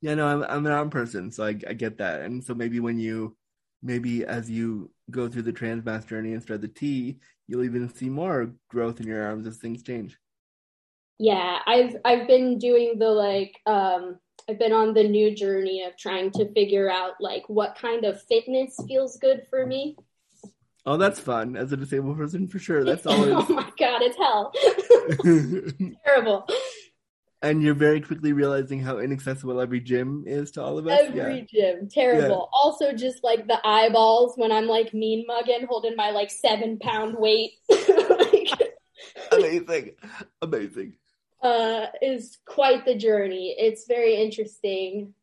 [0.00, 2.22] Yeah, no, I'm I'm an arm person, so I I get that.
[2.22, 3.36] And so maybe when you
[3.82, 7.88] maybe as you go through the trans masc journey and start the T, you'll even
[7.94, 10.18] see more growth in your arms as things change.
[11.18, 14.18] Yeah, I've I've been doing the like um
[14.48, 18.20] I've been on the new journey of trying to figure out like what kind of
[18.24, 19.96] fitness feels good for me.
[20.84, 22.82] Oh, that's fun as a disabled person for sure.
[22.82, 23.30] That's always.
[23.30, 24.52] oh always my god, it's hell.
[26.04, 26.46] Terrible.
[27.42, 31.00] and you're very quickly realizing how inaccessible every gym is to all of us.
[31.02, 32.48] Every gym, terrible.
[32.52, 37.16] Also, just like the eyeballs when I'm like mean mugging, holding my like seven pound
[37.18, 38.72] weight, like,
[39.32, 39.92] Amazing.
[40.40, 40.94] Amazing.
[41.42, 43.54] uh, is quite the journey.
[43.58, 45.14] It's very interesting,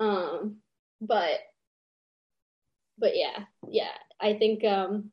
[0.00, 0.56] um,
[1.00, 1.40] but
[2.98, 3.92] but yeah, yeah.
[4.20, 5.10] I think um,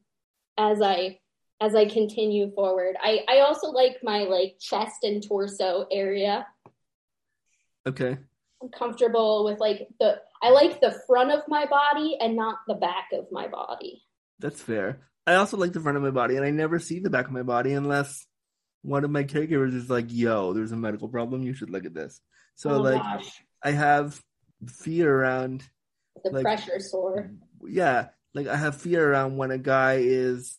[0.58, 1.20] as I
[1.62, 6.48] as I continue forward, I I also like my like chest and torso area.
[7.88, 8.18] Okay.
[8.62, 12.74] I'm comfortable with like the I like the front of my body and not the
[12.74, 14.04] back of my body.
[14.40, 15.00] That's fair.
[15.28, 17.32] I also like the front of my body, and I never see the back of
[17.32, 18.26] my body unless
[18.84, 21.44] one of my caregivers is like, "Yo, there's a medical problem.
[21.44, 22.22] You should look at this."
[22.56, 23.32] So oh like, gosh,
[23.64, 24.22] I have
[24.68, 25.64] fear around,
[26.24, 27.32] the like- pressure sore.
[27.66, 30.58] yeah, like I have fear around when a guy is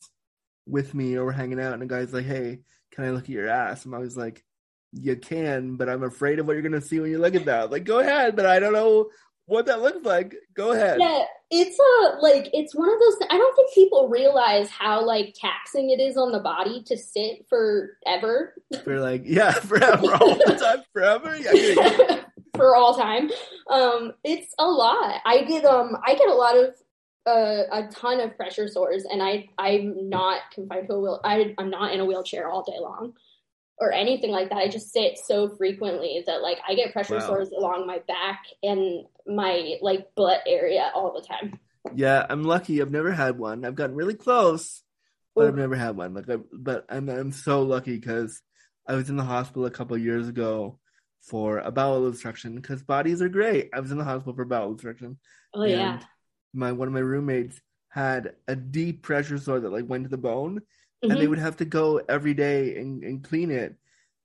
[0.67, 2.61] with me or we're hanging out, and a guy's like, "Hey,
[2.93, 4.45] can I look at your ass?" I'm always like,
[4.93, 7.71] "You can, but I'm afraid of what you're gonna see when you look at that."
[7.71, 9.11] Like, go ahead, but I don't know
[9.47, 10.35] what that looks like.
[10.55, 10.99] Go ahead.
[11.01, 13.17] Yeah, it's a like it's one of those.
[13.31, 17.47] I don't think people realize how like taxing it is on the body to sit
[17.49, 18.55] forever.
[18.85, 21.37] For like, yeah, forever, all the time, forever.
[21.37, 22.23] Yeah,
[22.57, 23.31] for all time.
[23.71, 25.21] Um, it's a lot.
[25.25, 26.75] I get um I get a lot of
[27.27, 31.21] uh, a ton of pressure sores, and I I'm not confined to a wheel.
[31.25, 33.15] I I'm not in a wheelchair all day long
[33.79, 34.59] or anything like that.
[34.59, 37.21] I just sit so frequently that like I get pressure Wow.
[37.21, 41.59] sores along my back and my like butt area all the time.
[41.95, 42.81] Yeah, I'm lucky.
[42.81, 43.65] I've never had one.
[43.65, 44.83] I've gotten really close,
[45.35, 46.15] but I've never had one.
[46.15, 48.41] Like, I, but I'm I'm so lucky because
[48.87, 50.79] I was in the hospital a couple years ago
[51.23, 53.71] for a bowel obstruction because bodies are great.
[53.75, 55.19] I was in the hospital for bowel obstruction.
[55.55, 56.01] Oh yeah.
[56.57, 60.17] My one of my roommates had a deep pressure sore that like went to the
[60.19, 60.63] bone,
[61.03, 61.31] and they Mhm.
[61.31, 63.77] would have to go every day and, and clean it.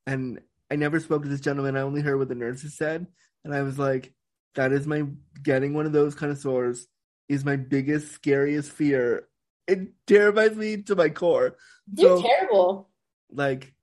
[0.07, 0.39] And
[0.71, 1.77] I never spoke to this gentleman.
[1.77, 3.07] I only heard what the nurses said,
[3.43, 4.13] and I was like,
[4.55, 5.03] "That is my
[5.43, 6.87] getting one of those kind of sores
[7.29, 9.27] is my biggest, scariest fear.
[9.67, 12.89] It terrifies me to my core." They're So, terrible.
[13.31, 13.73] like,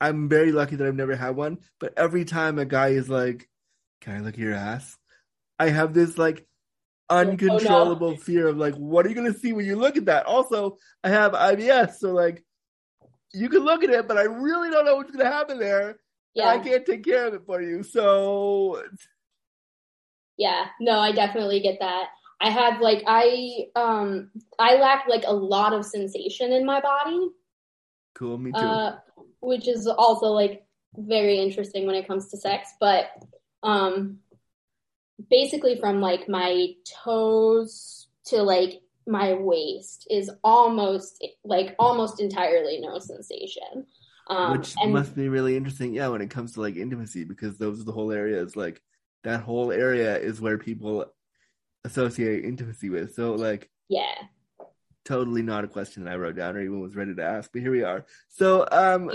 [0.00, 1.58] I'm very lucky that I've never had one.
[1.80, 3.48] But every time a guy is like,
[4.00, 4.96] "Can I look at your ass?"
[5.58, 6.46] I have this like
[7.10, 7.30] oh, no.
[7.30, 10.26] uncontrollable fear of like, what are you gonna see when you look at that?
[10.26, 12.44] Also, I have IBS, so like,
[13.32, 15.98] you can look at it, but I really don't know what's gonna happen there.
[16.36, 17.82] and I can't take care of it for you.
[17.82, 18.82] So,
[20.36, 20.66] Yeah.
[20.80, 22.08] No, I definitely get that.
[22.40, 27.30] I have like I um I lack like a lot of sensation in my body.
[28.14, 28.58] cool, me too.
[28.58, 28.98] uh,
[29.40, 30.64] which is also like
[30.96, 32.74] very interesting when it comes to sex.
[32.78, 33.10] But
[33.62, 34.18] um,
[35.30, 36.74] basically, from like my
[37.04, 43.86] toes to like my waist is almost like almost entirely no sensation.
[44.28, 47.56] Um, Which and must be really interesting, yeah, when it comes to like intimacy, because
[47.56, 48.56] those are the whole areas.
[48.56, 48.82] Like
[49.24, 51.06] that whole area is where people
[51.84, 53.14] associate intimacy with.
[53.14, 54.14] So, like, yeah,
[55.04, 57.62] totally not a question that I wrote down or even was ready to ask, but
[57.62, 58.04] here we are.
[58.28, 59.10] So, um,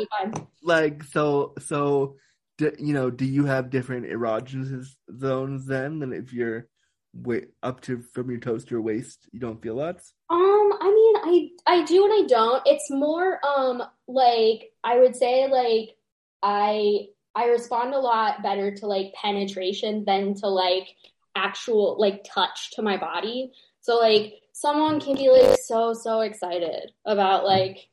[0.64, 2.16] like so so
[2.58, 6.68] d you know do you have different erogenous zones then than if you're
[7.14, 10.90] wa- up to from your toes to your waist you don't feel lots Um, I
[10.92, 12.64] mean, I I do and I don't.
[12.66, 15.96] It's more um like I would say like
[16.42, 20.88] I I respond a lot better to like penetration than to like
[21.36, 23.52] actual like touch to my body.
[23.82, 27.90] So like someone can be like so so excited about like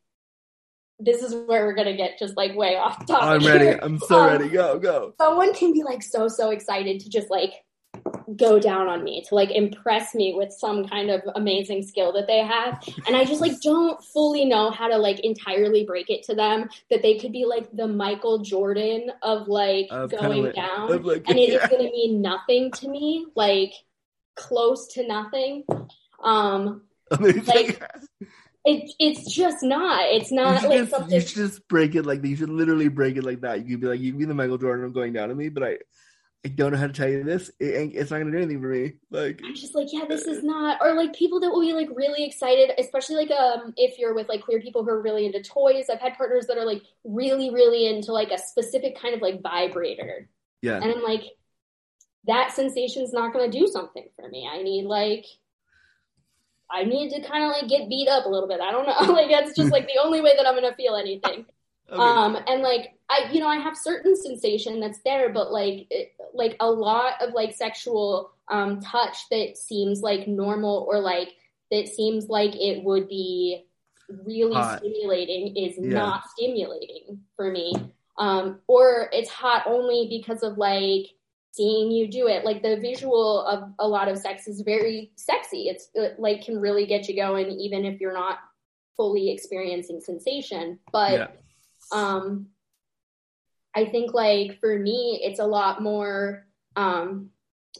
[1.00, 3.22] this is where we're gonna get just like way off topic.
[3.42, 3.78] i'm ready here.
[3.82, 7.30] i'm so Um, ready go go someone can be like so so excited to just
[7.30, 7.52] like
[8.36, 12.26] go down on me to like impress me with some kind of amazing skill that
[12.28, 16.22] they have and i just like don't fully know how to like entirely break it
[16.22, 20.54] to them that they could be like the michael jordan of like Of going like-
[20.54, 21.68] down like- and it is yeah.
[21.68, 23.72] going to mean nothing to me like
[24.36, 25.64] close to nothing
[26.22, 27.44] um Amazing.
[27.46, 27.82] like,
[28.64, 30.02] it, it's just not.
[30.04, 33.16] It's not like just, something you should just break it like you should literally break
[33.16, 33.66] it like that.
[33.66, 35.48] You could be like you can be the michael jordan of going down to me
[35.48, 35.78] but i
[36.44, 37.50] i don't know how to tell you this.
[37.60, 38.92] It, ain't- it's not gonna do anything for me.
[39.10, 41.88] Like I'm just like, yeah, this is not, or like people that will be like
[41.94, 45.42] really excited, especially like um if you're with like queer people who are really into
[45.42, 45.86] toys.
[45.90, 49.42] I've had partners that are like really, really into like a specific kind of like
[49.42, 50.28] vibrator,
[50.62, 50.76] yeah.
[50.76, 51.24] And I'm like,
[52.26, 54.48] that sensation's not going to do something for me.
[54.50, 55.24] I need like,
[56.72, 58.60] I need to kind of like get beat up a little bit.
[58.60, 60.96] I don't know, like that's just like the only way that I'm going to feel
[60.96, 61.46] anything.
[61.90, 62.02] okay.
[62.02, 66.12] Um, and like I, you know, I have certain sensation that's there, but like, it,
[66.32, 71.28] like a lot of like sexual um touch that seems like normal or like
[71.70, 73.64] that seems like it would be
[74.26, 74.78] really Hot.
[74.78, 75.98] stimulating is Yeah.
[75.98, 77.72] not stimulating for me.
[78.18, 81.06] Um, or it's hot only because of like
[81.52, 82.44] seeing you do it.
[82.44, 85.68] Like the visual of a lot of sex is very sexy.
[85.68, 88.38] It's it, like can really get you going, even if you're not
[88.96, 90.78] fully experiencing sensation.
[90.92, 91.26] But yeah
[91.92, 92.46] um
[93.74, 96.46] i think like for me it's a lot more
[96.76, 97.30] um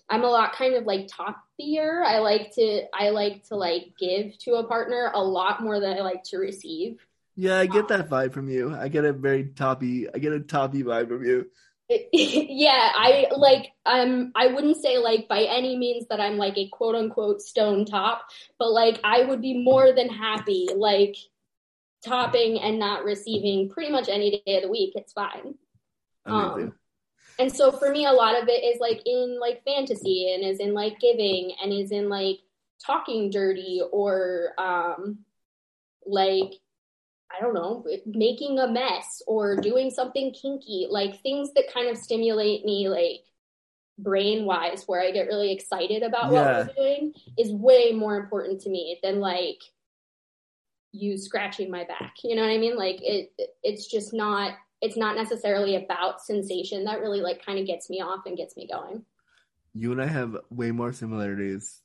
[0.08, 4.36] i'm a lot kind of like toppier i like to i like to like give
[4.38, 6.98] to a partner a lot more than i like to receive
[7.36, 10.40] yeah i get that vibe from you i get a very toppy i get a
[10.40, 11.46] toppy vibe from you
[12.12, 16.68] yeah i like um i wouldn't say like by any means that i'm like a
[16.68, 18.22] quote unquote stone top
[18.58, 21.16] but like i would be more than happy like
[22.04, 25.54] topping and not receiving pretty much any day of the week it's fine
[26.26, 26.68] Amazing.
[26.68, 26.74] Um,
[27.38, 30.60] and so for me a lot of it is like in like fantasy and is
[30.60, 32.38] in like giving and is in like
[32.84, 35.18] talking dirty or um
[36.06, 36.52] like
[37.36, 41.96] i don't know making a mess or doing something kinky like things that kind of
[41.96, 43.22] stimulate me like
[43.98, 46.58] brain wise where i get really excited about Yeah.
[46.58, 49.58] what we're doing is way more important to me than like
[50.92, 53.30] you scratching my back you know what i mean like it
[53.62, 58.00] it's just not it's not necessarily about sensation that really like kind of gets me
[58.00, 59.04] off and gets me going.
[59.74, 61.82] You and I have way more similarities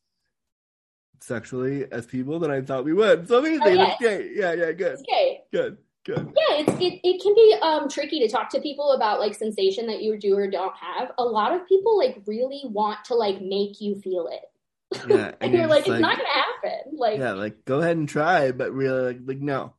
[1.19, 3.27] sexually as people than I thought we would.
[3.27, 3.61] So amazing.
[3.63, 3.95] Oh, yeah.
[3.99, 4.31] Great.
[4.35, 4.99] Yeah, yeah, good.
[4.99, 5.41] Okay.
[5.51, 5.77] Good.
[6.05, 6.33] Good.
[6.37, 9.87] Yeah, it's it, it can be um tricky to talk to people about like sensation
[9.87, 11.11] that you do or don't have.
[11.17, 14.41] A lot of people like really want to like make you feel it.
[15.09, 15.31] Yeah.
[15.41, 16.97] and, you're just like, it's not gonna happen.
[16.97, 19.73] Like Yeah, like go ahead and try, but really like, like no.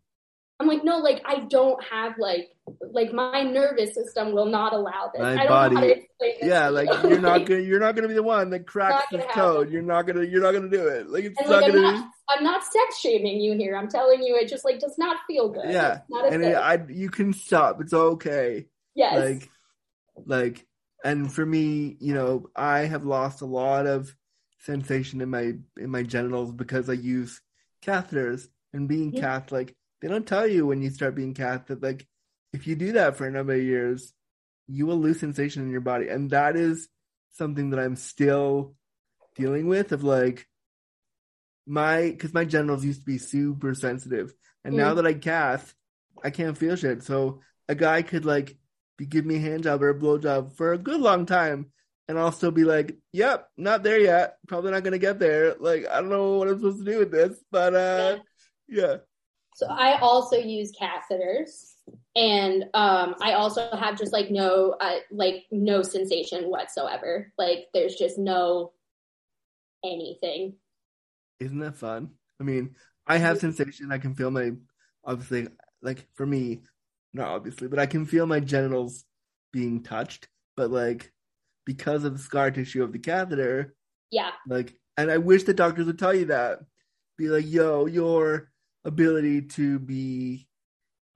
[0.58, 2.48] I'm like, no, like I don't have like
[2.80, 5.20] like my nervous system will not allow this.
[5.22, 6.48] My I don't know how body- to explain this.
[6.48, 7.10] Yeah, like you.
[7.10, 9.56] you're not gonna you're not gonna be the one that cracks this code.
[9.66, 9.72] happen.
[9.72, 11.08] You're not gonna you're not gonna do it.
[11.10, 13.76] Like it's And not like, I'm gonna not, I'm not sex shaming you here.
[13.76, 15.68] I'm telling you, it just like does not feel good.
[15.68, 17.80] Yeah, not a and it, I you can stop.
[17.82, 18.66] It's okay.
[18.94, 19.14] yes.
[19.14, 19.50] Like
[20.24, 20.66] like
[21.04, 24.14] and for me, you know, I have lost a lot of
[24.60, 27.42] sensation in my in my genitals because I use
[27.82, 29.20] catheters and being Yeah.
[29.20, 29.76] Catholic,
[30.06, 32.06] they don't tell you when you start being Catholic like
[32.52, 34.12] if you do that for a number of years,
[34.68, 36.06] you will lose sensation in your body.
[36.08, 36.88] And that is
[37.32, 38.76] something that I'm still
[39.34, 40.46] dealing with of like
[41.66, 44.32] my because my genitals used to be super sensitive.
[44.64, 44.96] And now Mm.
[44.96, 45.74] that I cath,
[46.22, 47.02] I can't feel shit.
[47.02, 48.56] So a guy could like
[48.96, 51.72] be give me a hand job or a blow job for a good long time
[52.06, 54.36] and I'll still be like, Yep, not there yet.
[54.46, 55.56] Probably not gonna get there.
[55.58, 58.18] Like I don't know what I'm supposed to do with this, but uh
[58.68, 58.98] yeah.
[59.56, 61.76] So I also use catheters,
[62.14, 67.32] and um, I also have just like no, uh, like no sensation whatsoever.
[67.38, 68.74] Like there's just no
[69.82, 70.56] anything.
[71.40, 72.10] Isn't that fun?
[72.38, 72.76] I mean,
[73.06, 73.90] I have sensation.
[73.90, 74.50] I can feel my,
[75.02, 75.48] obviously,
[75.80, 76.60] like for me,
[77.14, 79.06] not obviously, but I can feel my genitals
[79.54, 80.28] being touched.
[80.54, 81.10] But like,
[81.64, 83.74] because of the scar tissue of the catheter,
[84.10, 86.58] Yeah, like, and I wish the doctors would tell you that.
[87.16, 88.50] Be like, yo, your
[88.86, 90.46] ability to be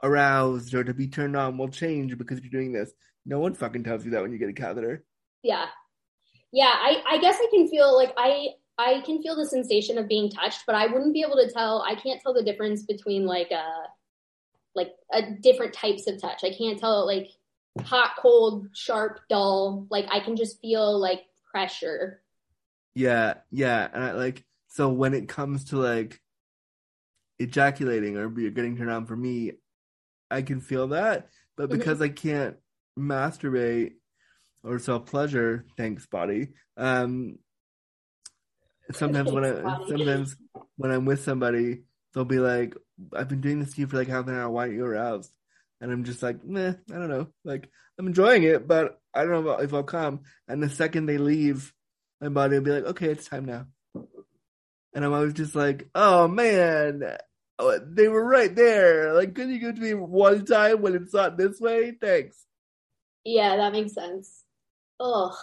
[0.03, 2.93] aroused or to be turned on will change because you're doing this.
[3.25, 5.05] No one fucking tells you that when you get a catheter.
[5.43, 5.67] yeah,
[6.53, 6.75] yeah.
[6.75, 10.31] I I guess I can feel like I I can feel the sensation of being
[10.31, 11.83] touched, but I wouldn't be able to tell.
[11.83, 13.65] I can't tell the difference between like a
[14.75, 16.45] like a different types of touch.
[16.45, 17.29] I can't tell like
[17.85, 19.87] hot, cold, sharp, dull.
[19.91, 22.23] Like I can just feel like pressure.
[22.95, 26.21] Yeah, yeah, and I like so when it comes to like
[27.41, 29.53] ejaculating or be getting turned on for me,
[30.31, 31.79] I can feel that, but Mhm.
[31.79, 32.57] because I can't
[32.99, 33.95] masturbate
[34.63, 36.53] or self pleasure, thanks body.
[36.77, 37.39] Um,
[38.93, 39.85] sometimes when I body.
[39.89, 40.37] sometimes
[40.77, 42.77] when I'm with somebody, they'll be like,
[43.15, 44.51] "I've been doing this to you for like half an hour.
[44.51, 45.33] Why aren't you aroused?"
[45.81, 47.29] And I'm just like, "Meh, I don't know.
[47.45, 51.19] Like I'm enjoying it, but I don't know if I'll come." And the second they
[51.19, 51.73] leave,
[52.21, 53.67] my body will be like, "Okay, it's time now."
[54.93, 57.17] And I'm always just like, "Oh man."
[57.61, 59.13] Oh, they were right there.
[59.13, 61.93] Like, could you give it to me one time when it's not this way?
[62.01, 62.47] Thanks.
[63.25, 64.45] Yeah, that makes sense.
[65.01, 65.35] Ugh.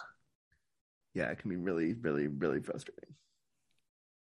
[1.14, 3.15] Yeah, it can be really, really, really frustrating.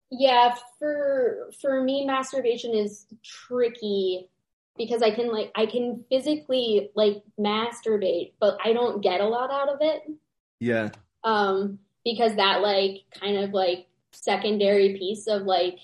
[0.09, 4.29] Yeah, for for me, masturbation is tricky
[4.77, 9.51] because I can like I can physically like masturbate, but I don't get a lot
[9.51, 10.03] out of it.
[10.59, 10.89] Yeah,
[11.23, 15.77] Um, because that like kind of like secondary piece of like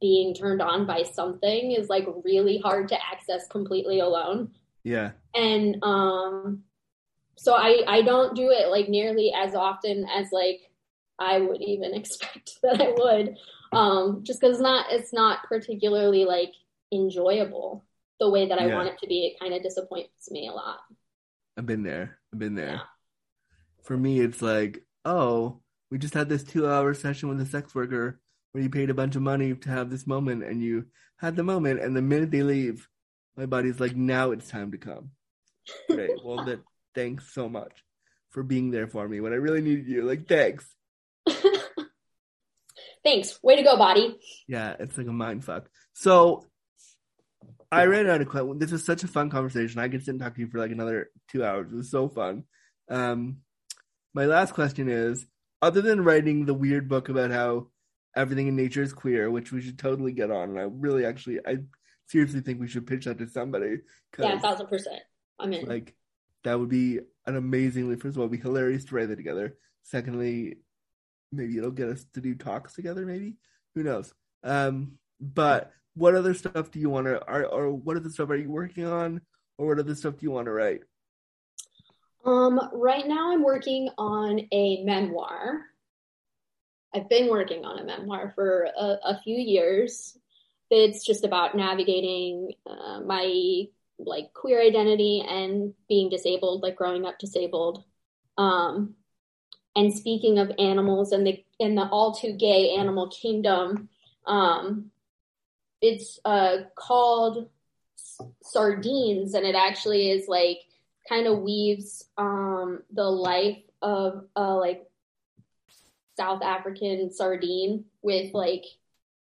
[0.00, 4.50] being turned on by something is like really hard to access completely alone.
[4.84, 6.62] yeah, and um
[7.36, 10.60] so i i don't do it like nearly as often as like
[11.18, 13.36] i would even expect that i would
[13.72, 16.52] um just because it's not it's not particularly like
[16.92, 17.84] enjoyable
[18.20, 18.74] the way that i Yeah.
[18.76, 20.80] want it to be it kind of disappoints me a lot
[21.56, 22.18] I've been there.
[22.32, 22.74] I've been there.
[22.74, 22.80] Yeah.
[23.82, 25.58] For me, it's like, oh,
[25.90, 28.20] we just had this two-hour session with a sex worker
[28.52, 31.42] where you paid a bunch of money to have this moment, and you had the
[31.42, 32.88] moment, and the minute they leave,
[33.36, 35.10] my body's like, now it's time to come.
[35.88, 36.10] Great.
[36.24, 36.62] Well, then,
[36.94, 37.72] thanks so much
[38.30, 40.02] for being there for me when I really needed you.
[40.02, 40.66] Like, thanks.
[43.04, 45.68] thanks way to go body Yeah, it's like a mind fuck.
[45.92, 46.46] So
[47.70, 48.58] I ran out of questions.
[48.60, 49.80] This was such a fun conversation.
[49.80, 51.70] I could sit and talk to you for like another two hours.
[51.70, 52.44] It was so fun.
[52.90, 53.38] Um,
[54.14, 55.26] my last question is:
[55.60, 57.68] other than writing the weird book about how
[58.18, 61.38] everything in nature is queer, which we should totally get on, and I really actually,
[61.46, 61.58] I
[62.06, 63.80] seriously think we should pitch that to somebody
[64.18, 65.02] yeah thousand percent
[65.38, 65.94] i'm in like
[66.44, 67.96] that would be an amazingly.
[67.96, 69.56] First of all, it'd be hilarious to write that together.
[69.82, 70.58] Secondly,
[71.32, 73.04] maybe it'll get us to do talks together.
[73.04, 73.34] Maybe
[73.74, 74.12] who knows?
[74.44, 78.36] Um, but what other stuff do you want to, or, or what other stuff are
[78.36, 79.20] you working on,
[79.58, 80.80] or what other stuff do you want to write?
[82.24, 85.62] Um, right now I'm working on a memoir.
[86.94, 90.16] I've been working on a memoir for a, a few years.
[90.70, 93.64] It's just about navigating uh, my
[93.98, 97.84] like queer identity and being disabled, like growing up disabled.
[98.36, 98.94] Um,
[99.74, 103.88] and speaking of animals and the in the all too gay animal kingdom,
[104.26, 104.90] um,
[105.80, 107.48] it's uh, called
[108.42, 110.60] Sardines, and it actually is like
[111.08, 114.87] kind of weaves um, the life of a like
[116.18, 118.64] South African sardine with like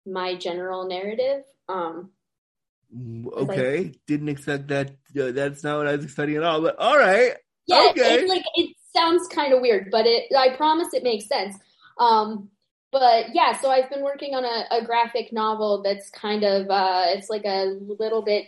[0.06, 1.44] my general narrative.
[1.68, 2.10] Um,
[3.36, 4.92] okay, like, didn't expect that.
[5.18, 6.62] Uh, that's not what I was expecting at all.
[6.62, 7.34] But all right,
[7.66, 8.22] yeah, okay.
[8.22, 10.34] It, like it sounds kind of weird, but it.
[10.34, 11.56] I promise it makes sense.
[11.98, 12.48] Um,
[12.92, 17.04] but yeah, so I've been working on a, a graphic novel that's kind of uh,
[17.08, 18.46] it's like a little bit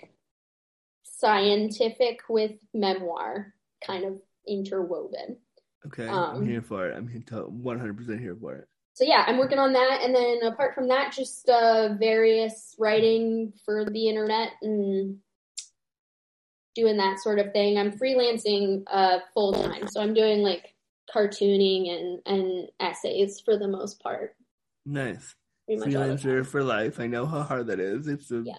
[1.02, 3.52] scientific with memoir,
[3.84, 5.36] kind of interwoven.
[5.86, 6.96] Okay, um, I'm here for it.
[6.96, 8.68] I'm here, 100% here for it.
[8.94, 13.52] So yeah, I'm working on that, and then apart from that, just uh, various writing
[13.64, 15.18] for the internet and
[16.74, 17.78] doing that sort of thing.
[17.78, 20.74] I'm freelancing uh, full time, so I'm doing like
[21.14, 24.34] cartooning and and essays for the most part.
[24.84, 25.34] Nice.
[25.70, 26.98] Freelancer for life.
[26.98, 28.08] I know how hard that is.
[28.08, 28.54] It's a yeah.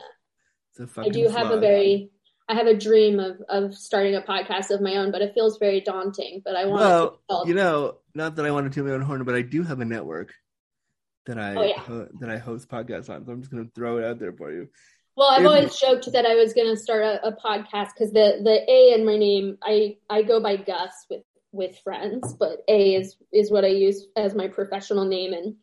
[0.71, 2.11] It's a fucking I do have a very
[2.49, 5.59] I have a dream of of starting a podcast of my own, but it feels
[5.59, 6.41] very daunting.
[6.43, 9.01] But I want well, to you know, not that I want to toot my own
[9.01, 10.33] horn, but I do have a network
[11.27, 11.79] that I oh, yeah.
[11.79, 13.23] ho- that I host podcasts on.
[13.25, 14.67] So I'm just going to throw it out there for you.
[15.15, 18.11] Well, I've if, always joked that I was going to start a, a podcast because
[18.11, 22.63] the the A in my name, I I go by Gus with with friends, but
[22.67, 25.55] A is is what I use as my professional name and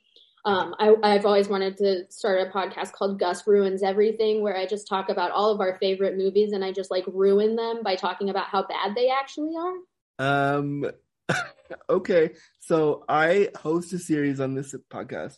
[0.47, 4.64] um, I, I've always wanted to start a podcast called Gus Ruins Everything, where I
[4.64, 7.97] just talk about all of our favorite movies and I just like ruin them by
[7.97, 10.56] talking about how bad they actually are.
[10.56, 10.89] Um,
[11.90, 12.31] okay.
[12.60, 15.35] So I host a series on this podcast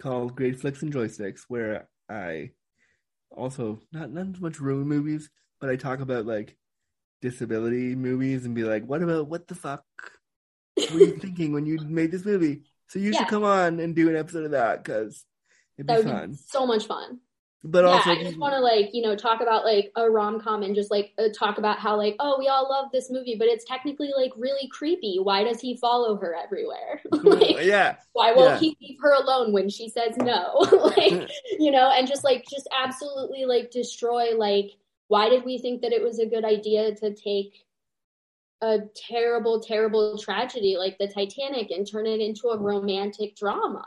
[0.00, 2.50] called Great Flicks and Joysticks, where I
[3.32, 6.56] also not not as much ruin movies, but I talk about like
[7.20, 9.84] disability movies and be like, what about what the fuck
[10.92, 12.62] were you thinking when you made this movie?
[12.94, 13.18] So you yeah.
[13.18, 15.24] should come on and do an episode of that because
[15.76, 16.30] it'd be that would fun.
[16.30, 17.18] Be so much fun.
[17.64, 20.40] But yeah, also, I just want to like you know talk about like a rom
[20.40, 23.34] com and just like uh, talk about how like oh we all love this movie,
[23.36, 25.18] but it's technically like really creepy.
[25.20, 27.00] Why does he follow her everywhere?
[27.10, 27.96] like, yeah.
[28.12, 28.58] Why won't yeah.
[28.60, 30.58] he leave her alone when she says no?
[30.96, 34.70] like you know, and just like just absolutely like destroy like
[35.08, 37.64] why did we think that it was a good idea to take
[38.64, 43.84] a terrible, terrible tragedy like the Titanic and turn it into a romantic drama.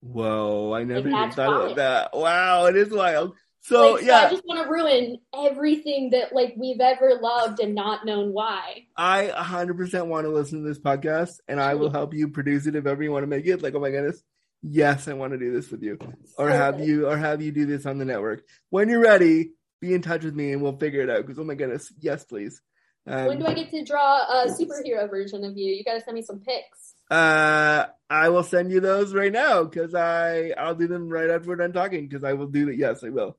[0.00, 1.70] Whoa, I never like, even thought wild.
[1.70, 2.10] of that.
[2.14, 3.34] Wow, it is wild.
[3.60, 7.60] So like, yeah, so I just want to ruin everything that like we've ever loved
[7.60, 8.86] and not known why.
[8.96, 12.74] I 100% want to listen to this podcast, and I will help you produce it
[12.74, 13.62] if ever you want to make it.
[13.62, 14.20] Like, oh my goodness,
[14.62, 15.98] yes, I want to do this with you,
[16.38, 16.88] or so have good.
[16.88, 18.42] you, or have you do this on the network.
[18.70, 21.18] When you're ready, be in touch with me, and we'll figure it out.
[21.18, 22.60] Because oh my goodness, yes, please.
[23.06, 25.72] Um, when do I get to draw a superhero version of you?
[25.72, 26.94] You got to send me some pics.
[27.10, 31.48] Uh, I will send you those right now because I I'll do them right after
[31.48, 32.76] we're done talking because I will do that.
[32.76, 33.36] Yes, I will.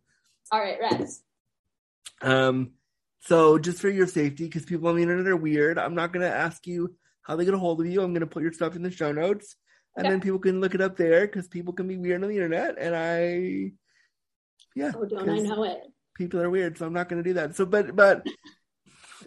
[0.51, 1.23] All right, Rex.
[2.21, 2.71] Um,
[3.21, 6.27] so just for your safety, because people on the internet are weird, I'm not gonna
[6.27, 8.01] ask you how they get a hold of you.
[8.01, 9.55] I'm gonna put your stuff in the show notes,
[9.95, 10.13] and okay.
[10.13, 12.75] then people can look it up there because people can be weird on the internet,
[12.77, 13.71] and I,
[14.75, 14.91] yeah.
[14.95, 15.79] Oh, don't I know it?
[16.15, 17.55] People are weird, so I'm not gonna do that.
[17.55, 18.27] So, but but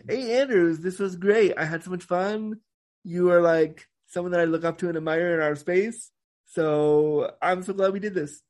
[0.08, 1.54] A Andrews, this was great.
[1.56, 2.60] I had so much fun.
[3.04, 6.10] You are like someone that I look up to and admire in our space.
[6.46, 8.40] So I'm so glad we did this.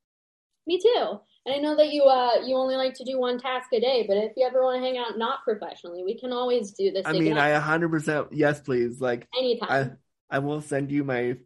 [0.67, 1.21] Me too.
[1.45, 4.05] And I know that you uh you only like to do one task a day,
[4.07, 7.07] but if you ever want to hang out not professionally, we can always do this.
[7.07, 7.23] I again.
[7.23, 9.01] mean, I 100% yes, please.
[9.01, 9.99] Like anytime.
[10.31, 11.37] I, I will send you my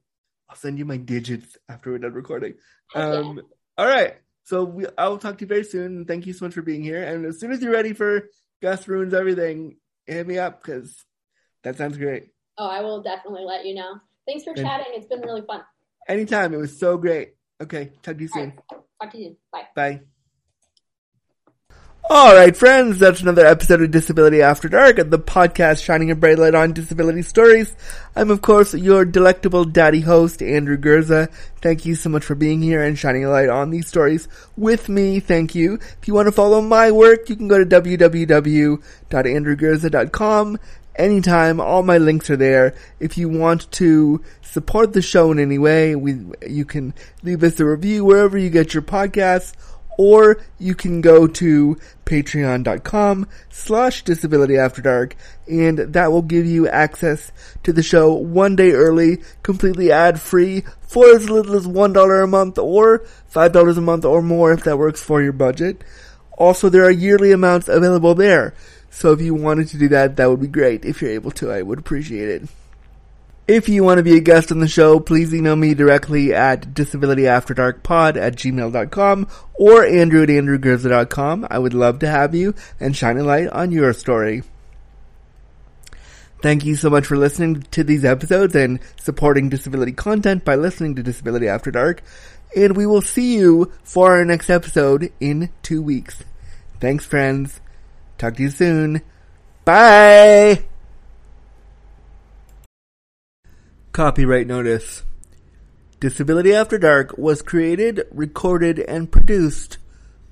[0.48, 2.54] I'll send you my digits after we're done recording.
[2.94, 3.42] Um yeah.
[3.76, 4.16] all right.
[4.44, 6.06] So we, I will talk to you very soon.
[6.06, 7.02] Thank you so much for being here.
[7.02, 8.28] And as soon as you're ready for
[8.62, 9.76] Gus ruins everything,
[10.14, 11.04] hit me up because
[11.62, 12.28] that sounds great.
[12.58, 14.00] Oh, I will definitely let you know.
[14.26, 14.86] Thanks for chatting.
[14.94, 15.62] It's been really fun.
[16.08, 16.52] Anytime.
[16.54, 17.34] It was so great.
[17.60, 17.92] Okay.
[18.02, 18.52] Talk to you soon.
[18.70, 18.80] Right.
[19.00, 19.36] Talk to you.
[19.52, 19.68] Bye.
[19.74, 20.00] Bye.
[22.12, 26.40] All right, friends, that's another episode of Disability After Dark, the podcast shining a bright
[26.40, 27.72] light on disability stories.
[28.16, 31.30] I'm, of course, your delectable daddy host, Andrew Gurza.
[31.62, 34.26] Thank you so much for being here and shining a light on these stories
[34.56, 35.20] with me.
[35.20, 35.74] Thank you.
[35.74, 40.58] If you want to follow my work, you can go to www.andrewgurza.com
[40.96, 41.60] anytime.
[41.60, 42.74] All my links are there.
[42.98, 46.92] If you want to support the show in any way, we, you can
[47.22, 49.54] leave us a review wherever you get your podcasts
[50.00, 55.14] or you can go to patreon.com slash disability after dark
[55.46, 57.30] and that will give you access
[57.62, 62.26] to the show one day early, completely ad free for as little as $1 a
[62.26, 65.84] month or $5 a month or more if that works for your budget.
[66.38, 68.54] Also, there are yearly amounts available there.
[68.88, 70.86] So if you wanted to do that, that would be great.
[70.86, 72.48] If you're able to, I would appreciate it.
[73.48, 76.72] If you want to be a guest on the show, please email me directly at
[76.72, 81.48] disabilityafterdarkpod at gmail.com or andrew at andrewgurza.com.
[81.50, 84.44] I would love to have you and shine a light on your story.
[86.42, 90.94] Thank you so much for listening to these episodes and supporting disability content by listening
[90.94, 92.02] to Disability After Dark.
[92.56, 96.24] And we will see you for our next episode in two weeks.
[96.80, 97.60] Thanks, friends.
[98.16, 99.02] Talk to you soon.
[99.64, 100.69] Bye!
[103.92, 105.02] Copyright notice.
[105.98, 109.78] Disability After Dark was created, recorded, and produced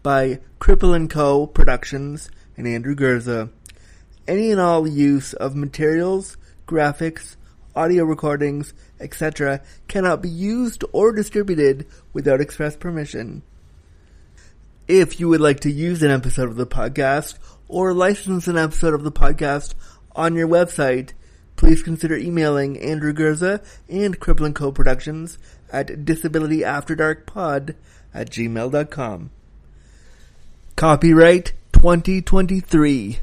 [0.04, 1.48] by Cripple & Co.
[1.48, 3.50] Productions and Andrew Gurza.
[4.28, 6.36] Any and all use of materials,
[6.68, 7.34] graphics,
[7.74, 9.60] audio recordings, etc.
[9.88, 13.42] cannot be used or distributed without express permission.
[14.86, 17.36] If you would like to use an episode of the podcast
[17.66, 19.74] or license an episode of the podcast
[20.14, 21.10] on your website,
[21.58, 24.72] please consider emailing Andrew Gurza and Cripple & Co.
[24.72, 25.36] Productions
[25.70, 27.74] at disabilityafterdarkpod
[28.14, 29.30] at gmail.com.
[30.76, 33.18] Copyright 2023.